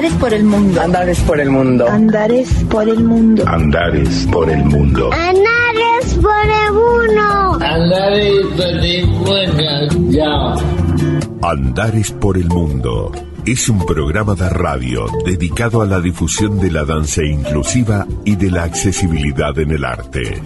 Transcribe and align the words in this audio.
Andares 0.00 0.18
por 0.18 0.32
el 0.32 0.44
mundo. 0.44 0.80
Andares 0.80 1.20
por 1.20 1.40
el 1.40 1.50
mundo. 1.50 1.86
Andares 1.86 2.48
por 2.70 2.88
el 2.88 3.04
mundo. 3.04 3.44
Andares 3.46 4.28
por 4.32 4.48
el 4.48 4.64
mundo. 4.64 5.10
Andares 5.12 6.14
por 6.14 6.46
el 6.48 6.72
mundo. 6.72 7.58
Andares 7.60 8.46
por 8.56 9.38
el 9.38 9.92
mundo. 9.92 10.10
Ya. 10.10 10.54
Andares 11.42 12.12
por 12.12 12.38
el 12.38 12.48
mundo. 12.48 13.12
Es 13.44 13.68
un 13.68 13.84
programa 13.84 14.34
de 14.34 14.48
radio 14.48 15.04
dedicado 15.26 15.82
a 15.82 15.86
la 15.86 16.00
difusión 16.00 16.58
de 16.58 16.70
la 16.70 16.86
danza 16.86 17.22
inclusiva 17.22 18.06
y 18.24 18.36
de 18.36 18.50
la 18.50 18.62
accesibilidad 18.62 19.58
en 19.58 19.72
el 19.72 19.84
arte. 19.84 20.42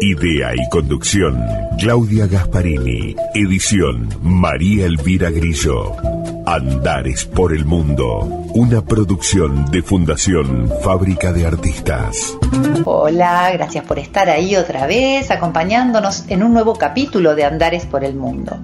Idea 0.00 0.54
y 0.54 0.66
conducción, 0.70 1.38
Claudia 1.78 2.26
Gasparini. 2.26 3.14
Edición, 3.34 4.08
María 4.22 4.86
Elvira 4.86 5.28
Grillo. 5.28 6.09
Andares 6.50 7.26
por 7.26 7.54
el 7.54 7.64
Mundo, 7.64 8.22
una 8.54 8.84
producción 8.84 9.70
de 9.70 9.84
Fundación 9.84 10.68
Fábrica 10.82 11.32
de 11.32 11.46
Artistas. 11.46 12.36
Hola, 12.84 13.52
gracias 13.52 13.84
por 13.84 14.00
estar 14.00 14.28
ahí 14.28 14.56
otra 14.56 14.88
vez, 14.88 15.30
acompañándonos 15.30 16.24
en 16.26 16.42
un 16.42 16.52
nuevo 16.52 16.74
capítulo 16.74 17.36
de 17.36 17.44
Andares 17.44 17.86
por 17.86 18.02
el 18.02 18.16
Mundo. 18.16 18.58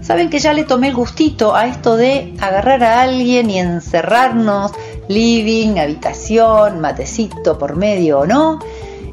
Saben 0.00 0.30
que 0.30 0.38
ya 0.38 0.52
le 0.52 0.62
tomé 0.62 0.86
el 0.86 0.94
gustito 0.94 1.56
a 1.56 1.66
esto 1.66 1.96
de 1.96 2.36
agarrar 2.40 2.84
a 2.84 3.02
alguien 3.02 3.50
y 3.50 3.58
encerrarnos, 3.58 4.70
living, 5.08 5.80
habitación, 5.80 6.80
matecito 6.80 7.58
por 7.58 7.74
medio 7.74 8.20
o 8.20 8.26
no, 8.26 8.60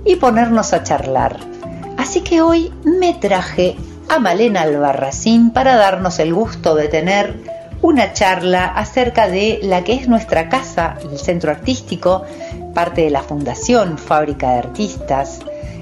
y 0.05 0.17
ponernos 0.17 0.73
a 0.73 0.83
charlar. 0.83 1.37
Así 1.97 2.21
que 2.21 2.43
hoy 2.43 2.71
me 2.83 3.15
traje 3.15 3.77
a 4.09 4.19
Malena 4.19 4.61
Albarracín 4.61 5.49
para 5.49 5.75
darnos 5.75 6.19
el 6.19 6.35
gusto 6.35 6.75
de 6.75 6.87
tener 6.87 7.60
una 7.81 8.13
charla 8.13 8.65
acerca 8.65 9.27
de 9.27 9.59
la 9.63 9.83
que 9.83 9.93
es 9.93 10.07
nuestra 10.07 10.49
casa, 10.49 10.97
el 11.11 11.17
centro 11.17 11.51
artístico, 11.51 12.23
parte 12.73 13.01
de 13.01 13.09
la 13.09 13.23
Fundación 13.23 13.97
Fábrica 13.97 14.51
de 14.51 14.59
Artistas, 14.59 15.39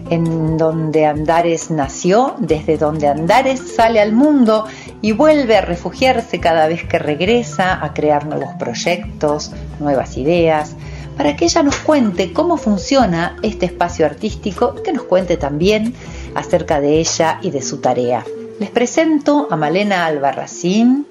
en 0.10 0.58
donde 0.58 1.06
Andares 1.06 1.70
nació, 1.70 2.36
desde 2.40 2.78
donde 2.78 3.08
Andares 3.08 3.76
sale 3.76 4.00
al 4.00 4.14
mundo 4.14 4.66
y 5.02 5.12
vuelve 5.12 5.58
a 5.58 5.62
refugiarse 5.62 6.40
cada 6.40 6.68
vez 6.68 6.84
que 6.86 7.00
regresa 7.00 7.84
a 7.84 7.94
crear 7.94 8.26
nuevos 8.26 8.54
proyectos, 8.58 9.52
nuevas 9.80 10.18
ideas, 10.18 10.76
para 11.16 11.36
que 11.36 11.46
ella 11.46 11.64
nos 11.64 11.76
cuente 11.78 12.32
cómo 12.32 12.58
funciona 12.58 13.36
este 13.44 13.66
espacio 13.66 14.06
artístico, 14.06 14.76
que 14.76 14.94
nos 14.94 15.04
cuente 15.04 15.38
también 15.38 15.94
acerca 16.34 16.80
de 16.80 17.00
ella 17.00 17.40
y 17.42 17.52
de 17.52 17.62
su 17.62 17.82
tarea. 17.82 18.24
Les 18.60 18.70
presento 18.70 19.48
a 19.52 19.58
Malena 19.58 20.06
Albarracín, 20.06 21.06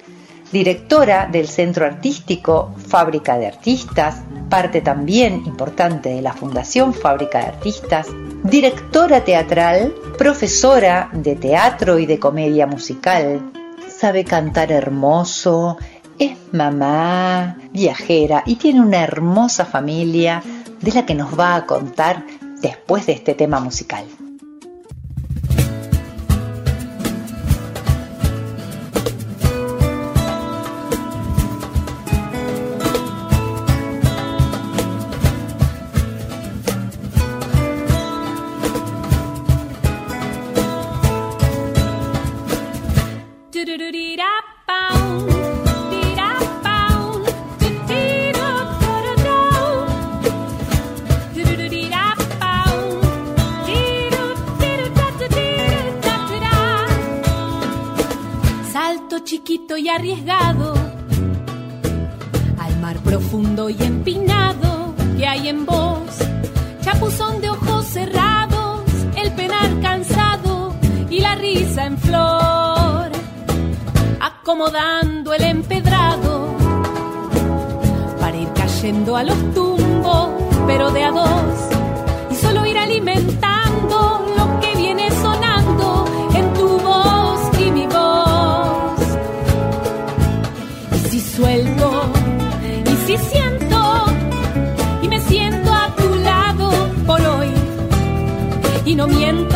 directora 0.52 1.28
del 1.30 1.48
Centro 1.48 1.84
Artístico 1.84 2.74
Fábrica 2.86 3.38
de 3.38 3.46
Artistas, 3.46 4.22
parte 4.48 4.80
también 4.80 5.42
importante 5.46 6.08
de 6.10 6.22
la 6.22 6.32
Fundación 6.32 6.94
Fábrica 6.94 7.40
de 7.40 7.46
Artistas, 7.46 8.06
directora 8.42 9.24
teatral, 9.24 9.94
profesora 10.16 11.10
de 11.12 11.36
teatro 11.36 11.98
y 11.98 12.06
de 12.06 12.18
comedia 12.18 12.66
musical, 12.66 13.52
sabe 13.88 14.24
cantar 14.24 14.72
hermoso, 14.72 15.76
es 16.18 16.36
mamá, 16.52 17.58
viajera 17.72 18.42
y 18.46 18.56
tiene 18.56 18.80
una 18.80 19.02
hermosa 19.02 19.64
familia 19.64 20.42
de 20.80 20.92
la 20.92 21.04
que 21.04 21.14
nos 21.14 21.38
va 21.38 21.56
a 21.56 21.66
contar 21.66 22.24
después 22.60 23.06
de 23.06 23.12
este 23.12 23.34
tema 23.34 23.60
musical. 23.60 24.04
Acomodando 74.48 75.34
el 75.34 75.44
empedrado 75.44 76.56
para 78.18 78.34
ir 78.34 78.48
cayendo 78.54 79.14
a 79.14 79.22
los 79.22 79.36
tumbos, 79.52 80.30
pero 80.66 80.90
de 80.90 81.04
a 81.04 81.10
dos, 81.10 81.52
y 82.30 82.34
solo 82.34 82.64
ir 82.64 82.78
alimentando 82.78 84.24
lo 84.38 84.60
que 84.60 84.74
viene 84.74 85.10
sonando 85.20 86.06
en 86.34 86.54
tu 86.54 86.66
voz 86.78 87.60
y 87.60 87.70
mi 87.72 87.86
voz. 87.88 89.00
Y 90.94 91.08
si 91.10 91.20
suelto, 91.20 92.04
y 92.86 93.06
si 93.06 93.18
siento, 93.18 94.06
y 95.02 95.08
me 95.08 95.20
siento 95.20 95.74
a 95.74 95.94
tu 95.94 96.14
lado 96.20 96.70
por 97.06 97.20
hoy, 97.20 97.52
y 98.86 98.94
no 98.94 99.06
miento 99.08 99.47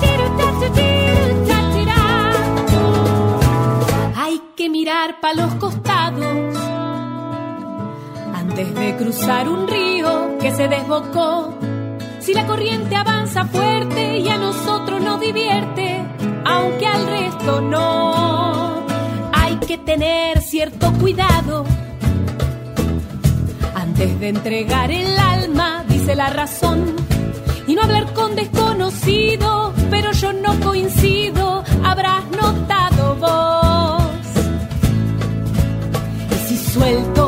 tiru, 0.00 0.26
tatirá. 1.46 2.32
Hay 4.14 4.40
que 4.54 4.68
mirar 4.68 5.20
pa' 5.20 5.32
los 5.32 5.54
costados 5.54 6.56
antes 8.34 8.74
de 8.74 8.96
cruzar 8.96 9.48
un 9.48 9.66
río 9.66 10.36
que 10.40 10.50
se 10.50 10.68
desbocó. 10.68 11.54
Si 12.20 12.34
la 12.34 12.46
corriente 12.46 12.94
avanza 12.94 13.46
fuerte 13.46 14.18
y 14.18 14.28
a 14.28 14.36
nosotros 14.36 15.00
nos 15.00 15.18
divierte, 15.18 16.07
aunque 16.68 16.86
al 16.86 17.06
resto 17.06 17.60
no, 17.60 18.86
hay 19.32 19.56
que 19.56 19.78
tener 19.78 20.40
cierto 20.40 20.92
cuidado. 20.94 21.64
Antes 23.74 24.20
de 24.20 24.28
entregar 24.28 24.90
el 24.90 25.18
alma, 25.18 25.84
dice 25.88 26.14
la 26.14 26.28
razón, 26.28 26.94
y 27.66 27.74
no 27.74 27.82
hablar 27.82 28.12
con 28.12 28.34
desconocidos, 28.34 29.72
pero 29.90 30.12
yo 30.12 30.32
no 30.32 30.60
coincido, 30.60 31.64
habrás 31.84 32.24
notado 32.30 33.16
vos. 33.16 34.02
Si 36.46 36.56
suelto, 36.56 37.27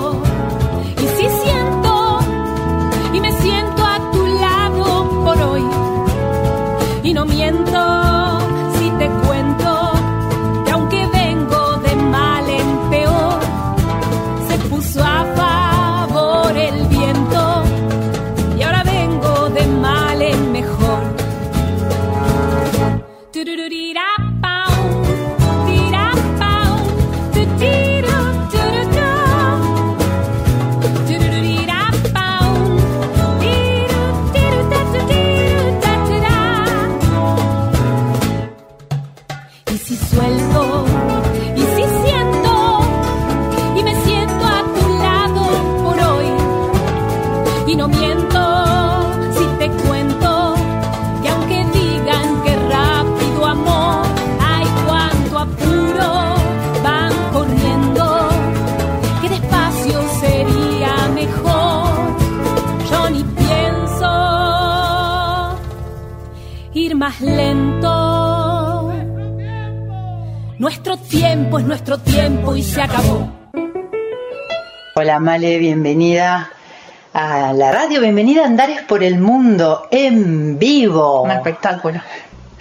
más 66.94 67.20
lento. 67.20 68.92
Nuestro 70.58 70.96
tiempo 70.96 71.58
es 71.58 71.64
nuestro 71.64 71.98
tiempo 71.98 72.54
y 72.54 72.62
se 72.62 72.80
acabó. 72.80 73.28
Hola 74.94 75.18
Male, 75.18 75.58
bienvenida 75.58 76.50
a 77.12 77.52
la 77.52 77.72
radio, 77.72 78.00
bienvenida 78.00 78.42
a 78.42 78.46
Andares 78.46 78.82
por 78.82 79.02
el 79.02 79.18
Mundo 79.18 79.88
en 79.90 80.58
vivo. 80.58 81.22
Un 81.22 81.32
espectáculo. 81.32 82.00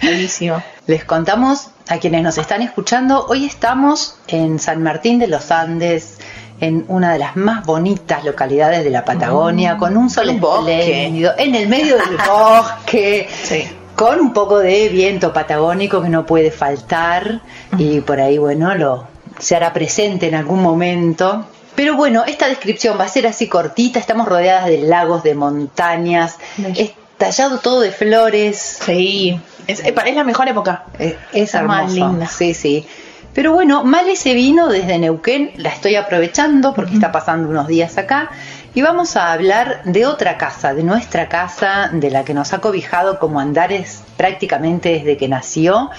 Buenísimo. 0.02 0.60
Les 0.86 1.04
contamos 1.04 1.68
a 1.88 1.98
quienes 1.98 2.22
nos 2.22 2.36
están 2.38 2.62
escuchando, 2.62 3.26
hoy 3.28 3.44
estamos 3.44 4.18
en 4.26 4.58
San 4.58 4.82
Martín 4.82 5.20
de 5.20 5.28
los 5.28 5.50
Andes, 5.52 6.18
en 6.60 6.84
una 6.88 7.12
de 7.12 7.20
las 7.20 7.36
más 7.36 7.64
bonitas 7.64 8.24
localidades 8.24 8.82
de 8.82 8.90
la 8.90 9.04
Patagonia, 9.04 9.76
con 9.76 9.96
un 9.96 10.10
sol 10.10 10.30
espléndido, 10.30 11.32
en 11.38 11.54
el 11.54 11.68
medio 11.68 11.96
del 11.96 12.16
bosque, 12.26 13.28
Sí. 13.44 13.68
Con 14.00 14.18
un 14.18 14.32
poco 14.32 14.60
de 14.60 14.88
viento 14.88 15.34
patagónico 15.34 16.00
que 16.00 16.08
no 16.08 16.24
puede 16.24 16.50
faltar 16.50 17.42
y 17.76 18.00
por 18.00 18.18
ahí, 18.18 18.38
bueno, 18.38 18.74
lo 18.74 19.06
se 19.38 19.56
hará 19.56 19.74
presente 19.74 20.26
en 20.26 20.34
algún 20.34 20.62
momento. 20.62 21.44
Pero 21.74 21.96
bueno, 21.96 22.24
esta 22.26 22.48
descripción 22.48 22.98
va 22.98 23.04
a 23.04 23.08
ser 23.08 23.26
así 23.26 23.46
cortita, 23.46 23.98
estamos 23.98 24.26
rodeadas 24.26 24.64
de 24.64 24.78
lagos, 24.78 25.22
de 25.22 25.34
montañas, 25.34 26.38
es 26.78 26.92
tallado 27.18 27.58
todo 27.58 27.82
de 27.82 27.92
flores, 27.92 28.78
Sí. 28.86 29.38
Es, 29.66 29.80
es 29.80 30.14
la 30.14 30.24
mejor 30.24 30.48
época. 30.48 30.84
es, 30.98 31.16
es 31.34 31.62
más 31.62 31.92
linda. 31.92 32.26
Sí, 32.26 32.54
sí. 32.54 32.86
Pero 33.34 33.52
bueno, 33.52 33.84
Male 33.84 34.16
se 34.16 34.32
vino 34.32 34.68
desde 34.68 34.98
Neuquén, 34.98 35.52
la 35.56 35.68
estoy 35.68 35.96
aprovechando 35.96 36.72
porque 36.72 36.94
está 36.94 37.12
pasando 37.12 37.50
unos 37.50 37.68
días 37.68 37.98
acá. 37.98 38.30
Y 38.72 38.82
vamos 38.82 39.16
a 39.16 39.32
hablar 39.32 39.82
de 39.84 40.06
otra 40.06 40.38
casa, 40.38 40.74
de 40.74 40.84
nuestra 40.84 41.28
casa, 41.28 41.90
de 41.92 42.08
la 42.08 42.24
que 42.24 42.34
nos 42.34 42.52
ha 42.52 42.60
cobijado 42.60 43.18
como 43.18 43.40
Andares 43.40 44.04
prácticamente 44.16 44.90
desde 44.90 45.16
que 45.16 45.26
nació 45.26 45.90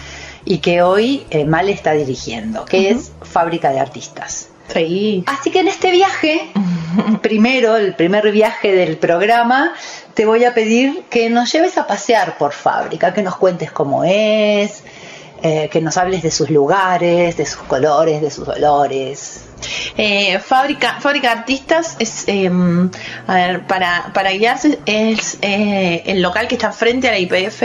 y 0.45 0.59
que 0.59 0.81
hoy 0.81 1.25
eh, 1.31 1.43
Male 1.43 1.73
está 1.73 1.91
dirigiendo, 1.91 2.63
que 2.63 2.89
es 2.89 3.11
Fábrica 3.23 3.71
de 3.71 3.81
Artistas. 3.81 4.47
Sí. 4.73 5.21
Así 5.27 5.51
que 5.51 5.59
en 5.59 5.67
este 5.67 5.91
viaje, 5.91 6.49
primero, 7.21 7.75
el 7.75 7.93
primer 7.93 8.31
viaje 8.31 8.73
del 8.73 8.97
programa, 8.97 9.73
te 10.13 10.25
voy 10.25 10.45
a 10.45 10.53
pedir 10.53 11.03
que 11.09 11.29
nos 11.29 11.51
lleves 11.51 11.77
a 11.77 11.85
pasear 11.85 12.37
por 12.37 12.53
fábrica, 12.53 13.13
que 13.13 13.21
nos 13.21 13.35
cuentes 13.35 13.69
cómo 13.73 14.05
es, 14.05 14.85
eh, 15.43 15.67
que 15.69 15.81
nos 15.81 15.97
hables 15.97 16.23
de 16.23 16.31
sus 16.31 16.49
lugares, 16.49 17.35
de 17.35 17.45
sus 17.45 17.63
colores, 17.63 18.21
de 18.21 18.31
sus 18.31 18.47
olores. 18.47 19.50
Eh, 19.97 20.39
fábrica, 20.39 20.97
fábrica 20.99 21.33
de 21.33 21.39
artistas 21.39 21.95
es, 21.99 22.23
eh, 22.27 22.49
a 23.27 23.33
ver, 23.33 23.61
para, 23.67 24.11
para 24.13 24.31
guiarse 24.31 24.79
es 24.85 25.37
eh, 25.41 26.03
el 26.05 26.21
local 26.21 26.47
que 26.47 26.55
está 26.55 26.71
frente 26.71 27.07
a 27.07 27.11
la 27.11 27.19
IPF 27.19 27.63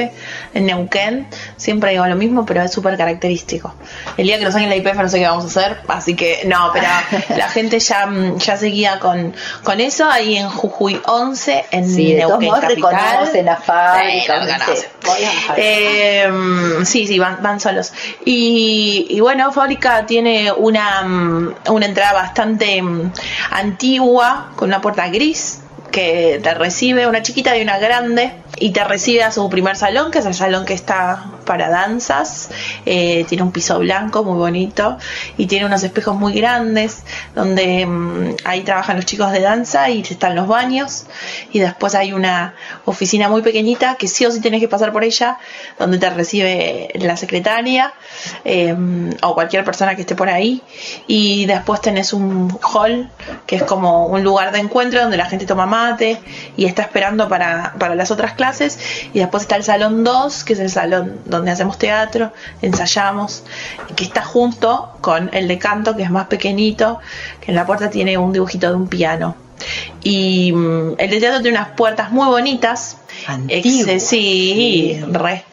en 0.55 0.67
Neuquén. 0.67 1.29
Siempre 1.57 1.93
digo 1.93 2.07
lo 2.07 2.17
mismo, 2.17 2.45
pero 2.45 2.63
es 2.63 2.73
súper 2.73 2.97
característico. 2.97 3.75
El 4.17 4.27
día 4.27 4.39
que 4.39 4.45
nos 4.45 4.55
saquen 4.55 4.69
la 4.69 4.77
IPF 4.77 4.97
no 4.97 5.09
sé 5.09 5.19
qué 5.19 5.27
vamos 5.27 5.45
a 5.45 5.47
hacer, 5.47 5.79
así 5.89 6.15
que 6.15 6.43
no, 6.47 6.71
pero 6.73 6.87
la 7.37 7.49
gente 7.49 7.79
ya, 7.79 8.07
mm, 8.07 8.39
ya 8.39 8.57
se 8.57 8.67
guía 8.67 8.99
con, 8.99 9.35
con 9.63 9.81
eso. 9.81 10.09
Ahí 10.09 10.37
en 10.37 10.49
Jujuy 10.49 11.01
11, 11.05 11.67
en 11.71 11.89
Sí, 11.89 12.17
todos 12.21 12.41
Neuquén 12.41 12.69
reconocen 12.69 13.47
la 13.47 13.57
fábrica, 13.57 14.07
Sí, 14.07 14.27
fábrica. 14.27 14.67
Eh, 15.57 16.29
sí, 16.85 17.07
sí, 17.07 17.19
van, 17.19 17.43
van 17.43 17.61
solos. 17.61 17.93
Y, 18.25 19.07
y 19.09 19.21
bueno, 19.21 19.53
Fábrica 19.53 20.07
tiene 20.07 20.53
una, 20.53 21.03
mm, 21.03 21.55
entrada 21.87 22.13
bastante 22.13 22.83
mm, 22.83 23.13
antigua, 23.51 24.53
con 24.57 24.69
una 24.69 24.81
puerta 24.81 25.09
gris, 25.09 25.61
que 25.91 26.41
te 26.43 26.55
recibe 26.55 27.07
una 27.07 27.23
chiquita 27.23 27.57
y 27.57 27.63
una 27.63 27.79
grande, 27.79 28.33
y 28.59 28.71
te 28.71 28.85
recibe 28.85 29.23
a 29.23 29.33
su 29.33 29.49
primer 29.49 29.77
salón, 29.77 30.11
que 30.11 30.19
es 30.19 30.27
el 30.27 30.35
salón 30.35 30.65
que 30.65 30.75
está 30.75 31.25
para 31.47 31.71
danzas. 31.71 32.51
Eh, 32.85 33.25
tiene 33.27 33.43
un 33.43 33.53
piso 33.53 33.79
blanco 33.79 34.23
muy 34.23 34.37
bonito, 34.37 34.99
y 35.39 35.47
tiene 35.47 35.65
unos 35.65 35.83
espejos 35.83 36.15
muy 36.15 36.35
grandes, 36.35 37.05
donde 37.35 37.87
mm, 37.87 38.37
ahí 38.45 38.61
trabajan 38.61 38.97
los 38.97 39.07
chicos 39.07 39.33
de 39.33 39.41
danza 39.41 39.89
y 39.89 40.03
están 40.03 40.35
los 40.35 40.47
baños, 40.47 41.07
y 41.53 41.61
después 41.61 41.95
hay 41.95 42.13
una 42.13 42.55
oficina 42.85 43.31
muy 43.31 43.41
pequeñita 43.41 43.95
que 43.95 44.09
sí 44.09 44.27
o 44.27 44.31
sí 44.31 44.41
tenés 44.41 44.61
que 44.61 44.69
pasar 44.69 44.93
por 44.93 45.05
ella, 45.05 45.39
donde 45.79 45.99
te 45.99 46.11
recibe 46.11 46.91
la 46.95 47.17
secretaria 47.17 47.95
eh, 48.45 48.75
o 49.23 49.35
cualquier 49.35 49.65
persona 49.65 49.95
que 49.95 50.03
esté 50.03 50.15
por 50.15 50.29
ahí. 50.29 50.63
Y 51.07 51.47
después 51.47 51.81
tenés 51.81 52.13
un 52.13 52.59
hall 52.63 53.09
que 53.47 53.57
es 53.57 53.63
como 53.63 54.07
un 54.07 54.23
lugar 54.23 54.53
de 54.53 54.59
encuentro 54.59 55.01
donde 55.01 55.17
la 55.17 55.27
gente 55.27 55.47
toma 55.47 55.67
mate 55.67 56.21
y 56.57 56.65
está 56.67 56.83
esperando 56.83 57.29
para, 57.29 57.75
para 57.79 57.95
las 57.95 58.11
otras 58.11 58.35
clases. 58.35 58.79
Y 59.13 59.19
después 59.19 59.43
está 59.45 59.57
el 59.57 59.65
salón 59.65 60.05
2, 60.05 60.45
que 60.45 60.55
es 60.55 60.59
el 60.59 60.71
salón 60.71 61.21
donde 61.25 61.36
hacemos 61.51 61.79
teatro, 61.79 62.33
ensayamos, 62.63 63.43
que 63.95 64.05
está 64.05 64.23
junto 64.23 64.97
con 65.01 65.31
el 65.33 65.49
de 65.49 65.59
canto, 65.59 65.97
que 65.97 66.03
es 66.03 66.11
más 66.11 66.27
pequeñito, 66.27 66.99
que 67.41 67.51
en 67.51 67.57
la 67.57 67.67
puerta 67.67 67.91
tiene 67.91 68.19
un 68.19 68.33
dibujito 68.33 68.69
de 68.69 68.75
un 68.75 68.89
piano. 68.89 69.37
Y 70.03 70.53
mm, 70.53 70.95
el 70.99 71.11
de 71.11 71.21
teatro 71.21 71.43
tiene 71.43 71.59
unas 71.59 71.71
puertas 71.71 72.11
muy 72.11 72.27
bonitas. 72.27 72.99
Antiguo, 73.27 73.99
sí, 73.99 75.03
re. 75.11 75.45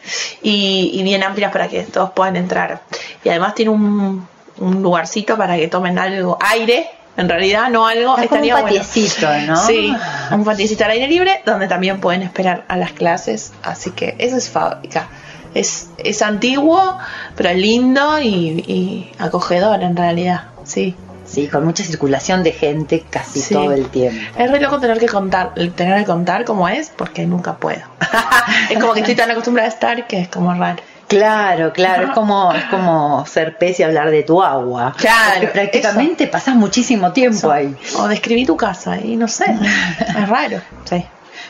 Y, 0.42 0.90
y 0.94 1.02
bien 1.02 1.22
amplias 1.22 1.52
para 1.52 1.68
que 1.68 1.82
todos 1.82 2.10
puedan 2.10 2.36
entrar. 2.36 2.82
Y 3.24 3.30
además 3.30 3.54
tiene 3.54 3.70
un, 3.70 4.26
un 4.58 4.82
lugarcito 4.82 5.36
para 5.36 5.56
que 5.56 5.68
tomen 5.68 5.98
algo, 5.98 6.38
aire, 6.40 6.88
en 7.16 7.28
realidad, 7.28 7.70
no 7.70 7.86
algo. 7.86 8.16
Es 8.18 8.28
como 8.28 8.40
un 8.40 8.46
estaría 8.48 8.54
bueno. 8.54 8.68
patiecito, 8.68 9.28
¿no? 9.46 9.56
Sí, 9.56 9.94
un 10.30 10.44
patiecito 10.44 10.84
al 10.84 10.92
aire 10.92 11.08
libre 11.08 11.42
donde 11.46 11.68
también 11.68 12.00
pueden 12.00 12.22
esperar 12.22 12.64
a 12.68 12.76
las 12.76 12.92
clases. 12.92 13.52
Así 13.62 13.90
que 13.90 14.16
eso 14.18 14.36
es 14.36 14.50
fábrica. 14.50 15.08
Es, 15.54 15.88
es 15.98 16.20
antiguo, 16.22 16.98
pero 17.36 17.52
lindo 17.54 18.18
y, 18.20 18.26
y 18.66 19.12
acogedor 19.18 19.82
en 19.82 19.96
realidad. 19.96 20.42
Sí. 20.64 20.94
Sí, 21.26 21.48
con 21.48 21.64
mucha 21.64 21.82
circulación 21.82 22.42
de 22.42 22.52
gente 22.52 23.04
casi 23.08 23.40
Sí. 23.40 23.54
todo 23.54 23.72
el 23.72 23.88
tiempo. 23.88 24.20
Es 24.36 24.50
re 24.50 24.60
loco 24.60 24.78
tener 24.78 24.98
que 24.98 25.06
contar, 25.08 25.54
tener 25.74 26.00
que 26.00 26.04
contar 26.04 26.44
cómo 26.44 26.68
es, 26.68 26.90
porque 26.90 27.24
nunca 27.26 27.56
puedo. 27.56 27.80
es 28.70 28.78
como 28.78 28.92
que 28.92 29.00
estoy 29.00 29.14
tan 29.14 29.30
acostumbrada 29.30 29.68
a 29.68 29.72
estar 29.72 30.06
que 30.06 30.20
es 30.20 30.28
como 30.28 30.52
raro. 30.54 30.82
Claro, 31.08 31.72
claro, 31.72 32.06
es 32.08 32.10
como, 32.12 32.52
es 32.52 32.64
como 32.64 33.24
ser 33.26 33.56
pez 33.58 33.78
y 33.78 33.82
hablar 33.82 34.10
de 34.10 34.22
tu 34.22 34.42
agua. 34.42 34.94
Claro, 34.96 35.40
Porque 35.40 35.46
prácticamente 35.48 36.26
pasas 36.26 36.56
muchísimo 36.56 37.12
tiempo 37.12 37.50
ahí. 37.50 37.74
O 37.98 38.08
describí 38.08 38.44
tu 38.44 38.56
casa 38.56 38.98
y 38.98 39.16
no 39.16 39.28
sé. 39.28 39.44
es 40.00 40.28
raro. 40.28 40.60
Sí. 40.84 41.04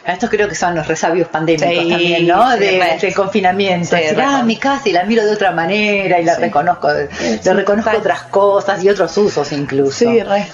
Estos 0.06 0.28
creo 0.28 0.48
que 0.48 0.54
son 0.54 0.74
los 0.74 0.86
resabios 0.86 1.28
pandémicos 1.28 1.68
Sí, 1.68 1.88
también, 1.90 2.26
¿no? 2.26 2.52
sí, 2.52 2.58
De, 2.58 2.98
del 3.00 3.14
confinamiento. 3.14 3.96
Sí, 3.96 4.02
ah, 4.22 4.42
mi 4.44 4.56
casa 4.56 4.88
y 4.88 4.92
la 4.92 5.04
miro 5.04 5.24
de 5.24 5.32
otra 5.32 5.50
manera 5.52 6.20
y 6.20 6.24
la 6.24 6.36
reconozco, 6.36 6.88
le 6.92 7.54
reconozco 7.54 7.90
otras 7.96 8.22
cosas 8.24 8.84
y 8.84 8.88
otros 8.90 9.16
usos 9.16 9.50
incluso. 9.52 9.98
Sí, 10.10 10.22
re. 10.22 10.46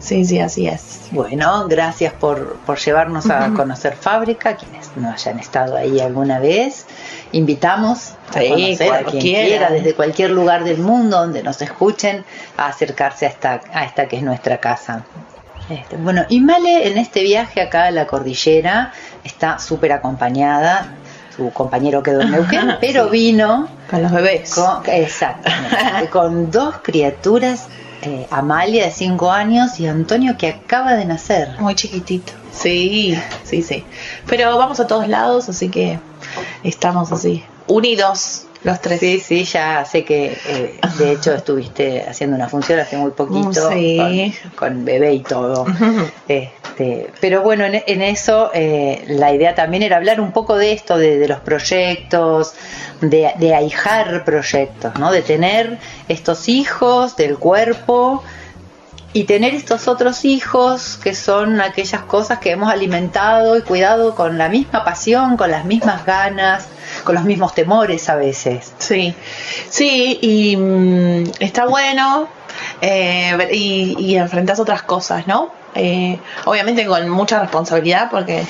Sí, 0.00 0.24
sí, 0.24 0.40
así 0.40 0.66
es. 0.66 0.98
Bueno, 1.12 1.66
gracias 1.68 2.12
por, 2.12 2.56
por 2.66 2.78
llevarnos 2.78 3.30
a 3.30 3.50
conocer 3.54 3.94
Fábrica, 3.94 4.56
quienes 4.56 4.88
no 4.96 5.10
hayan 5.12 5.38
estado 5.38 5.76
ahí 5.76 6.00
alguna 6.00 6.40
vez. 6.40 6.86
Invitamos 7.30 8.14
a 8.34 8.40
Sí, 8.40 8.48
conocer 8.48 8.92
a 8.92 9.04
quien 9.04 9.20
quiera, 9.20 9.70
desde 9.70 9.94
cualquier 9.94 10.30
lugar 10.30 10.64
del 10.64 10.78
mundo 10.78 11.18
donde 11.18 11.42
nos 11.44 11.62
escuchen, 11.62 12.24
a 12.56 12.66
acercarse 12.66 13.26
a 13.26 13.28
esta, 13.28 13.60
a 13.72 13.84
esta 13.84 14.08
que 14.08 14.16
es 14.16 14.22
nuestra 14.24 14.58
casa. 14.58 15.04
Este, 15.72 15.96
bueno, 15.96 16.24
y 16.28 16.40
Male 16.40 16.88
en 16.88 16.98
este 16.98 17.22
viaje 17.22 17.60
acá 17.60 17.84
a 17.84 17.90
la 17.90 18.06
cordillera 18.06 18.92
está 19.24 19.58
súper 19.58 19.92
acompañada. 19.92 20.94
Su 21.34 21.50
compañero 21.50 22.02
quedó 22.02 22.20
en 22.20 22.30
Neuquén, 22.30 22.76
pero 22.80 23.08
vino 23.08 23.68
Con 23.90 24.02
los 24.02 24.12
bebés. 24.12 24.54
con, 24.54 24.82
exactamente, 24.86 26.08
con 26.12 26.50
dos 26.50 26.76
criaturas, 26.82 27.68
eh, 28.02 28.26
Amalia 28.30 28.84
de 28.84 28.90
5 28.90 29.30
años 29.30 29.80
y 29.80 29.86
Antonio 29.86 30.36
que 30.36 30.48
acaba 30.48 30.92
de 30.92 31.06
nacer. 31.06 31.48
Muy 31.58 31.74
chiquitito. 31.74 32.32
Sí, 32.52 33.18
sí, 33.44 33.62
sí. 33.62 33.84
Pero 34.26 34.58
vamos 34.58 34.78
a 34.80 34.86
todos 34.86 35.08
lados, 35.08 35.48
así 35.48 35.70
que 35.70 35.98
estamos 36.64 37.10
así, 37.12 37.42
unidos 37.66 38.46
los 38.64 38.80
tres. 38.80 39.00
Sí, 39.00 39.18
sí, 39.20 39.44
ya 39.44 39.84
sé 39.84 40.04
que 40.04 40.36
eh, 40.46 40.78
de 40.98 41.12
hecho 41.12 41.34
estuviste 41.34 42.04
haciendo 42.08 42.36
una 42.36 42.48
función 42.48 42.78
hace 42.80 42.96
muy 42.96 43.10
poquito 43.10 43.70
Sí. 43.70 44.34
con, 44.54 44.70
con 44.76 44.84
bebé 44.84 45.14
y 45.14 45.20
todo. 45.20 45.66
Este, 46.28 47.10
pero 47.20 47.42
bueno, 47.42 47.64
en, 47.66 47.82
en 47.86 48.00
eso 48.02 48.50
eh, 48.54 49.04
la 49.08 49.32
idea 49.34 49.54
también 49.54 49.82
era 49.82 49.96
hablar 49.98 50.20
un 50.20 50.32
poco 50.32 50.56
de 50.56 50.72
esto, 50.72 50.96
de, 50.96 51.18
de 51.18 51.28
los 51.28 51.40
proyectos, 51.40 52.54
de, 53.00 53.32
de 53.38 53.54
ahijar 53.54 54.24
proyectos, 54.24 54.98
¿no? 54.98 55.12
De 55.12 55.22
tener 55.22 55.78
estos 56.08 56.48
hijos 56.48 57.16
del 57.16 57.36
cuerpo 57.38 58.22
y 59.12 59.24
tener 59.24 59.54
estos 59.54 59.88
otros 59.88 60.24
hijos 60.24 60.98
que 61.02 61.14
son 61.14 61.60
aquellas 61.60 62.02
cosas 62.02 62.38
que 62.38 62.50
hemos 62.50 62.70
alimentado 62.72 63.56
y 63.58 63.62
cuidado 63.62 64.14
con 64.14 64.38
la 64.38 64.48
misma 64.48 64.84
pasión, 64.84 65.36
con 65.36 65.50
las 65.50 65.64
mismas 65.64 66.04
ganas, 66.06 66.68
con 67.04 67.14
los 67.14 67.24
mismos 67.24 67.54
temores 67.54 68.08
a 68.08 68.16
veces. 68.16 68.72
Sí, 68.78 69.14
sí, 69.68 70.18
y 70.22 70.56
mm, 70.56 71.32
está 71.40 71.66
bueno 71.66 72.28
eh, 72.80 73.48
y, 73.52 73.96
y 73.98 74.16
enfrentas 74.16 74.60
otras 74.60 74.82
cosas, 74.82 75.26
¿no? 75.26 75.50
Eh, 75.74 76.18
obviamente 76.44 76.84
con 76.86 77.08
mucha 77.08 77.40
responsabilidad, 77.40 78.10
porque 78.10 78.44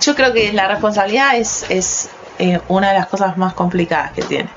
yo 0.00 0.14
creo 0.14 0.32
que 0.32 0.52
la 0.52 0.68
responsabilidad 0.68 1.36
es, 1.36 1.66
es 1.68 2.10
eh, 2.38 2.60
una 2.68 2.92
de 2.92 2.98
las 2.98 3.06
cosas 3.06 3.36
más 3.36 3.54
complicadas 3.54 4.12
que 4.12 4.22
tiene. 4.22 4.48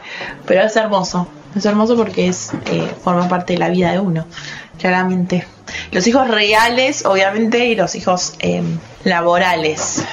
Pero 0.46 0.62
es 0.62 0.76
hermoso, 0.76 1.28
es 1.56 1.66
hermoso 1.66 1.96
porque 1.96 2.28
es 2.28 2.52
eh, 2.68 2.94
forma 3.04 3.28
parte 3.28 3.54
de 3.54 3.60
la 3.60 3.70
vida 3.70 3.92
de 3.92 4.00
uno, 4.00 4.26
claramente. 4.80 5.46
Los 5.92 6.06
hijos 6.08 6.28
reales, 6.28 7.06
obviamente, 7.06 7.66
y 7.68 7.76
los 7.76 7.96
hijos 7.96 8.34
eh, 8.40 8.62
laborales. 9.04 10.04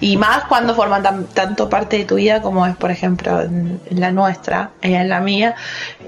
Y 0.00 0.16
más 0.16 0.44
cuando 0.44 0.74
forman 0.74 1.02
tan- 1.02 1.26
tanto 1.26 1.68
parte 1.68 1.98
de 1.98 2.04
tu 2.04 2.14
vida 2.16 2.40
como 2.42 2.66
es, 2.66 2.76
por 2.76 2.90
ejemplo, 2.90 3.40
en, 3.42 3.80
la 3.90 4.12
nuestra, 4.12 4.70
en 4.82 5.08
la 5.08 5.20
mía, 5.20 5.54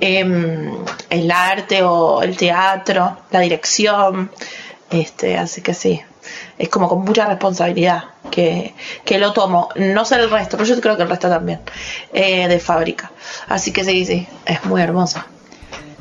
em, 0.00 0.72
el 1.10 1.30
arte 1.30 1.82
o 1.82 2.22
el 2.22 2.36
teatro, 2.36 3.18
la 3.30 3.40
dirección. 3.40 4.30
Este, 4.90 5.38
así 5.38 5.62
que 5.62 5.74
sí, 5.74 6.00
es 6.58 6.68
como 6.68 6.88
con 6.88 7.00
mucha 7.02 7.26
responsabilidad 7.26 8.04
que, 8.30 8.74
que 9.04 9.18
lo 9.18 9.32
tomo. 9.32 9.68
No 9.76 10.04
sé 10.04 10.16
el 10.16 10.30
resto, 10.30 10.56
pero 10.56 10.68
yo 10.68 10.80
creo 10.80 10.96
que 10.96 11.02
el 11.02 11.08
resto 11.10 11.28
también, 11.28 11.60
eh, 12.12 12.46
de 12.48 12.60
fábrica. 12.60 13.10
Así 13.48 13.72
que 13.72 13.84
sí, 13.84 14.04
sí, 14.06 14.26
es 14.46 14.64
muy 14.64 14.80
hermoso. 14.82 15.22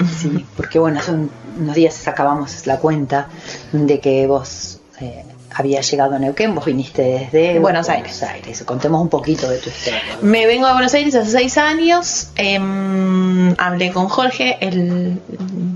Sí, 0.06 0.46
porque 0.58 0.80
bueno, 0.80 1.00
hace 1.00 1.12
un- 1.12 1.32
unos 1.60 1.76
días 1.76 1.94
sacábamos 1.94 2.66
la 2.68 2.78
cuenta 2.78 3.28
de 3.72 4.00
que 4.00 4.26
vos 4.28 4.80
eh, 5.00 5.24
habías 5.54 5.90
llegado 5.92 6.16
a 6.16 6.20
Neuquén, 6.20 6.56
vos 6.56 6.64
viniste 6.66 7.02
desde 7.32 7.60
Buenos 7.60 7.90
Aires. 7.90 8.24
Aires. 8.24 8.64
Contemos 8.66 9.02
un 9.02 9.10
poquito 9.10 9.50
de 9.50 9.58
tu 9.58 9.70
historia. 9.70 10.00
Me 10.22 10.46
vengo 10.46 10.66
de 10.68 10.74
Buenos 10.74 10.94
Aires 10.94 11.14
hace 11.16 11.32
seis 11.32 11.58
años. 11.58 12.30
em, 12.36 13.54
hablé 13.58 13.92
con 13.92 14.08
Jorge, 14.08 14.58
el 14.62 15.20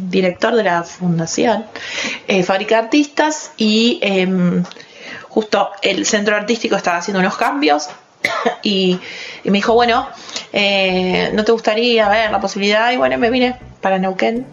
director 0.10 0.56
de 0.56 0.64
la 0.64 0.84
fundación 0.84 1.66
eh, 2.28 2.44
Fábrica 2.44 2.78
Artistas, 2.80 3.52
y 3.58 4.00
em, 4.02 4.64
justo 5.28 5.70
el 5.82 6.06
centro 6.06 6.36
artístico 6.38 6.76
estaba 6.78 6.98
haciendo 6.98 7.20
unos 7.20 7.36
cambios. 7.38 7.90
Y, 8.64 9.00
y 9.44 9.52
me 9.52 9.60
dijo, 9.60 9.74
bueno, 9.76 10.08
eh, 10.52 11.30
¿no 11.34 11.44
te 11.44 11.52
gustaría 11.52 12.10
ver 12.10 12.32
la 12.32 12.40
posibilidad? 12.40 12.92
Y 12.92 12.98
bueno, 12.98 13.18
me 13.20 13.30
vine 13.30 13.56
para 13.86 14.00
Neuquén, 14.00 14.48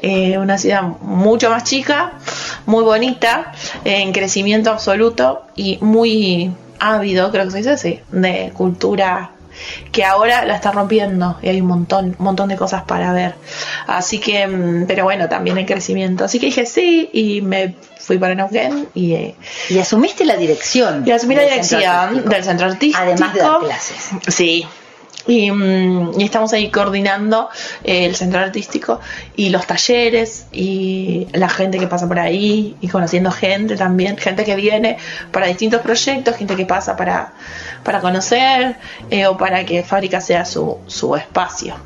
eh, 0.00 0.38
una 0.38 0.58
ciudad 0.58 0.82
mucho 1.00 1.50
más 1.50 1.64
chica, 1.64 2.12
muy 2.66 2.84
bonita, 2.84 3.50
en 3.84 4.12
crecimiento 4.12 4.70
absoluto 4.70 5.42
y 5.56 5.78
muy 5.80 6.52
ávido, 6.78 7.32
creo 7.32 7.46
que 7.46 7.50
se 7.50 7.56
dice 7.56 7.70
así, 7.70 8.00
de 8.12 8.52
cultura 8.54 9.32
que 9.90 10.04
ahora 10.04 10.44
la 10.44 10.54
está 10.54 10.70
rompiendo 10.70 11.36
y 11.42 11.48
hay 11.48 11.60
un 11.60 11.66
montón, 11.66 12.14
un 12.16 12.24
montón 12.24 12.48
de 12.48 12.54
cosas 12.54 12.84
para 12.84 13.12
ver. 13.12 13.34
Así 13.88 14.20
que, 14.20 14.46
mm, 14.46 14.86
pero 14.86 15.02
bueno, 15.02 15.28
también 15.28 15.58
en 15.58 15.66
crecimiento. 15.66 16.24
Así 16.24 16.38
que 16.38 16.46
dije 16.46 16.64
sí 16.64 17.10
y 17.12 17.40
me 17.40 17.74
fui 17.98 18.18
para 18.18 18.36
Neuquén 18.36 18.86
y, 18.94 19.14
eh, 19.14 19.34
Y 19.68 19.80
asumiste 19.80 20.24
la 20.24 20.36
dirección. 20.36 21.02
y 21.04 21.10
asumí 21.10 21.34
la 21.34 21.40
centro 21.40 21.54
dirección 21.56 22.28
del 22.28 22.44
centro 22.44 22.66
artístico. 22.68 23.02
Además 23.02 23.34
de 23.34 23.40
dar 23.40 23.58
clases. 23.58 24.10
Sí. 24.28 24.64
Y, 25.26 25.50
mm, 25.50 26.20
y 26.20 26.24
estamos 26.24 26.52
ahí 26.52 26.70
coordinando 26.70 27.48
eh, 27.82 28.06
el 28.06 28.14
centro 28.14 28.40
artístico 28.40 29.00
y 29.34 29.50
los 29.50 29.66
talleres 29.66 30.46
y 30.52 31.26
la 31.32 31.48
gente 31.48 31.78
que 31.78 31.88
pasa 31.88 32.06
por 32.06 32.18
ahí 32.18 32.76
y 32.80 32.88
conociendo 32.88 33.30
gente 33.32 33.76
también, 33.76 34.16
gente 34.18 34.44
que 34.44 34.54
viene 34.54 34.98
para 35.32 35.46
distintos 35.46 35.80
proyectos, 35.82 36.36
gente 36.36 36.54
que 36.54 36.64
pasa 36.64 36.96
para, 36.96 37.32
para 37.82 38.00
conocer 38.00 38.76
eh, 39.10 39.26
o 39.26 39.36
para 39.36 39.64
que 39.64 39.82
Fábrica 39.82 40.20
sea 40.20 40.44
su, 40.44 40.78
su 40.86 41.16
espacio. 41.16 41.76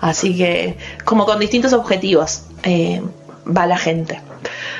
Así 0.00 0.36
que 0.36 0.76
como 1.04 1.24
con 1.24 1.38
distintos 1.38 1.72
objetivos 1.72 2.42
eh, 2.64 3.00
va 3.46 3.66
la 3.66 3.78
gente. 3.78 4.20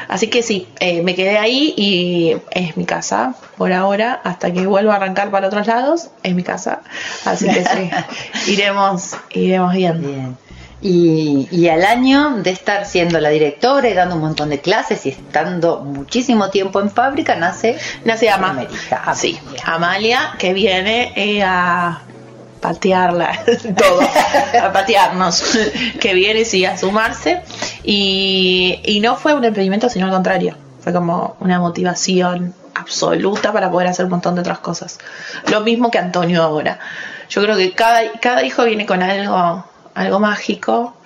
Así 0.09 0.28
que 0.28 0.42
sí, 0.42 0.68
eh, 0.80 1.02
me 1.02 1.14
quedé 1.14 1.38
ahí 1.38 1.75
y 1.76 2.37
es 2.50 2.76
mi 2.76 2.85
casa 2.85 3.35
por 3.56 3.73
ahora, 3.73 4.21
hasta 4.25 4.52
que 4.52 4.66
vuelva 4.66 4.94
a 4.94 4.97
arrancar 4.97 5.30
para 5.30 5.47
otros 5.47 5.66
lados, 5.66 6.11
es 6.23 6.35
mi 6.35 6.42
casa. 6.42 6.82
Así 7.25 7.49
que 7.49 7.64
sí, 7.64 7.90
iremos, 8.52 9.16
iremos 9.30 9.75
viendo. 9.75 10.09
Bien. 10.09 10.37
Y, 10.80 11.49
y 11.52 11.68
al 11.68 11.85
año 11.85 12.38
de 12.42 12.50
estar 12.50 12.87
siendo 12.87 13.21
la 13.21 13.28
directora 13.28 13.88
y 13.88 13.94
dando 13.94 14.16
un 14.16 14.21
montón 14.21 14.50
de 14.50 14.61
clases 14.61 15.06
y 15.06 15.11
estando 15.11 15.80
muchísimo 15.80 16.50
tiempo 16.50 16.80
en 16.80 16.90
fábrica, 16.90 17.37
nace 17.37 17.78
Nace 18.04 18.28
Ama. 18.28 18.50
América. 18.50 19.14
Sí, 19.14 19.38
Amalia. 19.38 19.62
Amalia, 19.64 20.35
que 20.38 20.52
viene 20.52 21.12
eh, 21.14 21.44
a 21.44 22.02
patearla 22.62 23.42
todo, 23.76 24.00
a 24.62 24.73
patearnos, 24.73 25.59
que 26.00 26.14
viene 26.14 26.47
sí 26.47 26.64
a 26.64 26.78
sumarse. 26.78 27.42
Y, 27.85 28.81
y 28.85 29.00
no 29.00 29.16
fue 29.16 29.35
un 29.35 29.45
emprendimiento, 29.45 29.90
sino 29.90 30.07
al 30.07 30.12
contrario, 30.12 30.57
fue 30.81 30.95
como 30.95 31.37
una 31.40 31.59
motivación 31.59 32.54
absoluta 32.75 33.52
para 33.52 33.71
poder 33.71 33.88
hacer 33.88 34.07
un 34.07 34.12
montón 34.12 34.37
de 34.37 34.40
otras 34.40 34.61
cosas. 34.61 34.99
Lo 35.50 35.61
mismo 35.61 35.90
que 35.90 35.99
Antonio 35.99 36.42
ahora. 36.42 36.78
Yo 37.28 37.42
creo 37.42 37.57
que 37.57 37.73
cada, 37.73 38.00
cada 38.21 38.42
hijo 38.45 38.64
viene 38.64 38.87
con 38.87 39.02
algo, 39.02 39.64
algo 39.95 40.21
mágico, 40.21 40.97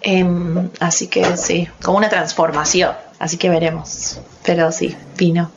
em, 0.00 0.70
así 0.80 1.08
que 1.08 1.36
sí, 1.36 1.68
como 1.82 1.98
una 1.98 2.08
transformación. 2.08 2.92
Así 3.18 3.38
que 3.38 3.48
veremos. 3.48 4.20
Pero 4.44 4.70
sí, 4.72 4.94
vino. 5.16 5.50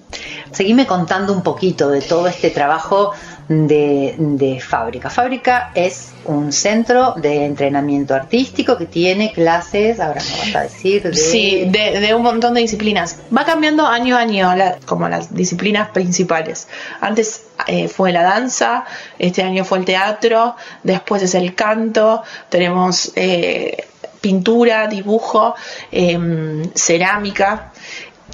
Seguime 0.51 0.88
contando 0.88 1.34
un 1.34 1.44
poquito 1.44 1.89
de 1.89 2.01
todo 2.01 2.28
este 2.28 2.50
trabajo 2.50 3.12
de, 3.50 4.13
de 4.18 4.60
Fábrica. 4.62 5.10
Fábrica 5.10 5.72
es 5.74 6.12
un 6.25 6.53
centro 6.53 7.15
de 7.18 7.46
entrenamiento 7.46 8.13
artístico 8.13 8.77
que 8.77 8.86
tiene 8.86 9.34
clases, 9.34 10.00
ahora 10.00 10.22
me 10.22 10.38
vas 10.38 10.56
a 10.56 10.62
decir, 10.62 11.01
de... 11.01 11.15
Sí, 11.15 11.65
de, 11.65 12.13
un 12.13 12.22
montón 12.22 12.53
de 12.53 12.62
disciplinas. 12.62 13.20
Va 13.36 13.46
cambiando 13.46 13.88
año 13.88 14.15
a 14.15 14.20
año 14.20 14.53
como 14.86 15.10
las 15.10 15.34
disciplinas 15.34 15.89
principales. 15.89 16.68
Antes 17.01 17.46
eh, 17.65 17.88
fue 17.88 18.12
la 18.12 18.22
danza, 18.22 18.86
este 19.18 19.41
año 19.41 19.65
fue 19.65 19.79
el 19.79 19.86
teatro, 19.86 20.56
después 20.84 21.24
es 21.24 21.34
el 21.34 21.56
canto, 21.56 22.22
tenemos 22.50 23.12
eh, 23.15 23.88
pintura, 24.22 24.88
dibujo, 24.88 25.56
em, 25.91 26.70
cerámica 26.75 27.72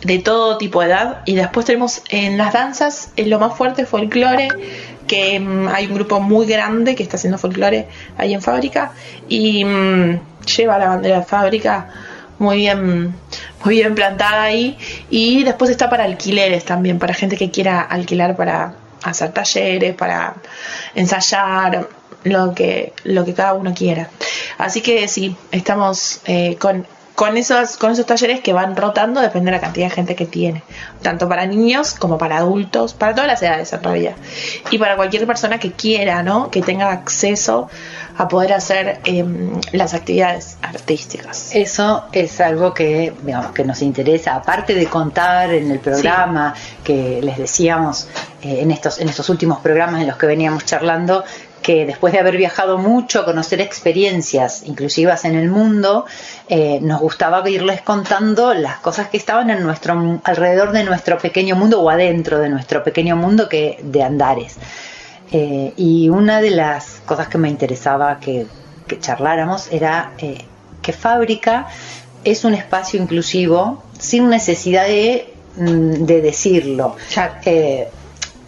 de 0.03 0.19
todo 0.19 0.57
tipo 0.57 0.81
de 0.81 0.87
edad 0.87 1.21
y 1.25 1.35
después 1.35 1.65
tenemos 1.65 2.01
en 2.09 2.37
las 2.37 2.51
danzas 2.51 3.11
eh, 3.15 3.25
lo 3.27 3.39
más 3.39 3.55
fuerte 3.55 3.85
folclore 3.85 4.49
que 5.07 5.39
mm, 5.39 5.67
hay 5.67 5.87
un 5.87 5.95
grupo 5.95 6.19
muy 6.19 6.45
grande 6.45 6.95
que 6.95 7.03
está 7.03 7.17
haciendo 7.17 7.37
folclore 7.37 7.87
ahí 8.17 8.33
en 8.33 8.41
fábrica 8.41 8.91
y 9.27 9.63
mm, 9.65 10.19
lleva 10.57 10.77
la 10.77 10.89
bandera 10.89 11.19
de 11.19 11.25
fábrica 11.25 11.89
muy 12.37 12.57
bien 12.57 13.15
muy 13.63 13.75
bien 13.75 13.95
plantada 13.95 14.43
ahí. 14.43 14.77
Y 15.09 15.43
después 15.43 15.71
está 15.71 15.89
para 15.89 16.03
alquileres 16.03 16.65
también 16.65 16.99
para 16.99 17.13
gente 17.13 17.37
que 17.37 17.51
quiera 17.51 17.81
alquilar 17.81 18.35
para 18.35 18.75
hacer 19.03 19.31
talleres 19.31 19.95
para 19.95 20.35
ensayar 20.95 21.87
lo 22.23 22.55
que 22.55 22.93
lo 23.03 23.23
que 23.23 23.33
cada 23.33 23.53
uno 23.53 23.73
quiera. 23.73 24.09
Así 24.57 24.81
que 24.81 25.07
sí 25.07 25.35
estamos 25.51 26.21
eh, 26.25 26.57
con 26.59 26.85
con 27.15 27.37
esos, 27.37 27.77
con 27.77 27.91
esos 27.91 28.05
talleres 28.05 28.41
que 28.41 28.53
van 28.53 28.75
rotando 28.75 29.21
depende 29.21 29.51
de 29.51 29.57
la 29.57 29.61
cantidad 29.61 29.87
de 29.87 29.95
gente 29.95 30.15
que 30.15 30.25
tiene, 30.25 30.63
tanto 31.01 31.27
para 31.29 31.45
niños 31.45 31.93
como 31.93 32.17
para 32.17 32.37
adultos, 32.37 32.93
para 32.93 33.15
todas 33.15 33.27
las 33.27 33.41
edades 33.41 33.71
en 33.71 33.83
realidad, 33.83 34.15
y 34.69 34.77
para 34.77 34.97
cualquier 34.97 35.25
persona 35.25 35.57
que 35.57 35.71
quiera, 35.71 36.23
¿no? 36.23 36.51
Que 36.51 36.61
tenga 36.61 36.91
acceso 36.91 37.69
a 38.17 38.27
poder 38.27 38.53
hacer 38.53 38.99
em, 39.05 39.59
las 39.71 39.93
actividades 39.93 40.57
artísticas. 40.61 41.49
Eso 41.53 42.05
es 42.11 42.39
algo 42.39 42.73
que, 42.73 43.13
digamos, 43.23 43.51
que 43.51 43.63
nos 43.63 43.81
interesa, 43.81 44.35
aparte 44.35 44.73
de 44.73 44.85
contar 44.87 45.53
en 45.53 45.71
el 45.71 45.79
programa 45.79 46.53
que 46.83 47.19
les 47.21 47.37
decíamos 47.37 48.07
eh, 48.41 48.59
en, 48.61 48.71
estos, 48.71 48.99
en 48.99 49.09
estos 49.09 49.29
últimos 49.29 49.59
programas 49.59 50.01
en 50.01 50.07
los 50.07 50.17
que 50.17 50.27
veníamos 50.27 50.65
charlando, 50.65 51.23
que 51.65 51.87
después 51.87 52.13
de 52.13 52.19
haber 52.19 52.37
viajado 52.37 52.77
mucho, 52.77 53.25
conocer 53.25 53.59
experiencias 53.59 54.61
inclusivas 54.67 55.25
en 55.25 55.33
el 55.33 55.49
mundo, 55.49 56.05
eh, 56.47 56.77
nos 56.79 57.01
gustaba 57.01 57.49
irles 57.49 57.81
contando 57.81 58.53
las 58.53 58.77
cosas 58.77 59.07
que 59.07 59.17
estaban 59.17 59.49
en 59.49 59.63
nuestro 59.63 60.21
alrededor 60.23 60.73
de 60.73 60.83
nuestro 60.83 61.17
pequeño 61.17 61.55
mundo 61.55 61.81
o 61.81 61.89
adentro 61.89 62.37
de 62.37 62.49
nuestro 62.49 62.83
pequeño 62.83 63.15
mundo 63.15 63.49
que 63.49 63.79
de 63.81 64.03
Andares. 64.03 64.57
Eh, 65.31 65.73
y 65.75 66.07
una 66.09 66.39
de 66.39 66.51
las 66.51 67.01
cosas 67.03 67.29
que 67.29 67.39
me 67.39 67.49
interesaba 67.49 68.19
que, 68.19 68.45
que 68.85 68.99
charláramos 68.99 69.71
era 69.71 70.11
eh, 70.19 70.45
que 70.83 70.93
Fábrica 70.93 71.65
es 72.23 72.45
un 72.45 72.53
espacio 72.53 73.01
inclusivo 73.01 73.83
sin 73.97 74.29
necesidad 74.29 74.85
de, 74.85 75.33
mm, 75.55 76.05
de 76.05 76.21
decirlo. 76.21 76.95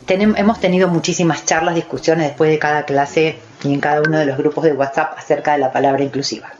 Hemos 0.07 0.59
tenido 0.59 0.87
muchísimas 0.87 1.45
charlas, 1.45 1.75
discusiones 1.75 2.27
después 2.27 2.49
de 2.49 2.59
cada 2.59 2.85
clase 2.85 3.37
y 3.63 3.73
en 3.73 3.79
cada 3.79 4.01
uno 4.01 4.17
de 4.17 4.25
los 4.25 4.37
grupos 4.37 4.63
de 4.63 4.73
WhatsApp 4.73 5.17
acerca 5.17 5.53
de 5.53 5.59
la 5.59 5.71
palabra 5.71 6.03
inclusiva. 6.03 6.51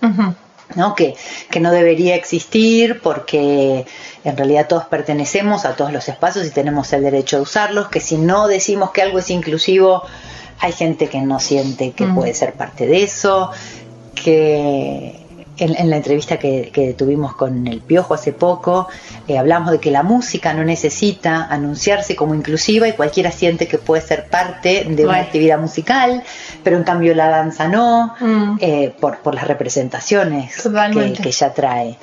¿no? 0.76 0.96
Que, 0.96 1.16
que 1.50 1.60
no 1.60 1.72
debería 1.72 2.16
existir 2.16 3.00
porque 3.02 3.86
en 4.24 4.38
realidad 4.38 4.68
todos 4.68 4.86
pertenecemos 4.86 5.66
a 5.66 5.76
todos 5.76 5.94
los 5.94 6.10
espacios 6.10 6.46
y 6.46 6.52
tenemos 6.52 6.92
el 6.94 7.04
derecho 7.04 7.38
de 7.38 7.44
usarlos, 7.44 7.88
que 7.88 8.00
si 8.00 8.18
no 8.18 8.48
decimos 8.48 8.92
que 8.92 9.02
algo 9.02 9.20
es 9.20 9.30
inclusivo, 9.30 10.04
hay 10.60 10.74
gente 10.74 11.08
que 11.08 11.22
no 11.22 11.40
siente 11.40 11.92
que 11.92 12.06
puede 12.08 12.34
ser 12.34 12.54
parte 12.54 12.88
de 12.88 13.04
eso, 13.04 13.52
que 14.16 15.27
en, 15.58 15.76
en 15.76 15.90
la 15.90 15.98
entrevista 15.98 16.38
que, 16.38 16.70
que 16.74 16.94
tuvimos 16.94 17.36
con 17.36 17.68
el 17.68 17.82
Piojo 17.82 18.14
hace 18.14 18.34
poco, 18.34 18.88
eh, 19.28 19.38
hablamos 19.38 19.72
de 19.72 19.80
que 19.80 19.92
la 19.92 20.04
música 20.04 20.54
no 20.54 20.64
necesita 20.64 21.46
anunciarse 21.46 22.16
como 22.16 22.36
inclusiva 22.36 22.88
y 22.88 22.94
cualquiera 22.94 23.32
siente 23.32 23.68
que 23.68 23.78
puede 23.78 24.02
ser 24.02 24.28
parte 24.30 24.86
de 24.90 25.06
una 25.06 25.18
actividad 25.20 25.60
musical, 25.60 26.24
pero 26.64 26.78
en 26.78 26.84
cambio 26.84 27.14
la 27.16 27.30
danza 27.30 27.68
no, 27.68 28.16
Mm. 28.20 28.58
eh, 28.62 28.94
por, 29.00 29.20
por 29.20 29.36
las 29.36 29.48
representaciones 29.48 30.56
que, 30.94 31.14
que 31.22 31.32
ya 31.32 31.54
trae. 31.54 31.98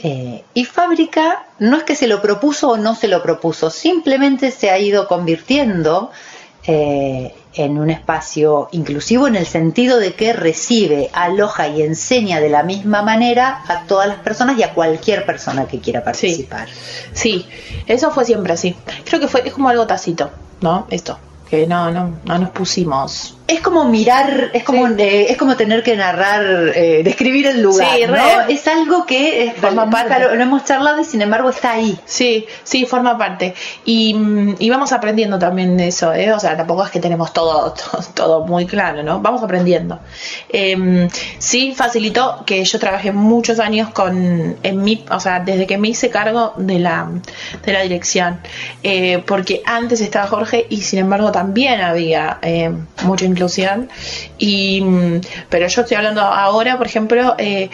Eh, 0.00 0.44
y 0.54 0.64
Fábrica 0.64 1.46
no 1.58 1.76
es 1.76 1.82
que 1.82 1.96
se 1.96 2.06
lo 2.06 2.22
propuso 2.22 2.70
o 2.70 2.76
no 2.76 2.94
se 2.94 3.08
lo 3.08 3.22
propuso, 3.22 3.68
simplemente 3.70 4.50
se 4.50 4.70
ha 4.70 4.78
ido 4.78 5.08
convirtiendo 5.08 6.10
eh, 6.66 7.34
en 7.58 7.78
un 7.78 7.90
espacio 7.90 8.68
inclusivo 8.72 9.26
en 9.26 9.34
el 9.34 9.46
sentido 9.46 9.98
de 9.98 10.14
que 10.14 10.32
recibe, 10.32 11.10
aloja 11.12 11.68
y 11.68 11.82
enseña 11.82 12.40
de 12.40 12.48
la 12.48 12.62
misma 12.62 13.02
manera 13.02 13.62
a 13.66 13.82
todas 13.82 14.06
las 14.06 14.18
personas 14.18 14.56
y 14.58 14.62
a 14.62 14.74
cualquier 14.74 15.26
persona 15.26 15.66
que 15.66 15.80
quiera 15.80 16.04
participar. 16.04 16.68
Sí, 17.12 17.46
eso 17.86 18.10
fue 18.12 18.24
siempre 18.24 18.52
así. 18.52 18.76
Creo 19.04 19.20
que 19.20 19.28
fue 19.28 19.42
es 19.46 19.52
como 19.52 19.68
algo 19.68 19.86
tácito, 19.86 20.30
¿no? 20.60 20.86
Esto, 20.88 21.18
que 21.50 21.66
no, 21.66 21.90
no, 21.90 22.18
no 22.24 22.38
nos 22.38 22.50
pusimos. 22.50 23.37
Es 23.48 23.60
como 23.62 23.84
mirar, 23.86 24.50
es 24.52 24.62
como, 24.62 24.86
Sí. 24.88 24.94
eh, 24.98 25.26
es 25.30 25.38
como 25.38 25.56
tener 25.56 25.82
que 25.82 25.96
narrar, 25.96 26.44
eh, 26.74 27.00
describir 27.02 27.46
el 27.46 27.62
lugar, 27.62 27.88
Sí, 27.96 28.04
¿no? 28.06 28.14
Es 28.46 28.68
algo 28.68 29.06
que 29.06 29.44
eh, 29.44 29.54
Forma 29.58 29.88
parte. 29.88 30.20
Lo, 30.20 30.34
lo 30.34 30.42
hemos 30.42 30.64
charlado 30.64 31.00
y 31.00 31.04
sin 31.04 31.22
embargo 31.22 31.48
está 31.48 31.72
ahí. 31.72 31.98
Sí, 32.04 32.46
sí, 32.62 32.84
forma 32.84 33.16
parte. 33.16 33.54
Y, 33.86 34.12
mm, 34.12 34.56
y 34.58 34.68
vamos 34.68 34.92
aprendiendo 34.92 35.38
también 35.38 35.78
de 35.78 35.88
eso, 35.88 36.12
¿eh? 36.12 36.30
O 36.32 36.38
sea, 36.38 36.58
tampoco 36.58 36.84
es 36.84 36.90
que 36.90 37.00
tenemos 37.00 37.32
todo, 37.32 37.72
todo, 37.72 38.02
todo 38.14 38.46
muy 38.46 38.66
claro, 38.66 39.02
¿no? 39.02 39.20
Vamos 39.20 39.42
aprendiendo. 39.42 39.98
Em, 40.50 41.08
sí, 41.38 41.72
facilitó 41.74 42.44
que 42.44 42.62
yo 42.64 42.78
trabajé 42.78 43.12
muchos 43.12 43.60
años 43.60 43.88
con, 43.90 44.58
en 44.62 44.82
mi, 44.82 45.04
o 45.10 45.20
sea, 45.20 45.40
desde 45.40 45.66
que 45.66 45.78
me 45.78 45.88
hice 45.88 46.10
cargo 46.10 46.52
de 46.58 46.78
la, 46.80 47.08
de 47.64 47.72
la 47.72 47.80
dirección. 47.80 48.40
Eh, 48.82 49.22
porque 49.26 49.62
antes 49.64 50.02
estaba 50.02 50.26
Jorge 50.26 50.66
y 50.68 50.82
sin 50.82 50.98
embargo 50.98 51.32
también 51.32 51.80
había 51.80 52.38
eh, 52.42 52.70
inclusión. 53.38 53.88
Y, 54.36 54.80
mm, 54.80 55.20
pero 55.48 55.68
yo 55.68 55.82
estoy 55.82 55.96
hablando 55.96 56.20
ahora, 56.22 56.76
por 56.76 56.86
ejemplo, 56.86 57.34
eh, 57.38 57.70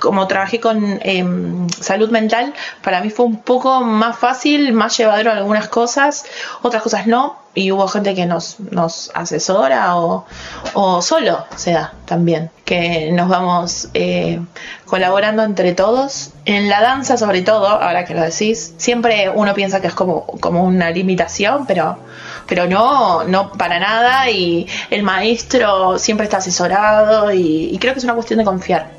como 0.00 0.26
trabajé 0.26 0.58
con 0.60 1.00
em, 1.02 1.68
salud 1.68 2.10
mental, 2.10 2.54
para 2.82 3.00
mí 3.02 3.10
fue 3.10 3.26
un 3.26 3.42
poco 3.42 3.82
más 3.82 4.18
fácil, 4.18 4.72
más 4.72 4.96
llevadero 4.96 5.30
algunas 5.32 5.68
cosas, 5.68 6.24
otras 6.62 6.82
cosas 6.82 7.06
no. 7.06 7.40
Y 7.54 7.70
hubo 7.70 7.86
gente 7.86 8.14
que 8.14 8.24
nos, 8.24 8.60
nos 8.60 9.10
asesora 9.12 9.96
o, 9.96 10.24
o 10.72 11.02
solo 11.02 11.44
se 11.54 11.72
da 11.72 11.92
también, 12.06 12.50
que 12.64 13.12
nos 13.12 13.28
vamos 13.28 13.90
eh, 13.92 14.40
colaborando 14.86 15.42
entre 15.42 15.74
todos. 15.74 16.30
En 16.46 16.70
la 16.70 16.80
danza 16.80 17.18
sobre 17.18 17.42
todo, 17.42 17.68
ahora 17.68 18.06
que 18.06 18.14
lo 18.14 18.22
decís, 18.22 18.72
siempre 18.78 19.30
uno 19.34 19.52
piensa 19.52 19.82
que 19.82 19.88
es 19.88 19.94
como, 19.94 20.24
como 20.40 20.64
una 20.64 20.90
limitación, 20.90 21.66
pero, 21.66 21.98
pero 22.46 22.66
no, 22.66 23.24
no 23.24 23.52
para 23.52 23.78
nada 23.78 24.30
y 24.30 24.66
el 24.90 25.02
maestro 25.02 25.98
siempre 25.98 26.24
está 26.24 26.38
asesorado 26.38 27.32
y, 27.32 27.76
creo 27.80 27.92
que 27.92 27.98
es 27.98 28.04
una 28.04 28.14
cuestión 28.14 28.38
de 28.38 28.44
confiar. 28.44 28.90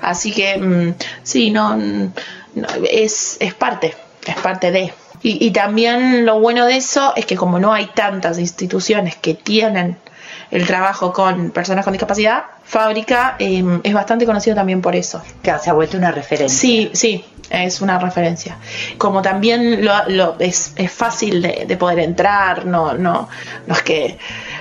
Así 0.00 0.32
que 0.32 0.58
mm, 0.58 0.94
sí, 1.22 1.50
no, 1.50 1.76
no, 1.76 2.68
es, 2.90 3.36
es 3.40 3.54
parte, 3.54 3.94
es 4.26 4.36
parte 4.36 4.70
de. 4.70 4.92
Y, 5.22 5.46
y 5.46 5.50
también 5.50 6.26
lo 6.26 6.40
bueno 6.40 6.66
de 6.66 6.76
eso 6.76 7.12
es 7.16 7.26
que 7.26 7.36
como 7.36 7.58
no 7.58 7.72
hay 7.72 7.86
tantas 7.86 8.38
instituciones 8.38 9.16
que 9.16 9.34
tienen 9.34 9.96
el 10.50 10.66
trabajo 10.66 11.12
con 11.12 11.50
personas 11.50 11.84
con 11.84 11.92
discapacidad, 11.92 12.44
Fábrica 12.64 13.36
eh, 13.38 13.62
es 13.84 13.94
bastante 13.94 14.26
conocido 14.26 14.56
también 14.56 14.80
por 14.82 14.94
eso. 14.96 15.22
Que 15.42 15.56
se 15.58 15.70
ha 15.70 15.72
vuelto 15.72 15.96
una 15.96 16.10
referencia. 16.10 16.58
Sí, 16.58 16.90
sí, 16.94 17.24
es 17.50 17.80
una 17.80 17.98
referencia. 17.98 18.56
Como 18.98 19.22
también 19.22 19.84
lo, 19.84 19.92
lo- 20.08 20.36
es, 20.40 20.72
es 20.76 20.90
fácil 20.92 21.42
de, 21.42 21.64
de 21.66 21.76
poder 21.76 22.00
entrar, 22.00 22.66
no, 22.66 22.94
no, 22.94 23.28
no 23.66 23.74
es 23.74 23.82
que 23.82 24.18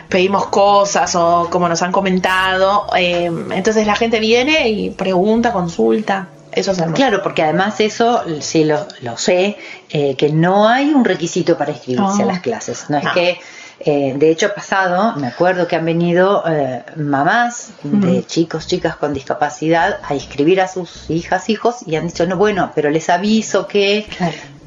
pedimos 0.10 0.48
cosas 0.48 1.16
o 1.16 1.50
como 1.50 1.68
nos 1.68 1.82
han 1.82 1.92
comentado. 1.92 2.88
eh, 2.96 3.32
entonces 3.52 3.88
la 3.88 3.96
gente 3.96 4.20
viene 4.20 4.70
y 4.70 4.90
pregunta, 4.92 5.52
consulta. 5.52 6.28
Eso 6.52 6.72
es 6.72 6.78
hermoso. 6.80 6.96
Claro, 6.96 7.22
porque 7.22 7.44
además 7.44 7.80
eso 7.82 8.24
sí 8.40 8.64
lo, 8.64 8.86
lo 9.02 9.18
sé, 9.18 9.58
eh, 9.90 10.16
que 10.16 10.30
no 10.30 10.70
hay 10.70 10.90
un 10.94 11.04
requisito 11.04 11.58
para 11.58 11.72
inscribirse 11.72 12.24
a 12.24 12.26
las 12.26 12.40
clases. 12.40 12.86
No 12.90 12.98
es 12.98 13.04
No. 13.04 13.12
que, 13.14 13.40
eh, 13.86 14.16
de 14.18 14.30
hecho, 14.32 14.48
ha 14.48 14.54
pasado, 14.56 15.14
me 15.18 15.28
acuerdo 15.28 15.68
que 15.68 15.76
han 15.76 15.86
venido 15.86 16.44
eh, 16.48 16.84
mamás 16.96 17.70
de 17.84 18.26
chicos, 18.26 18.66
chicas 18.68 18.96
con 18.96 19.14
discapacidad 19.14 20.00
a 20.04 20.16
inscribir 20.16 20.60
a 20.60 20.68
sus 20.68 21.10
hijas, 21.10 21.50
hijos 21.50 21.78
y 21.86 21.96
han 21.96 22.08
dicho, 22.08 22.26
no, 22.26 22.36
bueno, 22.36 22.72
pero 22.74 22.90
les 22.90 23.10
aviso 23.10 23.68
que 23.68 24.08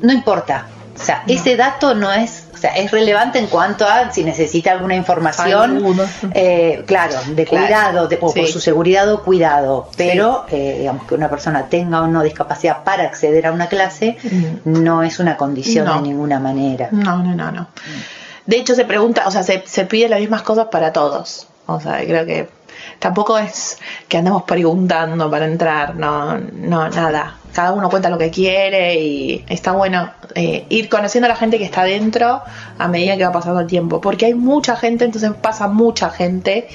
no 0.00 0.12
importa. 0.12 0.66
O 0.94 1.00
sea, 1.00 1.22
ese 1.28 1.54
dato 1.56 1.94
no 1.94 2.12
es, 2.12 2.46
o 2.52 2.56
sea, 2.56 2.74
es 2.76 2.90
relevante 2.90 3.38
en 3.38 3.46
cuanto 3.46 3.86
a 3.86 4.10
si 4.12 4.24
necesita 4.24 4.72
alguna 4.72 4.96
información, 4.96 5.80
eh, 6.34 6.82
claro, 6.88 7.14
de 7.28 7.44
Claro. 7.44 7.66
cuidado, 7.66 8.08
de, 8.08 8.16
o 8.16 8.20
por 8.20 8.32
Sí. 8.32 8.52
su 8.52 8.58
seguridad 8.58 9.08
o 9.12 9.22
cuidado, 9.22 9.88
pero 9.96 10.44
eh, 10.50 10.76
digamos 10.80 11.06
que 11.06 11.14
una 11.14 11.30
persona 11.30 11.66
tenga 11.68 12.02
o 12.02 12.08
no 12.08 12.20
discapacidad 12.24 12.82
para 12.82 13.04
acceder 13.04 13.46
a 13.46 13.52
una 13.52 13.68
clase 13.68 14.16
Mm. 14.64 14.82
no 14.82 15.04
es 15.04 15.20
una 15.20 15.36
condición 15.36 15.84
No. 15.84 15.94
de 15.94 16.02
ninguna 16.02 16.40
manera. 16.40 16.88
No, 16.90 17.18
no, 17.22 17.32
no, 17.32 17.52
no. 17.52 17.68
De 18.48 18.56
hecho 18.56 18.74
se 18.74 18.86
pregunta, 18.86 19.24
o 19.26 19.30
sea, 19.30 19.42
se, 19.42 19.84
pide 19.84 20.08
las 20.08 20.20
mismas 20.20 20.40
cosas 20.40 20.68
para 20.68 20.90
todos. 20.90 21.48
O 21.66 21.78
sea, 21.80 21.98
creo 21.98 22.24
que 22.24 22.48
tampoco 22.98 23.36
es 23.36 23.76
que 24.08 24.16
andemos 24.16 24.44
preguntando 24.44 25.30
para 25.30 25.44
entrar, 25.44 25.94
no, 25.96 26.38
no, 26.38 26.88
nada. 26.88 27.36
Cada 27.52 27.74
uno 27.74 27.90
cuenta 27.90 28.08
lo 28.08 28.16
que 28.16 28.30
quiere 28.30 28.98
y 28.98 29.44
está 29.50 29.72
bueno 29.72 30.10
eh, 30.34 30.64
ir 30.70 30.88
conociendo 30.88 31.26
a 31.26 31.28
la 31.28 31.36
gente 31.36 31.58
que 31.58 31.64
está 31.64 31.84
dentro 31.84 32.40
a 32.78 32.88
medida 32.88 33.18
que 33.18 33.26
va 33.26 33.32
pasando 33.32 33.60
el 33.60 33.66
tiempo. 33.66 34.00
Porque 34.00 34.24
hay 34.24 34.34
mucha 34.34 34.76
gente, 34.76 35.04
entonces 35.04 35.30
pasa 35.42 35.68
mucha 35.68 36.08
gente. 36.08 36.68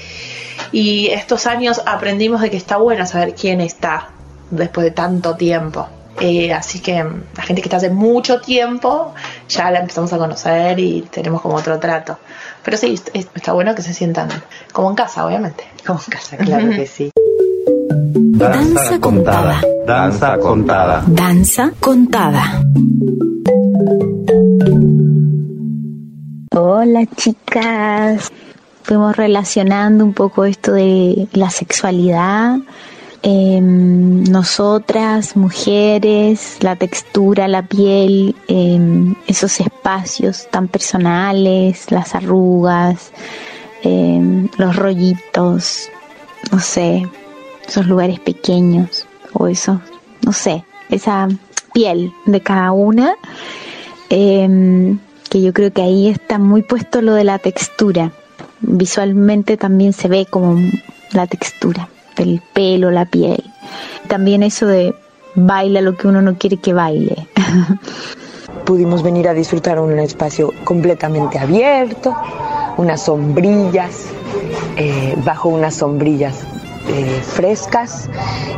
Y 0.70 1.08
estos 1.08 1.48
años 1.48 1.82
aprendimos 1.86 2.40
de 2.40 2.50
que 2.50 2.56
está 2.56 2.76
bueno 2.76 3.04
saber 3.04 3.34
quién 3.34 3.60
está 3.60 4.10
después 4.52 4.84
de 4.84 4.92
tanto 4.92 5.34
tiempo. 5.34 5.88
Eh, 6.20 6.52
así 6.52 6.78
que 6.78 7.04
la 7.36 7.42
gente 7.42 7.60
que 7.60 7.66
está 7.66 7.78
hace 7.78 7.90
mucho 7.90 8.40
tiempo 8.40 9.12
ya 9.48 9.70
la 9.70 9.80
empezamos 9.80 10.12
a 10.12 10.18
conocer 10.18 10.78
y 10.78 11.02
tenemos 11.10 11.40
como 11.42 11.56
otro 11.56 11.78
trato. 11.78 12.18
Pero 12.64 12.76
sí, 12.76 12.94
es- 13.12 13.28
está 13.34 13.52
bueno 13.52 13.74
que 13.74 13.82
se 13.82 13.92
sientan 13.94 14.28
como 14.72 14.90
en 14.90 14.96
casa, 14.96 15.26
obviamente. 15.26 15.64
Como 15.86 16.00
en 16.00 16.10
casa, 16.12 16.36
claro 16.38 16.70
que 16.70 16.86
sí. 16.86 17.10
Danza 18.14 18.98
contada. 19.00 19.60
Danza 19.86 20.38
contada. 20.38 21.04
Danza 21.06 21.72
contada. 21.78 22.60
Hola 26.56 27.06
chicas. 27.16 28.30
Fuimos 28.82 29.16
relacionando 29.16 30.04
un 30.04 30.12
poco 30.12 30.44
esto 30.44 30.72
de 30.72 31.26
la 31.32 31.50
sexualidad. 31.50 32.58
Em, 33.26 34.22
nosotras, 34.24 35.34
mujeres, 35.34 36.58
la 36.60 36.76
textura, 36.76 37.48
la 37.48 37.62
piel, 37.62 38.36
em, 38.48 39.14
esos 39.26 39.60
espacios 39.60 40.46
tan 40.50 40.68
personales, 40.68 41.90
las 41.90 42.14
arrugas, 42.14 43.12
em, 43.82 44.48
los 44.58 44.76
rollitos, 44.76 45.88
no 46.52 46.60
sé, 46.60 47.08
esos 47.66 47.86
lugares 47.86 48.20
pequeños 48.20 49.06
o 49.32 49.46
esos, 49.48 49.78
no 50.22 50.32
sé, 50.32 50.62
esa 50.90 51.26
piel 51.72 52.12
de 52.26 52.40
cada 52.42 52.72
una, 52.72 53.16
que 54.10 55.40
yo 55.42 55.52
creo 55.52 55.72
que 55.72 55.82
ahí 55.82 56.08
está 56.08 56.38
muy 56.38 56.62
puesto 56.62 57.00
lo 57.02 57.14
de 57.14 57.24
la 57.24 57.38
textura. 57.38 58.12
Visualmente 58.60 59.56
también 59.56 59.92
se 59.92 60.08
ve 60.08 60.26
como 60.26 60.56
la 61.12 61.26
textura 61.26 61.88
del 62.16 62.42
pelo, 62.52 62.90
la 62.90 63.04
piel. 63.04 63.42
También 64.08 64.42
eso 64.42 64.66
de 64.66 64.94
baila 65.34 65.80
lo 65.80 65.96
que 65.96 66.08
uno 66.08 66.22
no 66.22 66.36
quiere 66.36 66.56
que 66.58 66.72
baile. 66.72 67.28
Pudimos 68.64 69.02
venir 69.02 69.28
a 69.28 69.34
disfrutar 69.34 69.78
un 69.78 69.98
espacio 69.98 70.52
completamente 70.64 71.38
abierto, 71.38 72.14
unas 72.76 73.02
sombrillas, 73.02 74.06
eh, 74.76 75.14
bajo 75.24 75.48
unas 75.48 75.74
sombrillas 75.74 76.44
eh, 76.88 77.22
frescas 77.22 78.10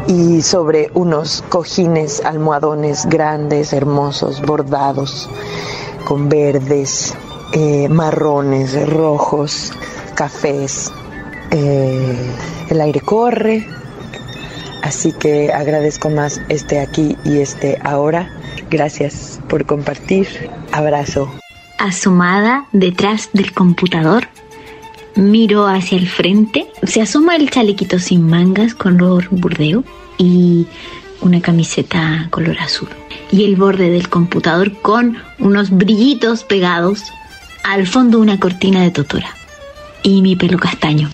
y 0.09 0.43
sobre 0.43 0.91
unos 0.95 1.45
cojines, 1.49 2.25
almohadones 2.25 3.07
grandes, 3.07 3.73
hermosos, 3.73 4.43
bordados, 4.43 5.29
con 6.05 6.29
verdes, 6.29 7.15
eh, 7.53 7.89
marrones, 7.89 8.89
rojos, 8.89 9.73
cafés. 10.15 10.93
Eh, 11.51 12.31
el 12.71 12.81
aire 12.81 13.01
corre, 13.01 13.67
así 14.83 15.13
que 15.13 15.53
agradezco 15.53 16.11
más 16.11 16.41
este 16.49 16.81
aquí 16.81 17.17
y 17.25 17.39
este 17.39 17.79
ahora. 17.83 18.31
Gracias 18.71 19.41
por 19.49 19.65
compartir. 19.65 20.27
Abrazo. 20.73 21.31
Asomada 21.79 22.67
detrás 22.73 23.31
del 23.33 23.53
computador, 23.53 24.29
miro 25.15 25.67
hacia 25.67 25.99
el 25.99 26.09
frente. 26.09 26.67
Se 26.83 27.01
asoma 27.03 27.37
el 27.37 27.51
chalequito 27.51 27.99
sin 27.99 28.29
mangas 28.29 28.75
color 28.75 29.29
burdeo 29.31 29.85
y 30.19 30.67
una 31.21 31.41
camiseta 31.41 32.29
color 32.31 32.59
azul. 32.59 32.89
Y 33.31 33.45
el 33.45 33.57
borde 33.57 33.91
del 33.91 34.09
computador 34.09 34.73
con 34.81 35.19
unos 35.39 35.71
brillitos 35.71 36.45
pegados. 36.45 37.03
Al 37.65 37.87
fondo 37.87 38.21
una 38.21 38.39
cortina 38.39 38.83
de 38.83 38.93
totora. 38.93 39.35
Y 40.05 40.23
mi 40.23 40.37
pelo 40.37 40.57
castaño. 40.57 41.11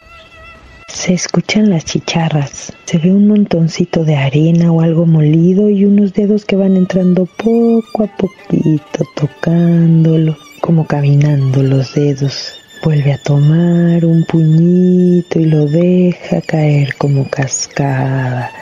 Se 0.93 1.15
escuchan 1.15 1.71
las 1.71 1.85
chicharras. 1.85 2.73
Se 2.85 2.99
ve 2.99 3.11
un 3.11 3.27
montoncito 3.27 4.05
de 4.05 4.15
arena 4.15 4.71
o 4.71 4.83
algo 4.83 5.07
molido 5.07 5.69
y 5.71 5.85
unos 5.85 6.13
dedos 6.13 6.45
que 6.45 6.55
van 6.55 6.77
entrando 6.77 7.27
poco 7.27 8.05
a 8.05 8.17
poquito, 8.17 9.05
tocándolo, 9.17 10.37
como 10.61 10.87
caminando 10.87 11.63
los 11.63 11.95
dedos. 11.95 12.53
Vuelve 12.85 13.15
a 13.15 13.19
tomar 13.19 14.05
un 14.05 14.25
puñito 14.27 15.41
y 15.41 15.47
lo 15.47 15.67
deja 15.67 16.41
caer 16.43 16.95
como 16.97 17.29
cascada. 17.29 18.53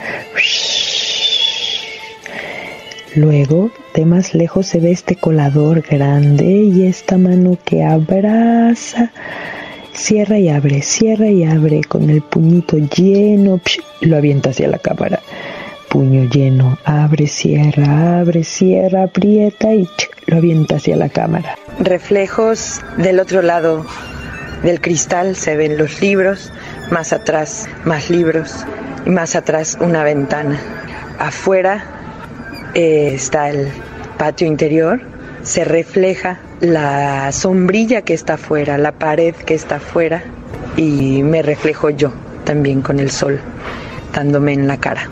Luego, 3.16 3.72
de 3.94 4.06
más 4.06 4.34
lejos 4.34 4.66
se 4.66 4.78
ve 4.78 4.92
este 4.92 5.16
colador 5.16 5.82
grande 5.82 6.44
y 6.46 6.84
esta 6.86 7.18
mano 7.18 7.58
que 7.64 7.82
abraza, 7.82 9.10
cierra 10.00 10.38
y 10.38 10.48
abre, 10.48 10.82
cierra 10.82 11.28
y 11.28 11.44
abre 11.44 11.82
con 11.82 12.08
el 12.10 12.22
puñito 12.22 12.78
lleno, 12.78 13.60
lo 14.00 14.16
avienta 14.16 14.50
hacia 14.50 14.68
la 14.68 14.78
cámara. 14.78 15.20
Puño 15.88 16.24
lleno, 16.24 16.78
abre, 16.84 17.26
cierra, 17.26 18.20
abre, 18.20 18.44
cierra, 18.44 19.04
aprieta 19.04 19.74
y 19.74 19.88
lo 20.26 20.38
avienta 20.38 20.76
hacia 20.76 20.96
la 20.96 21.08
cámara. 21.08 21.56
Reflejos 21.80 22.80
del 22.96 23.20
otro 23.20 23.42
lado 23.42 23.84
del 24.62 24.80
cristal 24.80 25.36
se 25.36 25.56
ven 25.56 25.76
los 25.76 26.00
libros, 26.00 26.52
más 26.90 27.12
atrás 27.12 27.68
más 27.84 28.10
libros 28.10 28.64
y 29.04 29.10
más 29.10 29.36
atrás 29.36 29.76
una 29.80 30.02
ventana. 30.02 30.58
Afuera 31.18 31.84
eh, 32.74 33.12
está 33.14 33.50
el 33.50 33.68
patio 34.16 34.46
interior, 34.46 35.00
se 35.42 35.64
refleja 35.64 36.40
la 36.60 37.32
sombrilla 37.32 38.02
que 38.02 38.14
está 38.14 38.34
afuera, 38.34 38.78
la 38.78 38.92
pared 38.92 39.34
que 39.34 39.54
está 39.54 39.76
afuera 39.76 40.22
y 40.76 41.22
me 41.22 41.42
reflejo 41.42 41.90
yo 41.90 42.12
también 42.44 42.82
con 42.82 43.00
el 43.00 43.10
sol 43.10 43.40
dándome 44.12 44.52
en 44.52 44.66
la 44.66 44.76
cara. 44.78 45.10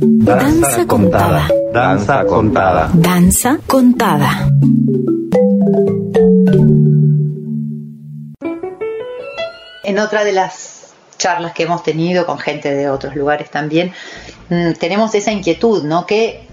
Danza 0.00 0.86
contada. 0.86 1.48
Danza 1.72 2.24
contada. 2.24 2.90
Danza 2.94 3.58
contada. 3.66 4.48
En 9.84 9.98
otra 9.98 10.24
de 10.24 10.32
las 10.32 10.92
charlas 11.16 11.52
que 11.52 11.64
hemos 11.64 11.82
tenido 11.82 12.26
con 12.26 12.38
gente 12.38 12.74
de 12.74 12.90
otros 12.90 13.16
lugares 13.16 13.50
también, 13.50 13.92
Mm, 14.48 14.72
tenemos 14.72 15.14
esa 15.14 15.30
inquietud, 15.30 15.84
¿no? 15.84 16.06
Que, 16.06 16.47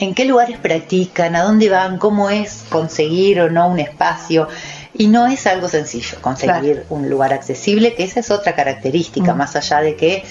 ¿En 0.00 0.14
qué 0.14 0.24
lugares 0.24 0.58
practican? 0.58 1.36
¿A 1.36 1.42
dónde 1.42 1.68
van? 1.68 1.98
¿Cómo 1.98 2.30
es 2.30 2.64
conseguir 2.70 3.42
o 3.42 3.50
no 3.50 3.68
un 3.68 3.78
espacio? 3.78 4.48
Y 4.94 5.08
no 5.08 5.26
es 5.26 5.46
algo 5.46 5.68
sencillo 5.68 6.18
conseguir 6.22 6.86
un 6.88 7.08
lugar 7.10 7.34
accesible, 7.34 7.94
que 7.94 8.04
esa 8.04 8.20
es 8.20 8.30
otra 8.30 8.54
característica, 8.54 9.34
mm. 9.34 9.36
más 9.36 9.56
allá 9.56 9.82
de 9.82 9.96
que 9.96 10.24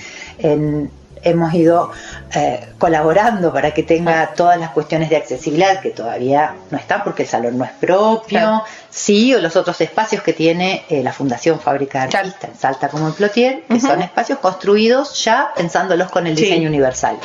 hemos 1.22 1.54
ido 1.54 1.92
eh, 2.34 2.68
colaborando 2.78 3.52
para 3.54 3.72
que 3.72 3.84
tenga 3.84 4.34
todas 4.34 4.60
las 4.60 4.72
cuestiones 4.72 5.10
de 5.10 5.18
accesibilidad 5.18 5.82
que 5.82 5.90
todavía 5.92 6.56
no 6.72 6.78
están 6.78 7.04
porque 7.04 7.24
el 7.24 7.30
salón 7.30 7.58
no 7.58 7.66
es 7.66 7.72
propio, 7.72 8.64
sí, 8.90 9.36
o 9.36 9.42
los 9.42 9.56
otros 9.56 9.80
espacios 9.82 10.24
que 10.24 10.34
tiene 10.34 10.86
eh, 10.90 11.04
la 11.04 11.14
Fundación 11.14 11.60
Fábrica 11.60 12.08
de 12.08 12.18
Artistas 12.18 12.50
en 12.50 12.58
Salta 12.58 12.88
como 12.88 13.08
en 13.08 13.14
Plotier, 13.14 13.64
que 13.64 13.80
son 13.80 14.02
espacios 14.02 14.40
construidos 14.40 15.24
ya 15.24 15.52
pensándolos 15.56 16.10
con 16.10 16.26
el 16.26 16.36
diseño 16.36 16.70
universal. 16.70 17.18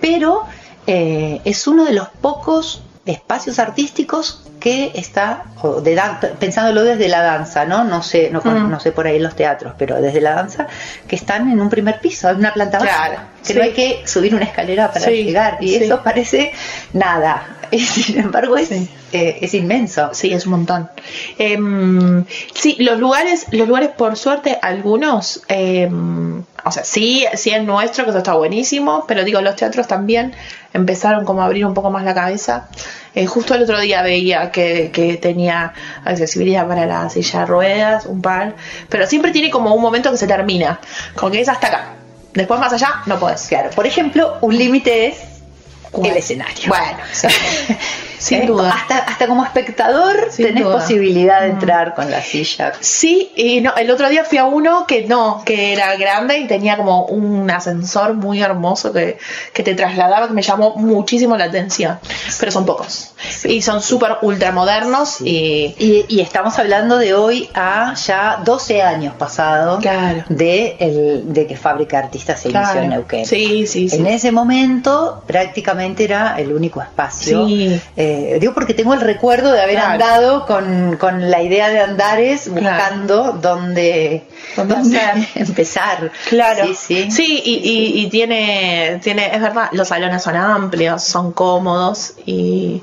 Pero 0.00 0.44
eh, 0.92 1.40
es 1.44 1.68
uno 1.68 1.84
de 1.84 1.92
los 1.92 2.08
pocos 2.08 2.82
espacios 3.06 3.60
artísticos 3.60 4.42
que 4.58 4.90
está 4.94 5.44
de 5.82 6.00
pensándolo 6.40 6.82
desde 6.82 7.08
la 7.08 7.22
danza, 7.22 7.64
¿no? 7.64 7.84
No 7.84 8.02
sé, 8.02 8.28
no, 8.30 8.40
no, 8.42 8.80
sé 8.80 8.90
por 8.90 9.06
ahí 9.06 9.20
los 9.20 9.36
teatros, 9.36 9.74
pero 9.78 10.00
desde 10.02 10.20
la 10.20 10.34
danza 10.34 10.66
que 11.06 11.14
están 11.14 11.50
en 11.50 11.60
un 11.60 11.70
primer 11.70 12.00
piso, 12.00 12.28
en 12.28 12.38
una 12.38 12.52
planta 12.52 12.80
baja, 12.80 13.28
que 13.46 13.54
no 13.54 13.62
hay 13.62 13.72
que 13.72 14.02
subir 14.04 14.34
una 14.34 14.44
escalera 14.44 14.92
para 14.92 15.06
llegar 15.10 15.58
y 15.60 15.76
eso 15.76 16.02
parece 16.02 16.52
nada. 16.92 17.56
sin 17.78 18.18
embargo 18.18 18.56
es, 18.56 18.72
eh, 18.72 18.88
es 19.12 19.54
inmenso. 19.54 20.10
Sí, 20.12 20.32
es 20.32 20.44
un 20.46 20.52
montón. 20.52 20.90
Em, 21.38 22.24
sí, 22.54 22.76
los 22.80 22.98
lugares, 22.98 23.46
los 23.52 23.68
lugares 23.68 23.90
por 23.90 24.16
suerte, 24.16 24.58
algunos, 24.60 25.42
em, 25.48 26.42
o 26.64 26.72
sea, 26.72 26.84
sí, 26.84 27.24
sí 27.34 27.50
es 27.50 27.62
nuestro, 27.62 28.04
que 28.04 28.10
eso 28.10 28.18
está 28.18 28.34
buenísimo, 28.34 29.04
pero 29.06 29.24
digo, 29.24 29.40
los 29.40 29.56
teatros 29.56 29.86
también 29.86 30.34
empezaron 30.72 31.24
como 31.24 31.42
a 31.42 31.46
abrir 31.46 31.66
un 31.66 31.74
poco 31.74 31.90
más 31.90 32.04
la 32.04 32.14
cabeza. 32.14 32.68
Eh, 33.14 33.26
justo 33.26 33.54
el 33.54 33.62
otro 33.62 33.80
día 33.80 34.02
veía 34.02 34.50
que, 34.50 34.90
que, 34.92 35.16
tenía 35.16 35.74
accesibilidad 36.04 36.66
para 36.68 36.86
la 36.86 37.10
silla 37.10 37.40
de 37.40 37.46
ruedas, 37.46 38.06
un 38.06 38.22
par, 38.22 38.54
pero 38.88 39.06
siempre 39.06 39.32
tiene 39.32 39.50
como 39.50 39.74
un 39.74 39.82
momento 39.82 40.10
que 40.10 40.16
se 40.16 40.26
termina, 40.26 40.80
como 41.16 41.32
que 41.32 41.40
es 41.40 41.48
hasta 41.48 41.66
acá. 41.66 41.84
Después 42.34 42.60
más 42.60 42.72
allá 42.72 43.02
no 43.06 43.18
puedes. 43.18 43.42
Claro, 43.48 43.70
por 43.70 43.86
ejemplo, 43.86 44.38
un 44.40 44.56
límite 44.56 45.08
es 45.08 45.18
el 45.92 46.16
escenario. 46.16 46.68
Bueno, 46.68 46.98
sin 48.20 48.42
¿Eh? 48.42 48.46
duda. 48.46 48.72
Hasta, 48.72 48.98
hasta 48.98 49.26
como 49.26 49.42
espectador 49.44 50.28
tenés 50.36 50.62
posibilidad 50.62 51.40
de 51.40 51.48
mm. 51.48 51.52
entrar 51.52 51.94
con 51.94 52.10
la 52.10 52.22
silla. 52.22 52.72
Sí, 52.80 53.32
y 53.34 53.62
no, 53.62 53.74
el 53.76 53.90
otro 53.90 54.08
día 54.10 54.24
fui 54.24 54.36
a 54.36 54.44
uno 54.44 54.86
que 54.86 55.06
no, 55.06 55.42
que 55.44 55.72
era 55.72 55.96
grande 55.96 56.38
y 56.38 56.46
tenía 56.46 56.76
como 56.76 57.06
un 57.06 57.50
ascensor 57.50 58.14
muy 58.14 58.42
hermoso 58.42 58.92
que, 58.92 59.16
que 59.54 59.62
te 59.62 59.74
trasladaba, 59.74 60.28
que 60.28 60.34
me 60.34 60.42
llamó 60.42 60.76
muchísimo 60.76 61.36
la 61.36 61.44
atención. 61.46 61.98
Pero 62.38 62.52
son 62.52 62.66
pocos. 62.66 63.14
y 63.44 63.62
son 63.62 63.80
súper 63.82 64.18
ultramodernos. 64.20 65.22
Y... 65.22 65.74
y... 65.78 66.20
estamos 66.20 66.58
hablando 66.58 66.98
de 66.98 67.14
hoy 67.14 67.48
a 67.54 67.94
ya 67.94 68.42
12 68.44 68.82
años 68.82 69.14
pasados 69.14 69.82
de, 70.28 70.76
el, 70.78 71.32
de 71.32 71.46
que 71.46 71.56
Fábrica 71.56 71.98
Artistas 71.98 72.40
se 72.40 72.50
inició 72.50 72.82
en 72.82 72.90
Neuquén. 72.90 73.24
Sí, 73.24 73.66
sí, 73.66 73.88
En 73.92 74.06
ese 74.06 74.30
momento 74.30 75.22
prácticamente 75.26 76.04
era 76.04 76.38
el 76.38 76.52
único 76.52 76.82
espacio. 76.82 77.46
Sí. 77.46 77.80
Eh, 77.96 78.09
eh, 78.10 78.38
digo 78.40 78.54
porque 78.54 78.74
tengo 78.74 78.94
el 78.94 79.00
recuerdo 79.00 79.52
de 79.52 79.60
haber 79.60 79.78
andado 79.78 80.46
con, 80.46 80.98
la 81.30 81.42
idea 81.42 81.68
de 81.68 81.80
Andares 81.80 82.48
buscando 82.48 83.38
dónde, 83.40 84.24
empezar. 85.34 86.10
Claro. 86.28 86.66
Sí, 86.74 87.10
sí. 87.10 87.42
y, 87.44 88.08
tiene, 88.10 89.00
tiene, 89.02 89.34
es 89.34 89.40
verdad, 89.40 89.68
los 89.72 89.88
salones 89.88 90.22
son 90.22 90.36
amplios, 90.36 91.04
son 91.04 91.32
cómodos 91.32 92.14
y, 92.26 92.82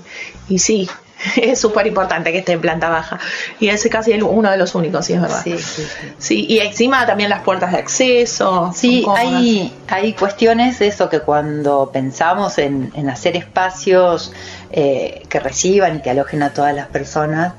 y 0.49 0.59
sí, 0.59 0.89
es 1.35 1.59
súper 1.59 1.87
importante 1.87 2.31
que 2.31 2.39
esté 2.39 2.53
en 2.53 2.61
planta 2.61 2.89
baja. 2.89 3.19
Y 3.59 3.69
ese 3.69 3.89
casi 3.89 4.11
es 4.13 4.21
uno 4.21 4.51
de 4.51 4.57
los 4.57 4.75
únicos, 4.75 5.05
sí, 5.05 5.13
es 5.13 5.21
verdad. 5.21 5.41
Sí, 5.43 5.57
sí, 5.57 5.87
sí. 6.17 6.45
y 6.47 6.59
encima 6.59 7.05
también 7.05 7.29
las 7.29 7.41
puertas 7.41 7.71
de 7.71 7.79
acceso. 7.79 8.71
Sí, 8.75 9.05
hay, 9.15 9.73
hay 9.87 10.13
cuestiones 10.13 10.79
de 10.79 10.87
eso 10.87 11.09
que 11.09 11.21
cuando 11.21 11.89
pensamos 11.91 12.57
en, 12.57 12.91
en 12.95 13.09
hacer 13.09 13.35
espacios 13.35 14.31
eh, 14.71 15.23
que 15.29 15.39
reciban 15.39 15.97
y 15.97 16.01
que 16.01 16.09
alojen 16.09 16.43
a 16.43 16.53
todas 16.53 16.75
las 16.75 16.87
personas, 16.87 17.53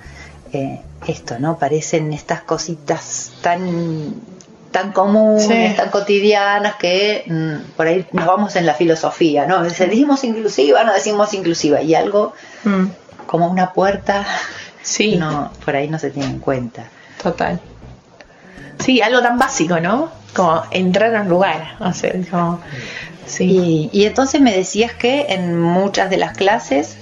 eh, 0.52 0.80
esto, 1.06 1.38
¿no? 1.38 1.58
Parecen 1.58 2.12
estas 2.12 2.42
cositas 2.42 3.32
tan 3.42 4.14
tan 4.70 4.92
comunes, 4.92 5.76
tan 5.76 5.90
cotidianas 5.90 6.76
que 6.76 7.24
mm, 7.26 7.72
por 7.74 7.86
ahí 7.86 8.06
nos 8.12 8.26
vamos 8.26 8.54
en 8.56 8.66
la 8.66 8.74
filosofía, 8.74 9.46
¿no? 9.46 9.62
Decimos 9.62 10.24
inclusiva, 10.24 10.84
no 10.84 10.92
decimos 10.92 11.32
inclusiva 11.32 11.80
y 11.80 11.94
algo 11.94 12.34
mm. 12.64 12.86
Como 13.28 13.46
una 13.46 13.72
puerta, 13.72 14.26
sí. 14.82 15.16
no, 15.16 15.52
por 15.64 15.76
ahí 15.76 15.86
no 15.86 15.98
se 15.98 16.10
tiene 16.10 16.30
en 16.30 16.40
cuenta. 16.40 16.84
Total. 17.22 17.60
Sí, 18.78 19.02
algo 19.02 19.20
tan 19.20 19.38
básico, 19.38 19.78
¿no? 19.78 20.10
Como 20.34 20.62
entrar 20.70 21.14
a 21.14 21.22
un 21.22 21.28
lugar, 21.28 21.76
o 21.80 21.92
sea, 21.92 22.12
como 22.30 22.60
y, 23.38 24.04
entonces 24.06 24.40
me 24.40 24.52
decías 24.52 24.92
que 24.92 25.26
en 25.28 25.58
muchas 25.58 26.10
de 26.10 26.16
las 26.16 26.36
clases, 26.36 26.96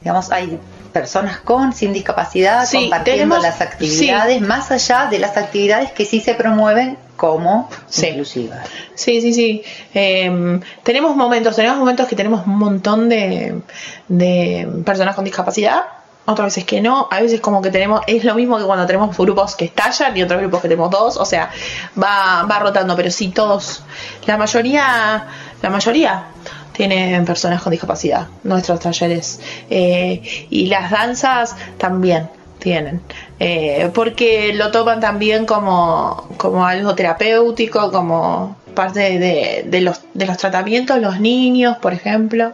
digamos, 0.00 0.30
hay 0.30 0.58
personas 0.92 1.40
con, 1.40 1.72
sin 1.72 1.92
discapacidad, 1.92 2.70
compartiendo 2.70 3.38
las 3.38 3.60
actividades, 3.60 4.40
más 4.40 4.70
allá 4.70 5.06
de 5.10 5.18
las 5.18 5.36
actividades 5.36 5.90
que 5.90 6.04
sí 6.04 6.20
se 6.20 6.34
promueven 6.34 6.96
como 7.22 7.68
inclusivas. 8.02 8.68
Sí, 8.96 9.20
sí, 9.20 9.32
sí. 9.32 9.62
Em, 9.94 10.60
tenemos 10.82 11.14
momentos, 11.14 11.54
tenemos 11.54 11.78
momentos 11.78 12.08
que 12.08 12.16
tenemos 12.16 12.44
un 12.48 12.58
montón 12.58 13.08
de, 13.08 13.60
de 14.08 14.68
personas 14.84 15.14
con 15.14 15.24
discapacidad, 15.24 15.84
otras 16.24 16.46
veces 16.46 16.64
que 16.64 16.80
no, 16.80 17.06
a 17.12 17.20
veces 17.20 17.40
como 17.40 17.62
que 17.62 17.70
tenemos, 17.70 18.00
es 18.08 18.24
lo 18.24 18.34
mismo 18.34 18.58
que 18.58 18.64
cuando 18.64 18.86
tenemos 18.86 19.16
grupos 19.16 19.54
que 19.54 19.66
estallan 19.66 20.16
y 20.16 20.24
otros 20.24 20.40
grupos 20.40 20.62
que 20.62 20.68
tenemos 20.68 20.90
dos, 20.90 21.16
o 21.16 21.24
sea, 21.24 21.52
va, 21.96 22.42
va 22.42 22.58
rotando, 22.58 22.96
pero 22.96 23.08
sí 23.12 23.28
todos, 23.28 23.84
la 24.26 24.36
mayoría 24.36 25.28
la 25.62 25.70
mayoría 25.70 26.24
tienen 26.72 27.24
personas 27.24 27.62
con 27.62 27.70
discapacidad, 27.70 28.26
nuestros 28.42 28.80
talleres. 28.80 29.38
Eh, 29.70 30.48
y 30.50 30.66
las 30.66 30.90
danzas 30.90 31.54
también 31.78 32.28
tienen, 32.58 33.00
eh, 33.44 33.90
porque 33.92 34.52
lo 34.54 34.70
toman 34.70 35.00
también 35.00 35.46
como, 35.46 36.28
como 36.36 36.64
algo 36.64 36.94
terapéutico, 36.94 37.90
como 37.90 38.56
parte 38.72 39.18
de, 39.18 39.80
los, 39.80 40.00
de 40.14 40.26
los 40.26 40.36
tratamientos, 40.36 41.00
los 41.00 41.18
niños, 41.18 41.76
por 41.78 41.92
ejemplo, 41.92 42.52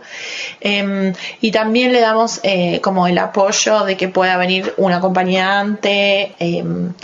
em, 0.62 1.12
y 1.42 1.50
también 1.50 1.92
le 1.92 2.00
damos 2.00 2.40
eh, 2.42 2.80
como 2.80 3.06
el 3.06 3.18
apoyo 3.18 3.84
de 3.84 3.98
que 3.98 4.08
pueda 4.08 4.38
venir 4.38 4.72
un 4.78 4.92
acompañante. 4.92 6.32
Em, 6.38 6.94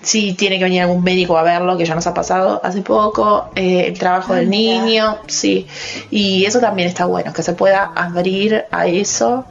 si 0.00 0.32
tiene 0.32 0.56
que 0.56 0.64
venir 0.64 0.80
algún 0.80 1.04
médico 1.04 1.36
a 1.36 1.42
verlo, 1.42 1.76
que 1.76 1.84
ya 1.84 1.94
nos 1.94 2.06
ha 2.06 2.14
pasado 2.14 2.62
hace 2.64 2.80
poco, 2.80 3.50
eh, 3.54 3.86
el 3.88 3.98
trabajo 3.98 4.32
del 4.32 4.48
niño, 4.48 5.18
sí, 5.26 5.66
y 6.10 6.46
eso 6.46 6.60
también 6.60 6.88
está 6.88 7.04
bueno, 7.04 7.34
que 7.34 7.42
se 7.42 7.52
pueda 7.52 7.92
abrir 7.94 8.64
a 8.70 8.86
eso. 8.86 9.44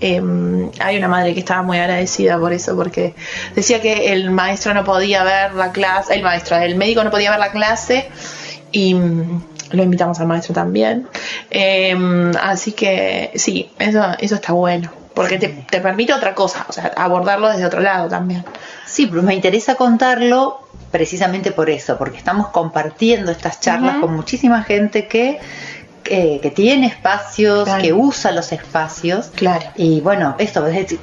Em, 0.00 0.70
hay 0.78 0.98
una 0.98 1.08
madre 1.08 1.32
que 1.32 1.40
estaba 1.40 1.62
muy 1.62 1.78
agradecida 1.78 2.38
por 2.38 2.52
eso, 2.52 2.76
porque 2.76 3.14
decía 3.54 3.80
que 3.80 4.12
el 4.12 4.30
maestro 4.30 4.74
no 4.74 4.84
podía 4.84 5.24
ver 5.24 5.54
la 5.54 5.72
clase, 5.72 6.14
el 6.14 6.22
maestro, 6.22 6.56
el 6.58 6.74
médico 6.76 7.02
no 7.02 7.10
podía 7.10 7.30
ver 7.30 7.40
la 7.40 7.50
clase 7.50 8.06
y 8.72 8.94
mm, 8.94 9.42
lo 9.70 9.82
invitamos 9.82 10.20
al 10.20 10.26
maestro 10.26 10.54
también. 10.54 11.08
Em, 11.50 12.30
así 12.42 12.72
que 12.72 13.32
sí, 13.36 13.70
eso, 13.78 14.04
eso 14.18 14.34
está 14.34 14.52
bueno, 14.52 14.90
porque 15.14 15.38
te, 15.38 15.48
te 15.48 15.80
permite 15.80 16.12
otra 16.12 16.34
cosa, 16.34 16.66
o 16.68 16.72
sea, 16.72 16.92
abordarlo 16.96 17.48
desde 17.48 17.64
otro 17.64 17.80
lado 17.80 18.08
también. 18.08 18.44
Sí, 18.86 19.06
pero 19.06 19.22
me 19.22 19.34
interesa 19.34 19.76
contarlo 19.76 20.66
precisamente 20.90 21.52
por 21.52 21.68
eso, 21.70 21.98
porque 21.98 22.18
estamos 22.18 22.48
compartiendo 22.48 23.30
estas 23.30 23.60
charlas 23.60 23.96
con 23.96 24.14
muchísima 24.14 24.62
gente 24.62 25.06
que, 25.08 25.38
que, 26.08 26.38
que 26.42 26.50
tiene 26.50 26.86
espacios, 26.86 27.64
Claro. 27.64 27.82
que 27.82 27.92
usa 27.92 28.32
los 28.32 28.52
espacios. 28.52 29.26
Claro. 29.34 29.66
Y 29.76 30.00
bueno, 30.00 30.34
esto 30.38 30.66
es 30.66 30.96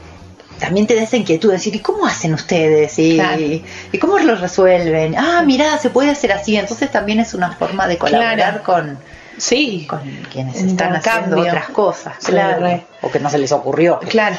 también 0.60 0.88
te 0.88 0.96
da 0.96 1.02
esa 1.04 1.18
inquietud 1.18 1.50
de 1.50 1.56
decir, 1.58 1.76
¿y 1.76 1.80
cómo 1.80 2.06
hacen 2.06 2.34
ustedes? 2.34 2.98
¿Y, 2.98 3.16
Claro. 3.16 3.42
y 3.42 3.98
cómo 4.00 4.18
lo 4.20 4.36
resuelven? 4.36 5.16
Ah, 5.18 5.44
mira, 5.46 5.78
se 5.78 5.90
puede 5.90 6.12
hacer 6.12 6.32
así. 6.32 6.56
Entonces 6.56 6.90
también 6.92 7.20
es 7.20 7.34
una 7.34 7.52
forma 7.52 7.88
de 7.88 7.98
colaborar 7.98 8.36
Claro. 8.36 8.64
con, 8.64 9.00
Sí, 9.38 9.86
con 9.90 10.00
quienes 10.32 10.62
están 10.62 10.96
haciendo 10.96 11.40
otras 11.42 11.70
cosas. 11.70 12.14
Claro. 12.24 12.82
O 13.02 13.12
que 13.12 13.20
no 13.20 13.30
se 13.30 13.40
les 13.40 13.52
ocurrió. 13.52 14.00
Claro. 14.08 14.38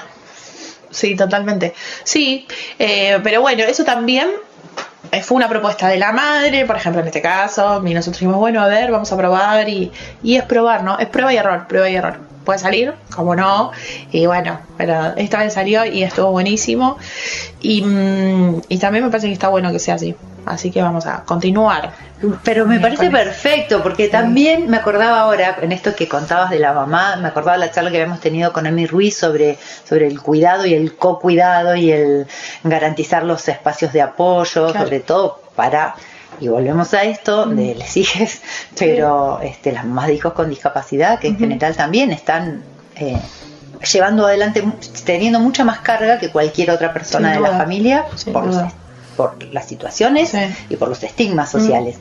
Sí, 0.90 1.16
totalmente. 1.16 1.74
Sí, 2.04 2.46
eh, 2.78 3.18
pero 3.24 3.40
bueno, 3.40 3.64
eso 3.64 3.84
también 3.84 4.28
eh, 4.28 4.34
fue 5.22 5.36
una 5.36 5.48
propuesta 5.48 5.88
de 5.88 5.96
la 5.98 6.12
madre, 6.12 6.66
por 6.66 6.76
ejemplo, 6.76 7.00
en 7.00 7.06
este 7.06 7.22
caso, 7.22 7.82
y 7.84 7.94
nosotros 7.94 8.18
dijimos, 8.18 8.36
bueno, 8.36 8.60
a 8.62 8.66
ver, 8.66 8.90
vamos 8.90 9.12
a 9.12 9.16
probar, 9.16 9.68
y, 9.68 9.90
y 10.22 10.36
es 10.36 10.44
probar, 10.44 10.82
¿no? 10.82 10.98
Es 10.98 11.08
prueba 11.08 11.32
y 11.32 11.36
error, 11.36 11.66
prueba 11.68 11.88
y 11.88 11.96
error. 11.96 12.18
Puede 12.44 12.58
salir, 12.58 12.92
como 13.14 13.34
no, 13.34 13.70
y 14.12 14.26
bueno, 14.26 14.60
pero 14.76 15.14
esta 15.16 15.38
vez 15.38 15.54
salió 15.54 15.84
y 15.86 16.02
estuvo 16.02 16.30
buenísimo, 16.30 16.98
y, 17.60 17.82
mm, 17.82 18.62
y 18.68 18.78
también 18.78 19.04
me 19.04 19.10
parece 19.10 19.28
que 19.28 19.32
está 19.32 19.48
bueno 19.48 19.72
que 19.72 19.78
sea 19.78 19.94
así, 19.94 20.14
así 20.46 20.70
que 20.70 20.82
vamos 20.82 21.06
a 21.06 21.24
continuar. 21.24 21.92
Pero 22.42 22.66
me 22.66 22.80
parece 22.80 23.10
perfecto, 23.10 23.82
porque 23.82 24.08
también 24.08 24.68
me 24.70 24.76
acordaba 24.78 25.20
ahora, 25.20 25.56
en 25.60 25.72
esto 25.72 25.94
que 25.94 26.08
contabas 26.08 26.50
de 26.50 26.58
la 26.58 26.72
mamá, 26.72 27.16
me 27.16 27.28
acordaba 27.28 27.56
la 27.56 27.70
charla 27.70 27.90
que 27.90 27.96
habíamos 28.00 28.20
tenido 28.20 28.52
con 28.52 28.66
Emi 28.66 28.86
Ruiz 28.86 29.16
sobre, 29.16 29.58
sobre 29.88 30.06
el 30.06 30.20
cuidado 30.20 30.64
y 30.66 30.74
el 30.74 30.96
co-cuidado 30.96 31.74
y 31.76 31.90
el 31.92 32.26
garantizar 32.62 33.24
los 33.24 33.46
espacios 33.48 33.92
de 33.92 34.02
apoyo, 34.02 34.68
Claro. 34.70 34.84
sobre 34.84 35.00
todo 35.00 35.40
para, 35.54 35.94
y 36.40 36.48
volvemos 36.48 36.94
a 36.94 37.02
esto, 37.04 37.46
de 37.46 37.74
les 37.74 37.96
hijas, 37.96 38.40
pero 38.78 39.40
este, 39.42 39.72
las 39.72 39.84
mamás 39.84 40.06
de 40.06 40.14
hijos 40.14 40.32
con 40.32 40.48
discapacidad, 40.50 41.18
que 41.18 41.28
en 41.28 41.38
general 41.38 41.76
también 41.76 42.10
están... 42.12 42.62
eh, 42.96 43.18
llevando 43.92 44.24
adelante, 44.26 44.64
teniendo 45.04 45.40
mucha 45.40 45.62
más 45.62 45.80
carga 45.80 46.18
que 46.18 46.30
cualquier 46.30 46.70
otra 46.70 46.94
persona 46.94 47.32
de 47.32 47.40
la 47.40 47.50
familia 47.58 48.06
Sin 48.14 48.32
por 48.32 48.46
duda. 48.46 48.72
Por 49.16 49.42
las 49.52 49.66
situaciones 49.66 50.30
Sí. 50.30 50.38
y 50.70 50.76
por 50.76 50.88
los 50.88 51.02
estigmas 51.02 51.50
sociales. 51.50 51.96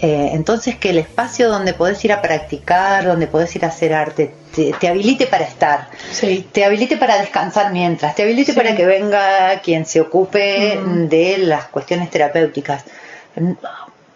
Eh, 0.00 0.30
entonces, 0.32 0.76
que 0.76 0.90
el 0.90 0.98
espacio 0.98 1.48
donde 1.50 1.74
podés 1.74 2.04
ir 2.04 2.12
a 2.12 2.22
practicar, 2.22 3.04
donde 3.04 3.26
podés 3.26 3.54
ir 3.56 3.64
a 3.64 3.68
hacer 3.68 3.92
arte, 3.92 4.32
te, 4.54 4.72
te 4.72 4.86
habilite 4.86 5.26
para 5.26 5.44
estar, 5.44 5.88
Sí. 6.12 6.46
te 6.52 6.64
habilite 6.64 6.96
para 6.96 7.18
descansar 7.18 7.72
mientras, 7.72 8.14
te 8.14 8.22
habilite 8.22 8.52
Sí. 8.52 8.56
para 8.56 8.76
que 8.76 8.86
venga 8.86 9.60
quien 9.60 9.86
se 9.86 10.00
ocupe 10.00 10.78
de 11.08 11.38
las 11.38 11.64
cuestiones 11.66 12.10
terapéuticas. 12.10 12.84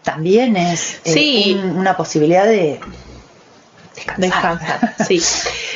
También 0.03 0.57
es 0.57 1.01
eh, 1.05 1.55
un- 1.55 1.77
una 1.79 1.97
posibilidad 1.97 2.45
de 2.45 2.81
descansar. 4.17 4.95
Sí. 5.07 5.21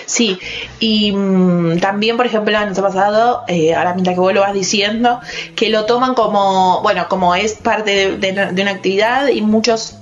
Sí, 0.07 0.39
y 0.79 1.11
mm, 1.13 1.81
también, 1.81 2.17
por 2.17 2.27
ejemplo, 2.27 2.59
nos 2.65 2.79
ha 2.79 2.83
pasado, 2.83 3.43
eh, 3.49 3.75
ahora 3.75 3.93
mientras 3.95 4.15
que 4.15 4.21
vos 4.21 4.33
lo 4.33 4.41
vas 4.43 4.55
diciendo, 4.55 5.21
que 5.57 5.69
lo 5.69 5.85
toman 5.85 6.15
como, 6.15 6.81
bueno, 6.83 7.07
como 7.09 7.35
es 7.35 7.55
parte 7.55 8.17
de, 8.17 8.33
de- 8.33 8.53
de 8.53 8.63
una 8.63 8.71
actividad 8.71 9.27
y 9.29 9.43
muchos, 9.43 9.97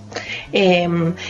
eh, 0.53 0.87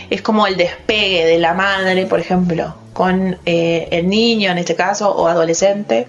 es 0.09 0.21
como 0.21 0.45
el 0.45 0.57
despegue 0.57 1.25
de 1.25 1.39
la 1.39 1.53
madre, 1.53 2.05
por 2.05 2.19
ejemplo, 2.19 2.75
con 2.95 3.37
eh, 3.45 3.89
el 3.91 4.07
niño 4.07 4.51
en 4.51 4.57
este 4.57 4.73
caso 4.73 5.11
o 5.11 5.27
adolescente. 5.27 6.07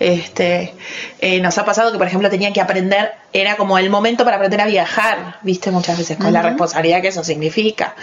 Este, 0.00 0.74
eh, 1.20 1.40
nos 1.40 1.56
ha 1.58 1.64
pasado 1.64 1.92
que, 1.92 1.96
por 1.98 2.08
ejemplo, 2.08 2.28
tenían 2.28 2.52
que 2.52 2.60
aprender, 2.60 3.12
era 3.32 3.56
como 3.56 3.78
el 3.78 3.88
momento 3.88 4.24
para 4.24 4.38
aprender 4.38 4.60
a 4.60 4.66
viajar, 4.66 5.36
viste, 5.42 5.70
muchas 5.70 5.96
veces, 5.96 6.16
con 6.16 6.32
la 6.32 6.42
responsabilidad 6.42 7.02
que 7.02 7.08
eso 7.08 7.22
significa. 7.22 7.94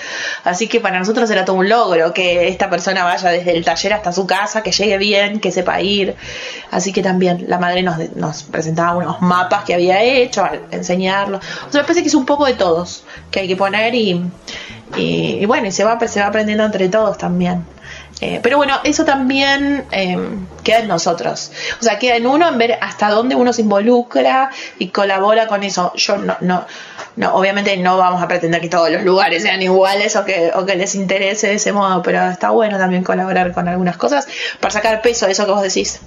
Así 0.46 0.70
que 0.70 0.80
para 0.80 0.98
nosotros 0.98 1.30
era 1.30 1.44
todo 1.44 1.58
un 1.58 1.68
logro 1.68 2.14
que 2.14 2.48
esta 2.48 2.70
persona 2.70 3.04
vaya 3.04 3.32
desde 3.32 3.52
el 3.52 3.66
taller 3.66 3.92
hasta 3.92 4.14
su 4.14 4.26
casa, 4.26 4.64
que 4.64 4.72
llegue 4.72 4.98
bien, 4.98 5.42
que 5.42 5.52
sepa 5.52 5.82
ir. 5.82 6.16
Así 6.72 6.94
que 6.94 7.04
también 7.04 7.44
la 7.50 7.58
madre 7.58 7.84
nos, 7.84 8.16
nos 8.16 8.44
presentaba 8.44 8.96
unos 8.96 9.22
mapas 9.22 9.66
que 9.66 9.74
había 9.74 10.02
hecho, 10.02 10.46
al 10.46 10.62
enseñarlo. 10.72 11.40
O 11.68 11.70
sea, 11.70 11.82
me 11.82 11.84
parece 11.84 12.02
que 12.02 12.08
es 12.08 12.16
un 12.16 12.26
poco 12.26 12.46
de 12.46 12.54
todos 12.54 13.04
que 13.30 13.42
hay 13.42 13.50
que 13.50 13.58
poner 13.58 13.94
y, 13.94 14.24
y, 14.96 15.38
y 15.42 15.46
bueno, 15.46 15.68
y 15.68 15.74
se 15.74 15.84
va, 15.84 16.00
se 16.08 16.22
va 16.22 16.28
aprendiendo 16.28 16.64
entre 16.64 16.88
todos 16.88 17.18
también. 17.18 17.66
Eh, 18.22 18.40
pero 18.44 18.58
bueno, 18.58 18.80
eso 18.84 19.04
también 19.04 19.86
eh, 19.92 20.18
queda 20.64 20.80
en 20.80 20.88
nosotros. 20.88 21.52
O 21.80 21.84
sea, 21.84 21.98
queda 21.98 22.16
en 22.18 22.28
uno 22.28 22.48
en 22.48 22.58
ver 22.60 22.78
hasta 22.80 23.10
dónde 23.10 23.34
uno 23.36 23.52
se 23.52 23.64
involucra 23.64 24.52
y 24.78 24.90
colabora 24.90 25.48
con 25.48 25.64
eso. 25.64 25.92
Yo 25.96 26.18
no, 26.18 26.38
no, 26.40 26.66
no 27.16 27.34
obviamente 27.34 27.76
no 27.78 27.98
vamos 27.98 28.22
a 28.22 28.28
pretender 28.28 28.62
que 28.62 28.70
todos 28.70 28.92
los 28.92 29.04
lugares 29.04 29.42
sean 29.42 29.62
iguales 29.64 30.16
o 30.16 30.24
que, 30.24 30.52
o 30.54 30.66
que 30.66 30.76
les 30.76 30.94
interese 30.94 31.48
de 31.48 31.56
ese 31.56 31.74
modo, 31.74 32.04
pero 32.04 32.30
está 32.30 32.52
bueno 32.52 32.78
también 32.78 33.04
colaborar 33.04 33.52
con 33.54 33.68
algunas 33.68 33.98
cosas 33.98 34.28
para 34.60 34.72
sacar 34.72 35.02
peso 35.02 35.26
de 35.26 35.32
eso 35.32 35.46
que 35.46 35.52
vos 35.52 35.64
decís. 35.64 36.00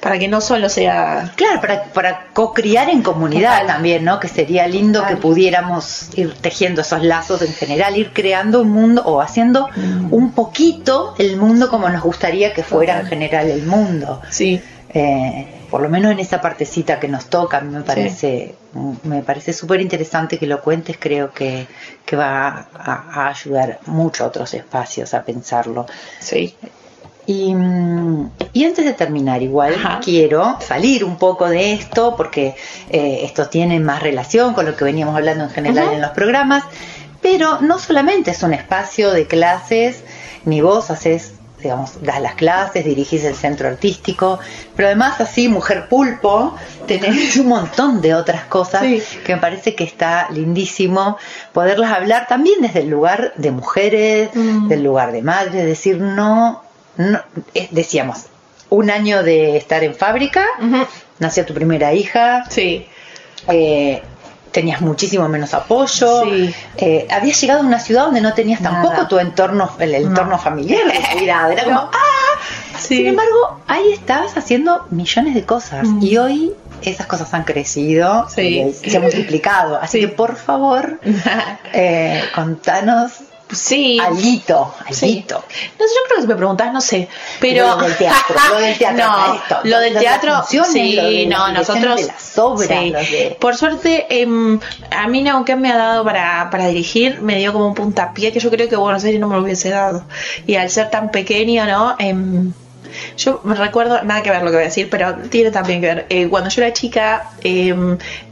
Para 0.00 0.18
que 0.18 0.28
no 0.28 0.40
solo 0.40 0.68
sea. 0.68 1.32
Claro, 1.36 1.60
para, 1.60 1.84
para 1.84 2.26
co-criar 2.32 2.88
en 2.90 3.02
comunidad 3.02 3.52
Total. 3.60 3.66
también, 3.66 4.04
¿no? 4.04 4.20
Que 4.20 4.28
sería 4.28 4.66
lindo 4.68 5.04
que 5.06 5.16
pudiéramos 5.16 6.10
ir 6.16 6.34
tejiendo 6.34 6.82
esos 6.82 7.02
lazos 7.02 7.42
en 7.42 7.52
general, 7.52 7.96
ir 7.96 8.12
creando 8.12 8.60
un 8.60 8.70
mundo 8.70 9.02
o 9.04 9.20
haciendo 9.20 9.68
Mm. 9.74 10.12
un 10.12 10.32
poquito 10.32 11.14
el 11.18 11.36
mundo 11.38 11.68
como 11.68 11.88
nos 11.88 12.02
gustaría 12.02 12.52
que 12.52 12.62
fuera 12.62 13.00
en 13.00 13.06
general 13.06 13.48
el 13.50 13.64
mundo. 13.66 14.20
Sí, 14.30 14.60
Eh, 14.98 15.46
por 15.70 15.82
lo 15.82 15.88
menos 15.88 16.12
en 16.12 16.20
esa 16.20 16.40
partecita 16.40 16.98
que 17.00 17.08
nos 17.08 17.26
toca, 17.26 17.58
a 17.58 17.60
mí 17.60 17.74
me 17.74 17.82
parece, 17.82 18.54
me 19.02 19.20
parece 19.22 19.52
súper 19.52 19.80
interesante 19.80 20.38
que 20.38 20.46
lo 20.46 20.62
cuentes, 20.62 20.96
creo 20.98 21.32
que, 21.32 21.66
que 22.06 22.16
va 22.16 22.68
a, 22.72 23.04
a 23.12 23.28
ayudar 23.28 23.80
mucho 23.86 24.24
a 24.24 24.28
otros 24.28 24.54
espacios 24.54 25.12
a 25.12 25.22
pensarlo. 25.24 25.84
sí. 26.20 26.54
Y, 27.26 27.54
y 28.52 28.64
antes 28.64 28.84
de 28.84 28.92
terminar, 28.92 29.42
igual 29.42 29.74
Ajá. 29.74 30.00
quiero 30.02 30.58
salir 30.60 31.04
un 31.04 31.16
poco 31.16 31.48
de 31.48 31.72
esto, 31.72 32.14
porque 32.16 32.54
eh, 32.90 33.20
esto 33.24 33.48
tiene 33.48 33.80
más 33.80 34.02
relación 34.02 34.54
con 34.54 34.64
lo 34.64 34.76
que 34.76 34.84
veníamos 34.84 35.16
hablando 35.16 35.44
en 35.44 35.50
general 35.50 35.86
Ajá. 35.86 35.94
en 35.94 36.02
los 36.02 36.10
programas, 36.10 36.62
pero 37.20 37.60
no 37.60 37.78
solamente 37.80 38.30
es 38.30 38.42
un 38.44 38.54
espacio 38.54 39.10
de 39.12 39.26
clases, 39.26 40.04
ni 40.44 40.60
vos 40.60 40.90
haces, 40.92 41.32
digamos, 41.60 42.00
das 42.02 42.20
las 42.20 42.34
clases, 42.36 42.84
dirigís 42.84 43.24
el 43.24 43.34
centro 43.34 43.66
artístico, 43.66 44.38
pero 44.76 44.86
además 44.86 45.20
así, 45.20 45.48
mujer 45.48 45.88
pulpo, 45.88 46.54
tenés 46.86 47.36
un 47.38 47.48
montón 47.48 48.00
de 48.00 48.14
otras 48.14 48.44
cosas 48.44 48.82
Sí. 48.82 49.02
que 49.24 49.34
me 49.34 49.40
parece 49.40 49.74
que 49.74 49.82
está 49.82 50.28
lindísimo 50.30 51.16
poderlas 51.52 51.90
hablar 51.90 52.28
también 52.28 52.60
desde 52.60 52.80
el 52.82 52.90
lugar 52.90 53.32
de 53.36 53.50
mujeres, 53.50 54.30
Mm. 54.32 54.68
del 54.68 54.84
lugar 54.84 55.10
de 55.10 55.22
madres, 55.22 55.64
decir 55.64 55.98
no, 56.00 56.62
no 56.96 57.20
eh, 57.54 57.68
decíamos, 57.70 58.26
un 58.70 58.90
año 58.90 59.22
de 59.22 59.56
estar 59.56 59.84
en 59.84 59.94
fábrica, 59.94 60.44
Ujú. 60.60 60.86
nació 61.18 61.44
tu 61.46 61.54
primera 61.54 61.92
hija, 61.92 62.44
Sí, 62.50 62.86
eh, 63.48 64.02
tenías 64.52 64.80
muchísimo 64.80 65.28
menos 65.28 65.52
apoyo, 65.54 66.22
Sí. 66.24 66.54
eh, 66.78 67.06
habías 67.10 67.40
llegado 67.40 67.60
a 67.60 67.62
una 67.62 67.78
ciudad 67.78 68.04
donde 68.06 68.20
no 68.22 68.32
tenías 68.34 68.60
Nada. 68.60 68.82
tampoco 68.82 69.06
tu 69.08 69.18
entorno, 69.18 69.70
el 69.78 69.94
entorno 69.94 70.38
familiar 70.38 70.86
de 70.90 71.18
cuidado, 71.18 71.52
era 71.52 71.64
como. 71.64 71.78
¡ah! 71.80 71.90
Sí. 72.78 72.96
Sin 72.98 73.06
embargo, 73.08 73.60
ahí 73.66 73.92
estabas 73.92 74.36
haciendo 74.36 74.86
millones 74.90 75.34
de 75.34 75.44
cosas 75.44 75.86
Mm. 75.86 76.02
y 76.02 76.16
hoy 76.18 76.52
esas 76.82 77.06
cosas 77.06 77.32
han 77.34 77.44
crecido 77.44 78.28
Sí. 78.28 78.62
y 78.84 78.90
se 78.90 78.96
han 78.96 79.02
multiplicado. 79.02 79.76
Así 79.80 79.98
Sí. 80.00 80.06
que 80.06 80.12
por 80.12 80.36
favor, 80.36 81.00
eh, 81.72 82.22
contanos 82.34 83.12
sí. 83.50 83.98
alguito, 84.00 84.74
Sí. 84.90 85.04
alguito. 85.06 85.36
No 85.36 85.86
sé, 85.86 85.94
yo 85.94 86.00
creo 86.06 86.16
que 86.16 86.22
si 86.22 86.28
me 86.28 86.36
preguntás, 86.36 86.72
no 86.72 86.80
sé, 86.80 87.08
pero... 87.40 87.66
Lo 87.76 87.82
del 87.82 87.96
teatro, 87.96 88.36
lo 88.50 88.56
del 88.58 88.78
teatro, 88.78 89.04
no, 89.06 89.34
esto, 89.34 89.58
lo 89.64 89.78
del 89.80 89.98
teatro, 89.98 90.44
sí, 90.48 90.92
lo 90.94 91.04
de 91.04 91.26
no, 91.26 91.52
nosotros... 91.52 91.96
de 92.00 92.06
las 92.06 92.38
obras, 92.38 92.68
sí. 92.68 92.90
los 92.90 93.10
de- 93.10 93.36
Por 93.40 93.56
suerte, 93.56 94.06
em, 94.22 94.58
a 94.90 95.06
mí 95.08 95.22
Neuquén 95.22 95.60
me 95.60 95.70
ha 95.72 95.76
dado 95.76 96.04
para, 96.04 96.48
para 96.50 96.66
dirigir, 96.68 97.20
me 97.20 97.36
dio 97.38 97.52
como 97.52 97.66
un 97.68 97.74
puntapié 97.74 98.32
que 98.32 98.40
yo 98.40 98.50
creo 98.50 98.68
que 98.68 98.76
Buenos 98.76 99.04
Aires 99.04 99.20
no 99.20 99.28
me 99.28 99.36
lo 99.36 99.42
hubiese 99.42 99.70
dado. 99.70 100.04
Y 100.46 100.56
al 100.56 100.70
ser 100.70 100.90
tan 100.90 101.10
pequeño, 101.10 101.64
¿no? 101.66 101.96
Em, 101.98 102.52
Yo 103.16 103.40
me 103.44 103.54
recuerdo, 103.54 104.02
nada 104.02 104.22
que 104.22 104.30
ver 104.30 104.42
lo 104.42 104.50
que 104.50 104.56
voy 104.56 104.62
a 104.62 104.66
decir, 104.66 104.88
pero 104.90 105.14
tiene 105.30 105.50
también 105.50 105.80
que 105.80 105.86
ver. 105.86 106.06
Eh, 106.08 106.28
cuando 106.28 106.50
yo 106.50 106.62
era 106.62 106.72
chica, 106.72 107.30
eh, 107.42 107.74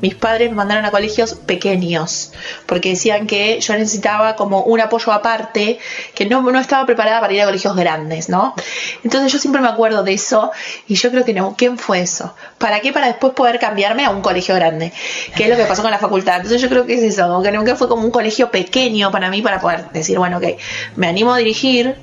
mis 0.00 0.14
padres 0.14 0.50
me 0.50 0.56
mandaron 0.56 0.84
a 0.84 0.90
colegios 0.90 1.34
pequeños, 1.34 2.32
porque 2.66 2.90
decían 2.90 3.26
que 3.26 3.60
yo 3.60 3.74
necesitaba 3.74 4.36
como 4.36 4.62
un 4.62 4.80
apoyo 4.80 5.12
aparte, 5.12 5.78
que 6.14 6.26
no, 6.26 6.42
no 6.42 6.58
estaba 6.58 6.86
preparada 6.86 7.20
para 7.20 7.32
ir 7.32 7.42
a 7.42 7.46
colegios 7.46 7.76
grandes, 7.76 8.28
¿no? 8.28 8.54
Entonces 9.02 9.32
yo 9.32 9.38
siempre 9.38 9.60
me 9.60 9.68
acuerdo 9.68 10.02
de 10.02 10.12
eso, 10.12 10.52
y 10.86 10.94
yo 10.94 11.10
creo 11.10 11.24
que 11.24 11.34
no, 11.34 11.54
¿quién 11.56 11.78
fue 11.78 12.00
eso? 12.00 12.34
¿Para 12.58 12.80
qué? 12.80 12.92
Para 12.92 13.06
después 13.08 13.32
poder 13.34 13.58
cambiarme 13.58 14.04
a 14.04 14.10
un 14.10 14.22
colegio 14.22 14.54
grande, 14.54 14.92
que 15.36 15.44
es 15.44 15.50
lo 15.50 15.56
que 15.56 15.64
pasó 15.64 15.82
con 15.82 15.90
la 15.90 15.98
facultad. 15.98 16.36
Entonces 16.36 16.60
yo 16.60 16.68
creo 16.68 16.86
que 16.86 16.94
es 16.94 17.02
eso, 17.02 17.26
como 17.28 17.42
que 17.42 17.52
nunca 17.52 17.76
fue 17.76 17.88
como 17.88 18.04
un 18.04 18.10
colegio 18.10 18.50
pequeño 18.50 19.10
para 19.10 19.30
mí, 19.30 19.42
para 19.42 19.60
poder 19.60 19.90
decir, 19.90 20.18
bueno, 20.18 20.38
ok, 20.38 20.44
me 20.96 21.08
animo 21.08 21.32
a 21.32 21.38
dirigir, 21.38 21.96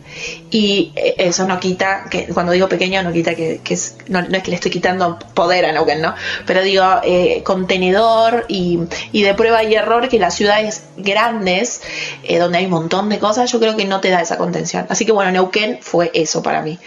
y 0.50 0.92
eh, 0.96 1.16
eso 1.18 1.48
no 1.48 1.60
quita, 1.60 2.06
que 2.10 2.28
cuando 2.42 2.54
digo 2.54 2.68
pequeño 2.68 3.04
no 3.04 3.14
quita 3.14 3.36
que, 3.36 3.62
es, 3.70 3.98
no, 4.08 4.20
es 4.20 4.42
que 4.42 4.50
le 4.50 4.56
estoy 4.56 4.72
quitando 4.72 5.20
poder 5.36 5.64
a 5.66 5.72
Neuquén, 5.72 6.02
¿no? 6.02 6.16
Pero 6.48 6.64
digo, 6.64 6.84
eh, 7.04 7.44
contenedor 7.44 8.46
y, 8.48 8.80
y 9.12 9.22
de 9.22 9.36
prueba 9.36 9.64
y 9.64 9.76
error 9.76 10.10
que 10.10 10.18
las 10.18 10.34
ciudades 10.34 10.86
grandes, 10.98 11.84
eh, 12.24 12.40
donde 12.40 12.58
hay 12.58 12.66
un 12.66 12.72
montón 12.72 13.10
de 13.10 13.20
cosas, 13.20 13.52
yo 13.52 13.60
creo 13.60 13.78
que 13.78 13.86
no 13.86 14.02
te 14.02 14.10
da 14.10 14.22
esa 14.22 14.40
contención. 14.40 14.88
Así 14.90 15.06
que 15.06 15.12
bueno, 15.12 15.32
Neuquén 15.32 15.78
fue 15.82 16.10
eso 16.16 16.42
para 16.42 16.64
mí. 16.64 16.80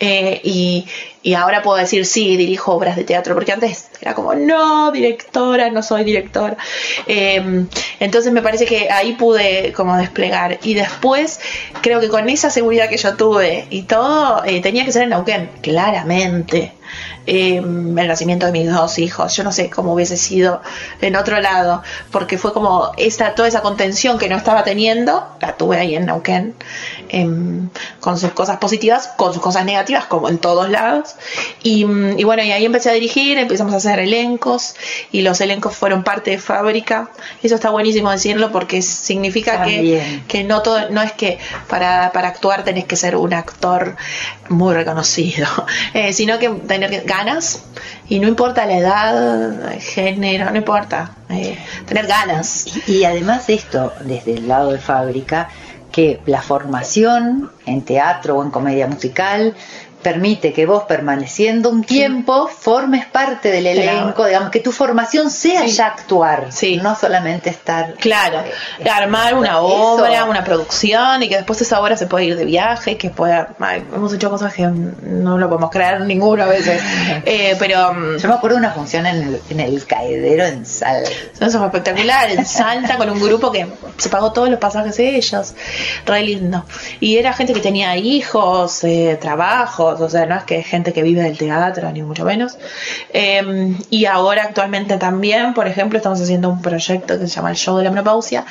Eh, 0.00 0.40
y, 0.44 0.86
y 1.22 1.34
ahora 1.34 1.62
puedo 1.62 1.78
decir, 1.78 2.04
sí, 2.04 2.36
dirijo 2.36 2.72
obras 2.72 2.96
de 2.96 3.04
teatro, 3.04 3.34
porque 3.34 3.52
antes 3.52 3.88
era 4.00 4.14
como, 4.14 4.34
no, 4.34 4.90
directora, 4.90 5.70
no 5.70 5.82
soy 5.82 6.04
directora. 6.04 6.56
Eh, 7.06 7.64
entonces 8.00 8.32
me 8.32 8.42
parece 8.42 8.66
que 8.66 8.90
ahí 8.90 9.12
pude 9.12 9.72
como 9.72 9.96
desplegar. 9.96 10.58
Y 10.62 10.74
después, 10.74 11.40
creo 11.80 12.00
que 12.00 12.08
con 12.08 12.28
esa 12.28 12.50
seguridad 12.50 12.88
que 12.88 12.96
yo 12.96 13.16
tuve 13.16 13.66
y 13.70 13.82
todo, 13.82 14.44
eh, 14.44 14.60
tenía 14.60 14.84
que 14.84 14.92
ser 14.92 15.02
en 15.02 15.10
Neuquén, 15.10 15.50
claramente. 15.60 16.72
Eh, 17.26 17.58
el 17.58 18.08
nacimiento 18.08 18.46
de 18.46 18.52
mis 18.52 18.70
dos 18.70 18.98
hijos, 18.98 19.36
yo 19.36 19.44
no 19.44 19.52
sé 19.52 19.70
cómo 19.70 19.94
hubiese 19.94 20.16
sido 20.16 20.60
en 21.00 21.14
otro 21.14 21.40
lado, 21.40 21.82
porque 22.10 22.36
fue 22.36 22.52
como 22.52 22.92
esta, 22.96 23.34
toda 23.34 23.46
esa 23.46 23.62
contención 23.62 24.18
que 24.18 24.28
no 24.28 24.36
estaba 24.36 24.64
teniendo, 24.64 25.26
la 25.40 25.56
tuve 25.56 25.78
ahí 25.78 25.94
en 25.94 26.06
Neuquén, 26.06 26.54
em, 27.08 27.68
con 28.00 28.18
sus 28.18 28.32
cosas 28.32 28.56
positivas, 28.58 29.08
con 29.16 29.32
sus 29.32 29.42
cosas 29.42 29.64
negativas, 29.64 30.06
como 30.06 30.28
en 30.28 30.38
todos 30.38 30.68
lados. 30.68 31.14
Y, 31.62 31.84
mm, 31.84 32.18
y 32.18 32.24
bueno, 32.24 32.42
y 32.42 32.50
ahí 32.50 32.64
empecé 32.64 32.90
a 32.90 32.94
dirigir, 32.94 33.38
empezamos 33.38 33.72
a 33.74 33.76
hacer 33.76 34.00
elencos, 34.00 34.74
y 35.12 35.22
los 35.22 35.40
elencos 35.40 35.76
fueron 35.76 36.02
parte 36.02 36.32
de 36.32 36.38
fábrica. 36.38 37.10
Eso 37.42 37.54
está 37.54 37.70
buenísimo 37.70 38.10
decirlo 38.10 38.50
porque 38.50 38.82
significa 38.82 39.62
que, 39.64 40.22
que 40.26 40.44
no 40.44 40.62
todo, 40.62 40.90
no 40.90 41.02
es 41.02 41.12
que 41.12 41.38
para, 41.68 42.10
para 42.12 42.28
actuar 42.28 42.64
tenés 42.64 42.84
que 42.84 42.96
ser 42.96 43.16
un 43.16 43.32
actor 43.32 43.96
muy 44.52 44.74
reconocido, 44.74 45.46
eh, 45.94 46.12
sino 46.12 46.38
que 46.38 46.48
tener 46.48 47.04
ganas, 47.04 47.64
y 48.08 48.18
no 48.18 48.28
importa 48.28 48.66
la 48.66 48.76
edad, 48.76 49.78
género, 49.80 50.50
no 50.50 50.56
importa, 50.56 51.16
eh, 51.30 51.58
tener 51.86 52.06
ganas. 52.06 52.66
Y, 52.86 52.98
y 52.98 53.04
además 53.04 53.46
de 53.46 53.54
esto, 53.54 53.92
desde 54.04 54.34
el 54.34 54.48
lado 54.48 54.70
de 54.72 54.78
fábrica, 54.78 55.48
que 55.92 56.20
la 56.26 56.40
formación 56.40 57.50
en 57.66 57.82
teatro 57.82 58.38
o 58.38 58.42
en 58.42 58.50
comedia 58.50 58.86
musical 58.86 59.54
permite 60.02 60.52
que 60.52 60.66
vos 60.66 60.84
permaneciendo 60.84 61.70
un 61.70 61.82
tiempo 61.84 62.48
formes 62.48 63.06
parte 63.06 63.50
del 63.50 63.64
Claro. 63.74 63.98
elenco, 64.00 64.26
digamos 64.26 64.50
que 64.50 64.60
tu 64.60 64.72
formación 64.72 65.30
sea 65.30 65.64
ya 65.66 65.86
actuar, 65.86 66.48
no 66.82 66.94
solamente 66.96 67.50
estar 67.50 67.94
Claro, 67.94 68.42
armar 68.90 69.34
una 69.34 69.50
Eso. 69.50 69.64
obra, 69.66 70.24
una 70.24 70.44
producción 70.44 71.22
y 71.22 71.28
que 71.28 71.36
después 71.36 71.60
esa 71.62 71.80
obra 71.80 71.96
se 71.96 72.06
puede 72.06 72.26
ir 72.26 72.36
de 72.36 72.44
viaje, 72.44 72.96
que 72.96 73.10
pueda. 73.10 73.54
ay, 73.60 73.84
hemos 73.94 74.12
hecho 74.12 74.28
cosas 74.30 74.52
que 74.52 74.66
no 74.66 75.38
lo 75.38 75.48
podemos 75.48 75.70
creer 75.70 76.00
ninguno 76.02 76.42
a 76.42 76.46
veces. 76.46 76.80
Eh, 77.24 77.56
pero. 77.58 77.92
mm, 77.94 78.16
Yo 78.18 78.28
me 78.28 78.34
acuerdo 78.34 78.56
de 78.56 78.60
una 78.64 78.72
función 78.72 79.06
en 79.06 79.16
el, 79.22 79.40
en 79.50 79.60
el 79.60 79.84
caedero 79.86 80.44
en 80.44 80.66
Sal. 80.66 81.02
Eso 81.04 81.44
es 81.46 81.54
espectacular, 81.54 82.30
en 82.30 82.44
Salta 82.44 82.96
con 82.96 83.08
un 83.10 83.20
grupo 83.20 83.50
que 83.52 83.66
se 83.96 84.08
pagó 84.08 84.32
todos 84.32 84.48
los 84.48 84.58
pasajes 84.58 84.96
de 84.96 85.16
ellos, 85.16 85.54
re 86.06 86.22
lindo. 86.22 86.64
Y 87.00 87.16
era 87.18 87.32
gente 87.32 87.52
que 87.52 87.60
tenía 87.60 87.96
hijos, 87.96 88.82
eh, 88.84 89.18
o 90.00 90.08
sea, 90.08 90.26
no 90.26 90.36
es 90.36 90.44
que 90.44 90.58
es 90.58 90.66
gente 90.66 90.92
que 90.92 91.02
vive 91.02 91.22
del 91.22 91.38
teatro, 91.38 91.90
ni 91.92 92.02
mucho 92.02 92.24
menos. 92.24 92.58
Eh, 93.12 93.74
y 93.90 94.06
ahora 94.06 94.44
actualmente 94.44 94.96
también, 94.98 95.54
por 95.54 95.66
ejemplo, 95.66 95.98
estamos 95.98 96.20
haciendo 96.20 96.48
un 96.48 96.62
proyecto 96.62 97.18
que 97.18 97.26
se 97.26 97.34
llama 97.34 97.50
el 97.50 97.56
Show 97.56 97.76
de 97.76 97.84
la 97.84 97.90
Menopausia, 97.90 98.44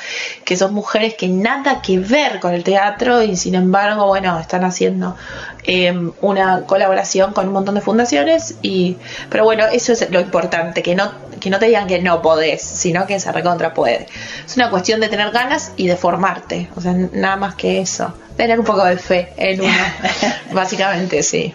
que 0.44 0.56
son 0.56 0.74
mujeres 0.74 1.14
que 1.14 1.28
nada 1.28 1.82
que 1.82 1.98
ver 1.98 2.40
con 2.40 2.52
el 2.52 2.64
teatro 2.64 3.22
y 3.22 3.36
sin 3.36 3.54
embargo, 3.54 4.06
bueno, 4.06 4.38
están 4.38 4.64
haciendo 4.64 5.16
eh, 5.64 5.94
una 6.20 6.62
colaboración 6.62 7.32
con 7.32 7.46
un 7.46 7.52
montón 7.52 7.76
de 7.76 7.80
fundaciones 7.80 8.56
y 8.62 8.96
pero 9.30 9.44
bueno 9.44 9.64
eso 9.66 9.92
es 9.92 10.10
lo 10.10 10.18
importante 10.18 10.82
que 10.82 10.96
no 10.96 11.12
que 11.38 11.50
no 11.50 11.60
te 11.60 11.66
digan 11.66 11.86
que 11.86 12.02
no 12.02 12.20
podés 12.20 12.62
sino 12.62 13.06
que 13.06 13.20
se 13.20 13.30
recontra 13.30 13.72
puede 13.72 14.08
es 14.44 14.56
una 14.56 14.70
cuestión 14.70 14.98
de 14.98 15.08
tener 15.08 15.30
ganas 15.30 15.72
y 15.76 15.86
de 15.86 15.94
formarte 15.94 16.68
o 16.74 16.80
sea 16.80 16.94
nada 16.94 17.36
más 17.36 17.54
que 17.54 17.80
eso 17.80 18.12
tener 18.36 18.58
un 18.58 18.64
poco 18.64 18.84
de 18.84 18.96
fe 18.96 19.32
en 19.36 19.60
uno 19.60 19.84
básicamente 20.52 21.22
sí 21.22 21.54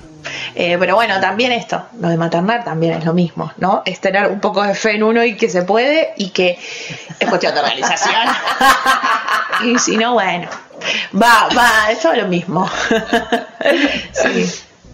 Eh, 0.55 0.75
pero 0.77 0.95
bueno, 0.95 1.19
también 1.21 1.51
esto, 1.51 1.85
lo 2.01 2.09
de 2.09 2.17
maternar 2.17 2.63
también 2.63 2.93
es 2.93 3.05
lo 3.05 3.13
mismo, 3.13 3.53
¿no? 3.57 3.83
Es 3.85 4.01
tener 4.01 4.27
un 4.27 4.39
poco 4.41 4.63
de 4.63 4.73
fe 4.75 4.95
en 4.95 5.03
uno 5.03 5.23
y 5.23 5.37
que 5.37 5.49
se 5.49 5.61
puede 5.61 6.13
y 6.17 6.31
que 6.31 6.59
es 7.19 7.29
cuestión 7.29 7.53
de 7.53 7.61
organización. 7.61 8.27
y 9.63 9.79
si 9.79 9.95
no, 9.95 10.13
bueno, 10.13 10.49
va, 11.13 11.47
va, 11.55 11.91
es 11.91 11.99
todo 11.99 12.13
lo 12.15 12.27
mismo. 12.27 12.69
sí. 14.11 14.51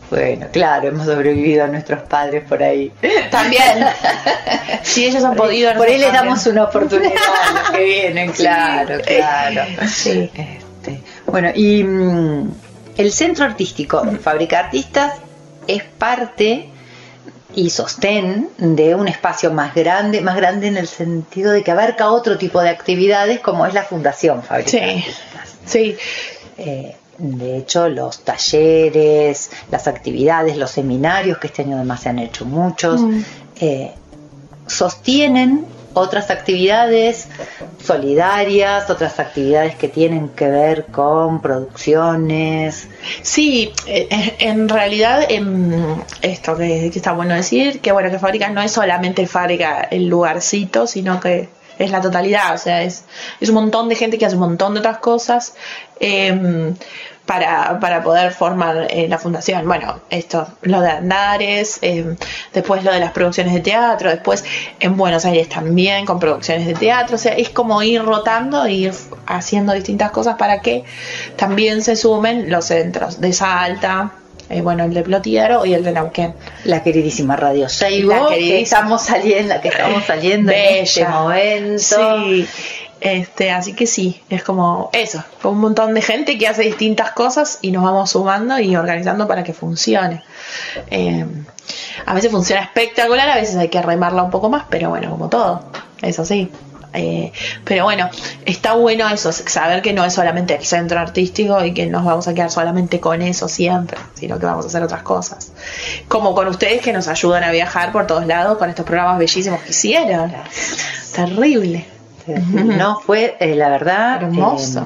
Bueno, 0.09 0.47
claro, 0.51 0.89
hemos 0.89 1.07
sobrevivido 1.07 1.63
a 1.63 1.67
nuestros 1.67 2.03
padres 2.03 2.43
por 2.47 2.61
ahí. 2.61 2.91
También. 3.31 3.87
Si 4.83 5.05
ellos 5.07 5.23
han 5.23 5.35
podido. 5.35 5.73
Por 5.73 5.87
ahí 5.87 5.97
les 5.97 6.13
damos 6.13 6.45
una 6.45 6.65
oportunidad 6.65 7.13
a 7.15 7.51
los 7.53 7.69
que 7.71 7.83
vienen, 7.83 8.31
claro, 8.31 8.99
claro. 9.01 9.63
Sí. 9.87 10.29
Este, 10.35 11.01
bueno, 11.33 11.49
y 11.53 11.83
mm, 11.83 12.51
el 12.97 13.11
centro 13.11 13.43
artístico 13.45 14.03
Fábrica 14.21 14.59
Artistas 14.59 15.13
es 15.67 15.83
parte 15.83 16.69
y 17.55 17.69
sostén 17.71 18.49
de 18.59 18.93
un 18.95 19.07
espacio 19.07 19.51
más 19.51 19.73
grande, 19.75 20.21
más 20.21 20.35
grande 20.35 20.67
en 20.67 20.77
el 20.77 20.87
sentido 20.87 21.51
de 21.51 21.63
que 21.63 21.71
abarca 21.71 22.11
otro 22.11 22.37
tipo 22.37 22.61
de 22.61 22.69
actividades 22.69 23.39
como 23.39 23.65
es 23.65 23.73
la 23.73 23.81
Fundación 23.83 24.43
Fábrica 24.43 24.69
Sí. 24.71 24.77
Artistas. 24.79 25.55
Sí. 25.65 25.95
Eh, 26.57 26.95
de 27.17 27.57
hecho, 27.57 27.89
los 27.89 28.19
talleres, 28.23 29.49
las 29.71 29.87
actividades, 29.87 30.55
los 30.57 30.69
seminarios, 30.71 31.37
que 31.39 31.47
este 31.47 31.63
año 31.63 31.77
además 31.77 32.01
se 32.01 32.09
han 32.09 32.19
hecho 32.19 32.45
muchos, 32.45 33.01
Mm. 33.01 33.21
eh, 33.61 33.91
sostienen 34.67 35.65
otras 35.93 36.29
actividades 36.29 37.27
solidarias, 37.83 38.89
otras 38.89 39.19
actividades 39.19 39.75
que 39.75 39.87
tienen 39.87 40.29
que 40.29 40.47
ver 40.47 40.85
con 40.85 41.41
producciones. 41.41 42.87
Sí, 43.21 43.71
eh, 43.87 44.35
en 44.39 44.69
realidad 44.69 45.27
esto 46.21 46.57
que, 46.57 46.89
que 46.91 46.99
está 46.99 47.13
bueno 47.13 47.35
decir, 47.35 47.79
que 47.79 47.91
bueno, 47.91 48.09
que 48.09 48.19
fábrica 48.19 48.49
no 48.49 48.61
es 48.61 48.71
solamente 48.71 49.27
fábrica 49.27 49.81
el 49.81 50.07
lugarcito, 50.07 50.87
sino 50.87 51.19
que 51.19 51.49
es 51.79 51.91
la 51.91 52.01
totalidad, 52.01 52.53
o 52.53 52.57
sea, 52.57 52.83
es, 52.83 53.05
es 53.39 53.49
un 53.49 53.55
montón 53.55 53.89
de 53.89 53.95
gente 53.95 54.17
que 54.17 54.25
hace 54.25 54.35
un 54.35 54.41
montón 54.41 54.73
de 54.73 54.79
otras 54.79 54.99
cosas 54.99 55.55
em, 55.99 56.75
para, 57.25 57.79
para 57.79 58.03
poder 58.03 58.33
formar 58.33 58.87
eh, 58.89 59.07
la 59.07 59.17
fundación. 59.17 59.65
Bueno, 59.65 60.01
esto, 60.09 60.47
lo 60.61 60.81
de 60.81 60.89
Andares, 60.89 61.79
em, 61.81 62.17
después 62.53 62.83
lo 62.83 62.91
de 62.91 62.99
las 62.99 63.11
producciones 63.11 63.53
de 63.53 63.61
teatro, 63.61 64.09
después 64.09 64.43
en 64.79 64.97
Buenos 64.97 65.23
Aires 65.25 65.47
también 65.47 66.05
con 66.05 66.19
producciones 66.19 66.67
de 66.67 66.73
teatro, 66.73 67.15
o 67.15 67.19
sea, 67.19 67.33
es 67.33 67.49
como 67.49 67.81
ir 67.81 68.03
rotando, 68.03 68.65
e 68.65 68.73
ir 68.73 68.93
haciendo 69.25 69.73
distintas 69.73 70.11
cosas 70.11 70.35
para 70.35 70.61
que 70.61 70.83
también 71.37 71.81
se 71.81 71.95
sumen 71.95 72.49
los 72.49 72.65
centros 72.65 73.21
de 73.21 73.31
Salta, 73.31 74.11
eh, 74.49 74.61
bueno, 74.61 74.83
el 74.83 74.93
de 74.93 75.03
Plotiero 75.03 75.65
y 75.65 75.73
el 75.73 75.83
de 75.83 75.93
Neuquén. 75.93 76.35
La 76.65 76.83
queridísima 76.83 77.35
Radio 77.35 77.69
Seibo, 77.69 78.29
La 78.29 78.35
que 78.35 78.61
estamos 78.61 79.01
saliendo, 79.01 79.59
que 79.61 79.69
estamos 79.69 80.03
saliendo 80.05 80.51
en 80.51 80.83
este 80.83 81.05
momento. 81.05 81.79
Sí. 81.79 82.47
Este, 83.03 83.51
así 83.51 83.73
que 83.73 83.85
sí, 83.85 84.23
es 84.29 84.43
como 84.43 84.89
eso, 84.93 85.21
un 85.43 85.59
montón 85.59 85.93
de 85.93 86.01
gente 86.01 86.37
que 86.37 86.47
hace 86.47 86.61
distintas 86.61 87.11
cosas 87.11 87.59
y 87.61 87.69
nos 87.73 87.83
vamos 87.83 88.11
sumando 88.11 88.57
y 88.59 88.77
organizando 88.77 89.27
para 89.27 89.43
que 89.43 89.51
funcione. 89.51 90.23
Eh, 90.89 91.25
a 92.05 92.13
veces 92.13 92.31
funciona 92.31 92.61
espectacular, 92.61 93.29
a 93.29 93.35
veces 93.35 93.57
hay 93.57 93.67
que 93.67 93.81
remarla 93.81 94.23
un 94.23 94.31
poco 94.31 94.49
más, 94.49 94.63
pero 94.69 94.89
bueno, 94.89 95.09
como 95.09 95.27
todo, 95.27 95.65
eso 96.01 96.23
sí. 96.23 96.49
Eh, 96.93 97.33
pero 97.65 97.83
bueno, 97.83 98.09
está 98.45 98.75
bueno 98.75 99.09
eso, 99.09 99.33
saber 99.33 99.81
que 99.81 99.91
no 99.91 100.05
es 100.05 100.13
solamente 100.13 100.55
el 100.55 100.63
centro 100.63 100.97
artístico 100.97 101.61
y 101.65 101.73
que 101.73 101.87
nos 101.87 102.05
vamos 102.05 102.29
a 102.29 102.33
quedar 102.33 102.51
solamente 102.51 103.01
con 103.01 103.21
eso 103.21 103.49
siempre, 103.49 103.97
sino 104.13 104.39
que 104.39 104.45
vamos 104.45 104.63
a 104.63 104.69
hacer 104.69 104.81
otras 104.81 105.03
cosas. 105.03 105.51
Como 106.07 106.33
con 106.33 106.47
ustedes 106.47 106.81
que 106.81 106.93
nos 106.93 107.09
ayudan 107.09 107.43
a 107.43 107.51
viajar 107.51 107.91
por 107.91 108.07
todos 108.07 108.25
lados 108.25 108.57
con 108.57 108.69
estos 108.69 108.85
programas 108.85 109.17
bellísimos 109.17 109.59
que 109.61 109.71
hicieron. 109.71 110.31
Terrible. 111.13 111.93
No, 112.53 112.99
fue 112.99 113.35
eh, 113.39 113.55
la 113.55 113.69
verdad 113.69 114.23
Hermoso. 114.23 114.81
eh, 114.81 114.83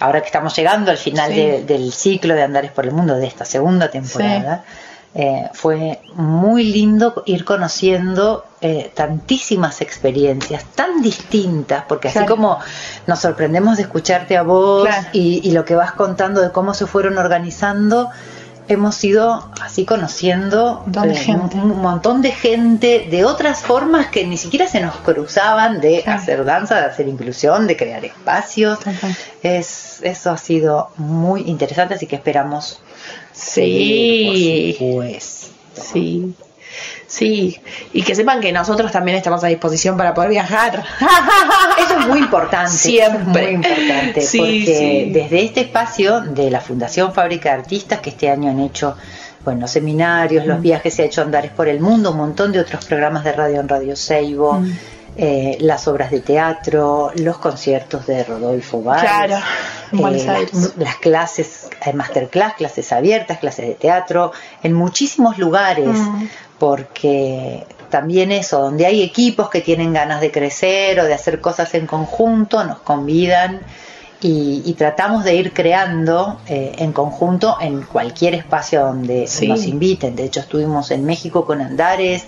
ahora 0.00 0.20
que 0.20 0.26
estamos 0.26 0.54
llegando 0.56 0.90
al 0.90 0.98
final 0.98 1.30
Sí. 1.32 1.36
de- 1.36 1.64
del 1.64 1.92
ciclo 1.92 2.34
de 2.34 2.42
Andares 2.42 2.70
por 2.72 2.84
el 2.84 2.92
Mundo, 2.92 3.16
de 3.16 3.26
esta 3.26 3.44
segunda 3.44 3.90
temporada, 3.90 4.64
eh, 5.14 5.48
fue 5.54 6.00
muy 6.14 6.64
lindo 6.64 7.22
ir 7.26 7.44
conociendo 7.44 8.44
eh, 8.60 8.90
tantísimas 8.94 9.80
experiencias 9.80 10.64
tan 10.74 11.00
distintas, 11.00 11.84
porque 11.88 12.08
así 12.08 12.24
como 12.26 12.58
nos 13.06 13.20
sorprendemos 13.20 13.76
de 13.76 13.84
escucharte 13.84 14.36
a 14.36 14.42
vos 14.42 14.84
Claro. 14.86 15.08
y, 15.12 15.40
y 15.48 15.52
lo 15.52 15.64
que 15.64 15.74
vas 15.76 15.92
contando 15.92 16.40
de 16.40 16.50
cómo 16.50 16.74
se 16.74 16.86
fueron 16.86 17.18
organizando, 17.18 18.10
hemos 18.68 19.02
ido 19.04 19.50
así 19.62 19.84
conociendo 19.84 20.82
Un 20.86 20.92
montón 20.92 21.08
de 21.08 21.14
eh, 21.14 21.16
gente. 21.16 21.56
un, 21.56 21.80
montón 21.82 22.22
de 22.22 22.30
gente 22.32 23.06
de 23.10 23.24
otras 23.24 23.62
formas 23.62 24.06
que 24.08 24.26
ni 24.26 24.36
siquiera 24.36 24.66
se 24.68 24.80
nos 24.80 24.94
cruzaban 24.96 25.80
de 25.80 26.02
Claro. 26.02 26.20
hacer 26.20 26.44
danza, 26.44 26.76
de 26.76 26.86
hacer 26.86 27.08
inclusión, 27.08 27.66
de 27.66 27.76
crear 27.76 28.04
espacios. 28.04 28.78
Es, 29.42 30.00
eso 30.02 30.30
ha 30.30 30.36
sido 30.38 30.90
muy 30.96 31.42
interesante, 31.42 31.94
así 31.94 32.06
que 32.06 32.16
esperamos 32.16 32.80
Sí. 33.32 33.50
seguir, 33.52 34.76
por 34.78 34.88
supuesto. 34.90 35.46
Sí. 35.92 36.34
Sí, 37.08 37.58
y 37.94 38.02
que 38.02 38.14
sepan 38.14 38.38
que 38.40 38.52
nosotros 38.52 38.92
también 38.92 39.16
estamos 39.16 39.42
a 39.42 39.46
disposición 39.46 39.96
para 39.96 40.12
poder 40.12 40.28
viajar. 40.30 40.84
Eso 41.82 41.98
es 42.00 42.06
muy 42.06 42.18
importante. 42.18 42.70
Siempre. 42.70 43.20
eso 43.20 43.28
es 43.38 43.44
muy 43.44 43.54
importante. 43.54 44.20
Sí, 44.20 44.38
porque 44.38 45.04
sí. 45.06 45.10
desde 45.12 45.42
este 45.44 45.60
espacio 45.62 46.20
de 46.20 46.50
la 46.50 46.60
Fundación 46.60 47.14
Fábrica 47.14 47.48
de 47.54 47.60
Artistas, 47.60 48.00
que 48.00 48.10
este 48.10 48.28
año 48.30 48.50
han 48.50 48.60
hecho 48.60 48.94
bueno, 49.44 49.66
seminarios, 49.66 50.44
Mm. 50.44 50.48
los 50.48 50.60
viajes, 50.60 50.92
se 50.94 51.02
ha 51.02 51.06
hecho 51.06 51.22
Andares 51.22 51.50
por 51.52 51.68
el 51.68 51.80
Mundo, 51.80 52.10
un 52.10 52.18
montón 52.18 52.52
de 52.52 52.60
otros 52.60 52.84
programas 52.84 53.24
de 53.24 53.32
radio 53.32 53.60
en 53.60 53.68
Radio 53.68 53.96
Seibo, 53.96 54.54
Mm. 54.60 54.72
eh, 55.16 55.56
las 55.60 55.88
obras 55.88 56.10
de 56.10 56.20
teatro, 56.20 57.12
los 57.16 57.38
conciertos 57.38 58.06
de 58.06 58.24
Rodolfo 58.24 58.82
Valls. 58.82 59.00
Claro, 59.02 59.36
Buenos 59.92 60.26
las- 60.26 60.76
las 60.76 60.96
clases, 60.96 61.70
eh, 61.86 61.92
masterclass, 61.94 62.54
clases 62.54 62.92
abiertas, 62.92 63.38
clases 63.38 63.68
de 63.68 63.74
teatro, 63.74 64.32
en 64.62 64.74
muchísimos 64.74 65.38
lugares, 65.38 65.88
Mm. 65.96 66.26
Porque 66.58 67.64
también 67.90 68.32
eso, 68.32 68.60
donde 68.60 68.86
hay 68.86 69.02
equipos 69.02 69.48
que 69.48 69.60
tienen 69.60 69.92
ganas 69.92 70.20
de 70.20 70.30
crecer 70.30 71.00
o 71.00 71.04
de 71.04 71.14
hacer 71.14 71.40
cosas 71.40 71.74
en 71.74 71.86
conjunto, 71.86 72.62
nos 72.64 72.78
convidan 72.80 73.60
y, 74.20 74.62
y 74.66 74.72
tratamos 74.74 75.24
de 75.24 75.36
ir 75.36 75.52
creando 75.54 76.40
eh, 76.48 76.72
en 76.78 76.92
conjunto 76.92 77.56
en 77.60 77.82
cualquier 77.82 78.34
espacio 78.34 78.80
donde 78.84 79.26
Sí. 79.26 79.46
nos 79.48 79.64
inviten. 79.64 80.16
De 80.16 80.24
hecho, 80.24 80.40
estuvimos 80.40 80.90
en 80.90 81.04
México 81.06 81.46
con 81.46 81.60
Andares, 81.60 82.24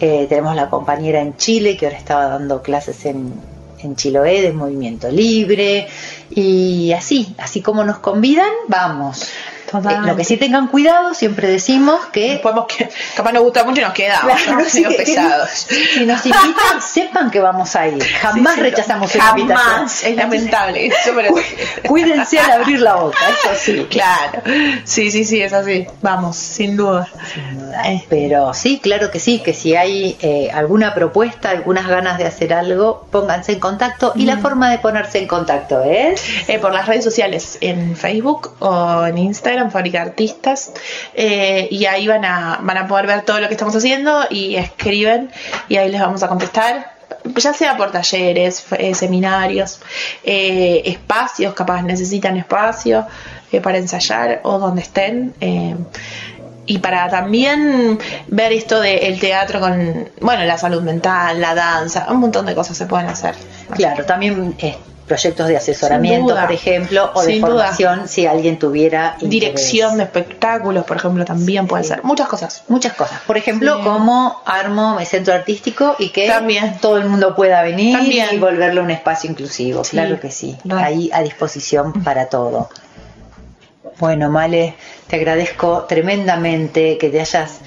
eh, 0.00 0.26
tenemos 0.28 0.54
la 0.56 0.68
compañera 0.68 1.20
en 1.20 1.36
Chile 1.36 1.76
que 1.76 1.86
ahora 1.86 1.98
estaba 1.98 2.26
dando 2.26 2.60
clases 2.60 3.04
en, 3.06 3.32
en 3.78 3.96
Chiloé 3.96 4.42
de 4.42 4.52
Movimiento 4.52 5.08
Libre 5.10 5.86
y 6.30 6.92
así, 6.92 7.34
así 7.38 7.62
como 7.62 7.84
nos 7.84 7.98
convidan, 8.00 8.50
vamos. 8.66 9.22
Total. 9.70 10.04
Eh, 10.04 10.06
lo 10.06 10.16
que 10.16 10.24
sí 10.24 10.36
tengan 10.36 10.68
cuidado, 10.68 11.14
siempre 11.14 11.48
decimos 11.48 12.06
que 12.06 12.38
Podemos 12.42 12.66
que 12.66 12.88
capaz 13.16 13.32
nos 13.32 13.42
gusta 13.42 13.64
mucho 13.64 13.80
y 13.80 13.84
nos 13.84 13.92
quedamos, 13.94 14.40
Claro, 14.42 14.58
¿no? 14.60 14.64
sí, 14.68 14.82
que- 14.84 14.94
pesados. 14.94 15.50
si 15.94 16.06
nos 16.06 16.24
invitan, 16.24 16.80
sepan 16.82 17.30
que 17.30 17.40
vamos 17.40 17.74
a 17.76 17.86
ir. 17.88 18.02
Jamás 18.02 18.54
Sí, 18.54 18.58
sí, 18.58 18.62
rechazamos 18.62 19.14
una 19.14 19.24
jamás. 19.24 19.40
invitación. 19.40 20.10
Es 20.12 20.16
lamentable. 20.16 20.86
Eso, 20.86 21.10
pero- 21.14 21.34
Cuídense 21.86 22.38
al 22.38 22.50
abrir 22.52 22.80
la 22.80 22.94
boca, 22.96 23.18
eso 23.28 23.50
sí. 23.60 23.86
Claro. 23.90 24.42
Sí, 24.84 25.10
sí, 25.10 25.24
sí, 25.24 25.40
es 25.42 25.52
así. 25.52 25.86
Vamos, 26.02 26.36
sin 26.36 26.76
duda. 26.76 27.08
Eh, 27.84 28.04
Pero 28.08 28.54
sí, 28.54 28.78
claro 28.82 29.10
que 29.10 29.18
sí, 29.20 29.40
que 29.40 29.52
si 29.52 29.74
hay 29.76 30.16
eh, 30.20 30.50
alguna 30.52 30.94
propuesta, 30.94 31.50
algunas 31.50 31.86
ganas 31.86 32.18
de 32.18 32.24
hacer 32.26 32.52
algo, 32.54 33.06
pónganse 33.10 33.52
en 33.52 33.60
contacto. 33.60 34.12
Y 34.14 34.24
Mm. 34.24 34.26
la 34.26 34.36
forma 34.38 34.70
de 34.70 34.78
ponerse 34.78 35.18
en 35.18 35.26
contacto 35.26 35.82
es... 35.82 36.22
eh, 36.48 36.58
por 36.58 36.72
las 36.72 36.86
redes 36.86 37.04
sociales, 37.04 37.58
en 37.60 37.96
Facebook 37.96 38.52
o 38.60 39.04
en 39.06 39.18
Instagram, 39.18 39.57
Fábrica 39.70 40.02
de 40.02 40.10
Artistas, 40.10 40.72
eh, 41.14 41.68
y 41.70 41.84
ahí 41.86 42.06
van 42.06 42.24
a, 42.24 42.58
van 42.62 42.76
a 42.76 42.86
poder 42.86 43.06
ver 43.06 43.22
todo 43.22 43.40
lo 43.40 43.48
que 43.48 43.54
estamos 43.54 43.74
haciendo 43.76 44.24
y 44.30 44.56
escriben 44.56 45.30
y 45.68 45.76
ahí 45.76 45.90
les 45.90 46.00
vamos 46.00 46.22
a 46.22 46.28
contestar, 46.28 46.92
ya 47.36 47.52
sea 47.52 47.76
por 47.76 47.90
talleres, 47.90 48.64
eh, 48.78 48.94
seminarios, 48.94 49.80
eh, 50.24 50.82
espacios, 50.86 51.54
capaz 51.54 51.82
necesitan 51.82 52.36
espacio 52.36 53.06
para 53.62 53.78
ensayar 53.78 54.40
o 54.44 54.58
donde 54.58 54.82
estén. 54.82 55.34
y 56.70 56.78
para 56.78 57.08
también 57.08 57.98
ver 58.26 58.52
esto 58.52 58.78
del 58.80 59.18
teatro 59.18 59.58
con, 59.58 60.10
bueno, 60.20 60.44
la 60.44 60.58
salud 60.58 60.82
mental, 60.82 61.40
la 61.40 61.54
danza, 61.54 62.06
un 62.10 62.18
montón 62.18 62.44
de 62.44 62.54
cosas 62.54 62.76
se 62.76 62.84
pueden 62.84 63.06
hacer. 63.06 63.34
Claro, 63.74 64.04
también 64.04 64.54
proyectos 65.08 65.48
de 65.48 65.56
asesoramiento, 65.56 66.28
duda. 66.34 66.42
por 66.46 66.52
ejemplo, 66.54 67.10
o 67.14 67.22
de 67.22 67.38
duda. 67.40 67.46
formación, 67.48 68.06
si 68.08 68.26
alguien 68.26 68.58
tuviera 68.58 69.14
interés. 69.20 69.30
Dirección 69.30 69.96
de 69.96 70.04
espectáculos, 70.04 70.84
por 70.84 70.98
ejemplo, 70.98 71.24
también 71.24 71.66
puede 71.66 71.82
ser. 71.84 72.04
Muchas 72.04 72.28
cosas. 72.28 72.62
Muchas 72.68 72.92
cosas. 72.92 73.20
Por 73.26 73.36
ejemplo, 73.36 73.78
Sí. 73.78 73.82
como 73.84 74.40
armo 74.46 74.94
mi 74.96 75.04
centro 75.06 75.34
artístico 75.34 75.96
y 75.98 76.10
que 76.10 76.28
También. 76.28 76.78
todo 76.80 76.98
el 76.98 77.06
mundo 77.06 77.34
pueda 77.34 77.62
venir 77.62 77.96
También. 77.96 78.28
y 78.32 78.38
volverlo 78.38 78.82
un 78.82 78.90
espacio 78.92 79.28
inclusivo. 79.30 79.82
Sí. 79.82 79.92
Claro 79.92 80.20
que 80.20 80.30
sí. 80.30 80.56
Ahí 80.70 81.10
a 81.12 81.22
disposición 81.22 81.92
para 82.04 82.26
todo. 82.26 82.68
Bueno, 83.98 84.30
Male, 84.30 84.74
te 85.08 85.16
agradezco 85.16 85.84
tremendamente 85.88 86.98
que 86.98 87.08
te 87.08 87.20
hayas 87.20 87.58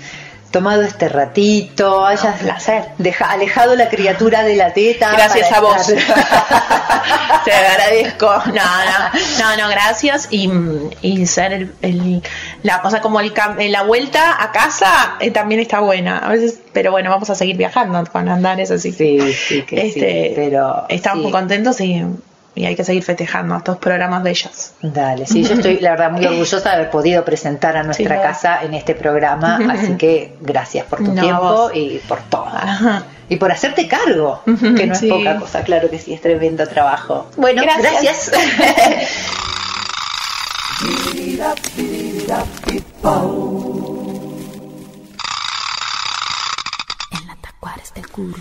tomado 0.52 0.82
este 0.84 1.08
ratito, 1.10 2.06
hayas 2.06 2.40
placer. 2.42 2.86
deja- 2.98 3.32
alejado 3.32 3.76
la 3.76 3.90
criatura 3.90 4.44
de 4.44 4.56
la 4.58 4.74
teta. 4.74 5.12
Gracias 5.14 5.52
a 5.52 5.62
vos. 5.62 5.88
Te 7.46 7.52
agradezco. 7.54 8.28
No, 8.48 8.54
no, 8.54 9.20
no, 9.40 9.58
no, 9.58 9.70
gracias. 9.70 10.28
Y, 10.32 10.50
y 11.02 11.26
ser 11.26 11.54
el, 11.54 11.74
el- 11.82 12.22
la 12.64 12.82
cosa 12.82 13.02
como 13.02 13.20
el, 13.20 13.34
cam- 13.34 13.58
la 13.70 13.84
vuelta 13.84 14.42
a 14.44 14.52
casa 14.52 15.16
eh, 15.20 15.32
también 15.32 15.62
está 15.62 15.80
buena. 15.80 16.20
A 16.20 16.30
veces, 16.30 16.60
pero 16.74 16.92
bueno, 16.92 17.10
vamos 17.10 17.30
a 17.30 17.36
seguir 17.36 17.58
viajando 17.58 18.04
con 18.12 18.30
andares, 18.30 18.72
así 18.72 18.92
que 18.94 19.22
Sí, 19.22 19.34
sí, 19.34 19.62
que 19.64 19.88
este, 19.88 20.00
sí, 20.30 20.34
pero 20.36 20.86
estamos 20.90 21.20
sí. 21.20 21.24
muy 21.24 21.32
contentos 21.32 21.82
y, 21.82 22.04
y 22.54 22.66
hay 22.66 22.76
que 22.76 22.84
seguir 22.84 23.04
festejando 23.04 23.56
estos 23.56 23.78
programas 23.78 24.24
de 24.24 24.30
ellas. 24.32 24.74
Dale, 24.82 25.26
sí, 25.26 25.44
yo 25.44 25.54
estoy 25.56 25.80
la 25.80 25.92
verdad 25.92 26.12
muy 26.12 26.26
orgullosa 26.26 26.70
de 26.70 26.76
haber 26.76 26.90
podido 26.92 27.24
presentar 27.24 27.78
a 27.78 27.84
nuestra 27.84 28.16
Sí, 28.18 28.22
casa 28.22 28.62
en 28.64 28.74
este 28.74 28.94
programa, 28.96 29.60
así 29.72 29.96
que 29.98 30.36
gracias 30.42 30.86
por 30.86 31.00
tu 31.00 31.14
No, 31.14 31.22
tiempo 31.22 31.42
vos. 31.42 31.72
y 31.76 32.00
por 32.08 32.20
todo. 32.24 32.46
Ajá. 32.48 33.04
Y 33.30 33.38
por 33.38 33.52
hacerte 33.52 33.88
cargo, 33.88 34.42
que 34.46 34.86
no 34.88 34.96
Sí. 34.96 35.08
es 35.08 35.14
poca 35.14 35.38
cosa, 35.40 35.64
claro 35.64 35.90
que 35.90 35.98
sí, 35.98 36.14
es 36.14 36.20
tremendo 36.22 36.68
trabajo. 36.68 37.28
Bueno, 37.38 37.62
Gracias. 37.64 38.30
gracias. 38.32 38.32
En 47.12 47.28
la 47.28 47.36
tacuara 47.42 47.82
está 47.82 48.00
el 48.02 48.08
curu. 48.10 48.36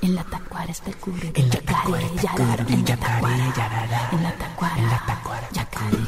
En 0.00 0.14
la 0.14 0.24
tacuara 0.24 0.70
está 0.70 0.90
el 0.90 0.96
curu. 0.96 1.16
En 1.34 1.48
la 1.48 1.60
tacuara. 1.60 2.06
En 2.06 2.16
la 2.16 2.22
tacuara. 2.22 2.66
En 2.68 4.22
la 4.22 4.32
tacuara. 4.32 4.76
En 4.78 4.90
la 4.90 5.02
tacuara. 5.06 5.48
Yacaré. 5.52 5.98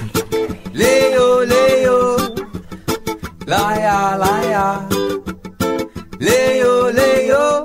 Leo, 0.73 1.45
Leo, 1.45 2.17
Laia, 3.47 4.17
Laia, 4.17 4.89
Leo, 6.19 6.91
Leo, 6.93 7.65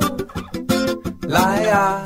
Laia. 1.28 2.04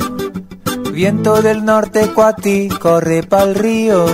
Viento 0.92 1.42
del 1.42 1.64
norte 1.64 2.12
cuati 2.14 2.68
corre 2.68 3.24
pa'l 3.24 3.56
río. 3.56 4.06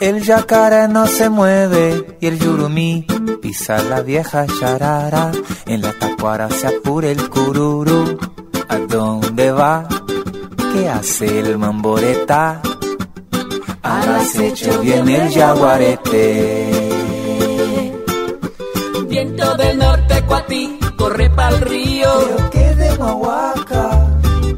El 0.00 0.22
yacaré 0.22 0.88
no 0.88 1.06
se 1.06 1.28
mueve 1.28 2.16
y 2.20 2.26
el 2.26 2.38
yurumí 2.38 3.06
pisa 3.46 3.80
la 3.84 4.02
vieja 4.02 4.44
charara. 4.58 5.30
En 5.66 5.80
la 5.80 5.92
tacuara 5.92 6.50
se 6.50 6.66
apura 6.66 7.08
el 7.10 7.30
cururu. 7.30 8.18
¿A 8.68 8.76
dónde 8.78 9.52
va? 9.52 9.86
¿Qué 10.72 10.88
hace 10.88 11.38
el 11.38 11.56
mamboreta? 11.56 12.60
Al 13.82 14.08
acecho 14.16 14.80
viene 14.80 15.12
el 15.22 15.32
jaguarete. 15.32 16.70
Viento 19.08 19.56
del 19.56 19.78
norte, 19.78 20.24
cuatí, 20.26 20.78
corre 20.98 21.30
pa'l 21.30 21.60
río. 21.60 22.10
Pero 22.26 22.50
que 22.50 22.74
de 22.74 22.98
Mahuaca. 22.98 23.84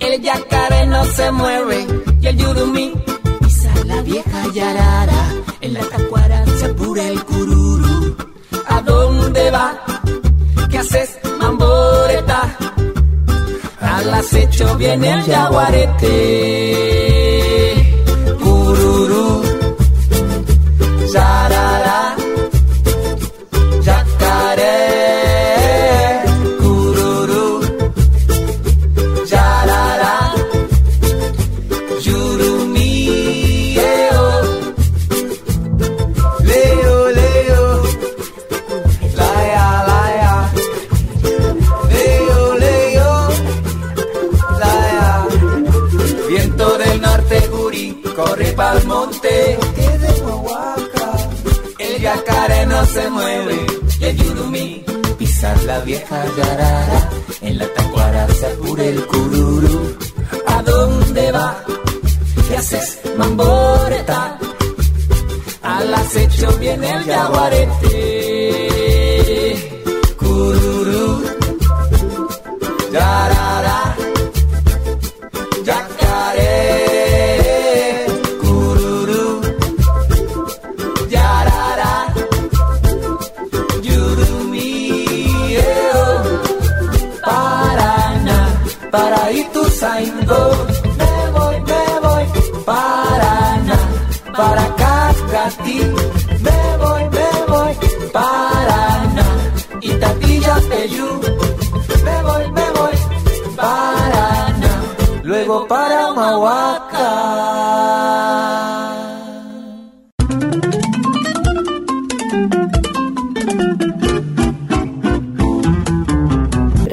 El 0.00 0.22
yacaré 0.22 0.86
no 0.86 1.04
se 1.04 1.30
mueve 1.30 1.86
y 2.22 2.26
el 2.26 2.36
yurumí 2.38 2.94
pisa 3.40 3.72
la 3.84 4.00
vieja 4.00 4.40
yarara. 4.54 5.22
En 5.60 5.74
la 5.74 5.80
tacuara 5.80 6.46
se 6.58 6.64
apura 6.66 7.02
el 7.06 7.22
cururu. 7.24 7.37
¿A 8.88 8.90
dónde 8.90 9.50
va? 9.50 9.78
¿Qué 10.70 10.78
haces, 10.78 11.18
mamboreta? 11.38 12.56
Al 13.80 14.14
acecho 14.14 14.76
viene 14.76 15.12
el 15.12 15.24
yaguarete. 15.26 17.17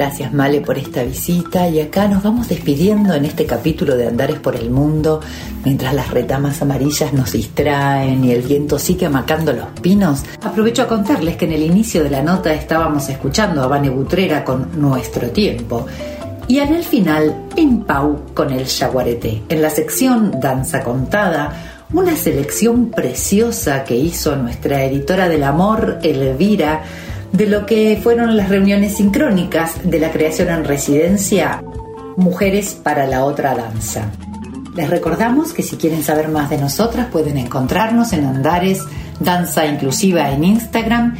Gracias 0.06 0.32
Male 0.32 0.60
por 0.60 0.78
esta 0.78 1.02
visita 1.02 1.68
y 1.68 1.80
acá 1.80 2.06
nos 2.06 2.22
vamos 2.22 2.48
despidiendo 2.48 3.12
en 3.12 3.24
este 3.24 3.44
capítulo 3.44 3.96
de 3.96 4.06
Andares 4.06 4.38
por 4.38 4.54
el 4.54 4.70
Mundo 4.70 5.20
mientras 5.64 5.92
las 5.94 6.12
retamas 6.12 6.62
amarillas 6.62 7.12
nos 7.12 7.32
distraen 7.32 8.24
y 8.24 8.30
el 8.30 8.42
viento 8.42 8.78
sigue 8.78 9.06
amacando 9.06 9.52
los 9.52 9.66
pinos. 9.82 10.22
Aprovecho 10.40 10.82
a 10.82 10.86
contarles 10.86 11.36
que 11.36 11.46
en 11.46 11.54
el 11.54 11.62
inicio 11.64 12.04
de 12.04 12.10
la 12.10 12.22
nota 12.22 12.54
estábamos 12.54 13.08
escuchando 13.08 13.64
a 13.64 13.66
Vane 13.66 13.90
Butrera 13.90 14.44
con 14.44 14.80
Nuestro 14.80 15.28
Tiempo 15.30 15.86
y 16.46 16.60
en 16.60 16.72
el 16.72 16.84
final 16.84 17.48
Pim 17.56 17.82
Pau 17.82 18.26
con 18.32 18.52
el 18.52 18.64
Yaguareté. 18.64 19.42
En 19.48 19.60
la 19.60 19.70
sección 19.70 20.38
Danza 20.40 20.84
Contada, 20.84 21.82
una 21.92 22.14
selección 22.14 22.90
preciosa 22.92 23.82
que 23.82 23.96
hizo 23.96 24.36
nuestra 24.36 24.84
editora 24.84 25.28
del 25.28 25.42
amor, 25.42 25.98
Elvira, 26.04 26.84
de 27.32 27.46
lo 27.46 27.66
que 27.66 27.98
fueron 28.02 28.36
las 28.36 28.48
reuniones 28.48 28.96
sincrónicas 28.96 29.74
de 29.84 29.98
la 29.98 30.10
creación 30.10 30.48
en 30.48 30.64
residencia 30.64 31.62
Mujeres 32.16 32.78
para 32.82 33.06
la 33.06 33.24
otra 33.24 33.54
danza. 33.54 34.10
Les 34.74 34.88
recordamos 34.88 35.52
que 35.52 35.62
si 35.62 35.76
quieren 35.76 36.02
saber 36.02 36.28
más 36.28 36.48
de 36.48 36.56
nosotras 36.56 37.08
pueden 37.12 37.36
encontrarnos 37.36 38.12
en 38.14 38.24
Andares 38.24 38.82
Danza 39.20 39.66
Inclusiva 39.66 40.30
en 40.30 40.44
Instagram 40.44 41.16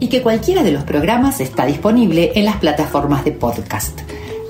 y 0.00 0.08
que 0.08 0.22
cualquiera 0.22 0.62
de 0.64 0.72
los 0.72 0.82
programas 0.82 1.40
está 1.40 1.64
disponible 1.64 2.32
en 2.34 2.44
las 2.44 2.56
plataformas 2.56 3.24
de 3.24 3.32
podcast. 3.32 4.00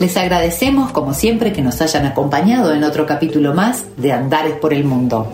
Les 0.00 0.16
agradecemos 0.16 0.92
como 0.92 1.14
siempre 1.14 1.52
que 1.52 1.62
nos 1.62 1.80
hayan 1.80 2.06
acompañado 2.06 2.74
en 2.74 2.84
otro 2.84 3.06
capítulo 3.06 3.54
más 3.54 3.84
de 3.96 4.12
Andares 4.12 4.54
por 4.54 4.72
el 4.72 4.84
Mundo. 4.84 5.30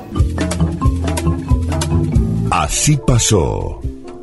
Así 2.51 2.97
pasó. 2.97 3.81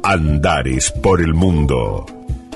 Andares 0.08 0.91
por 0.91 1.20
el 1.20 1.34
mundo. 1.34 2.06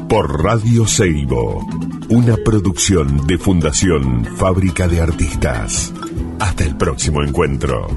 Por 0.08 0.43
Radio 0.43 0.86
Seibo. 0.86 1.66
Una 2.10 2.36
producción 2.45 3.26
de 3.26 3.39
Fundación 3.39 4.24
Fábrica 4.38 4.88
de 4.88 5.02
Artistas. 5.02 5.91
Hasta 6.39 6.64
el 6.64 6.76
próximo 6.78 7.24
encuentro. 7.24 7.88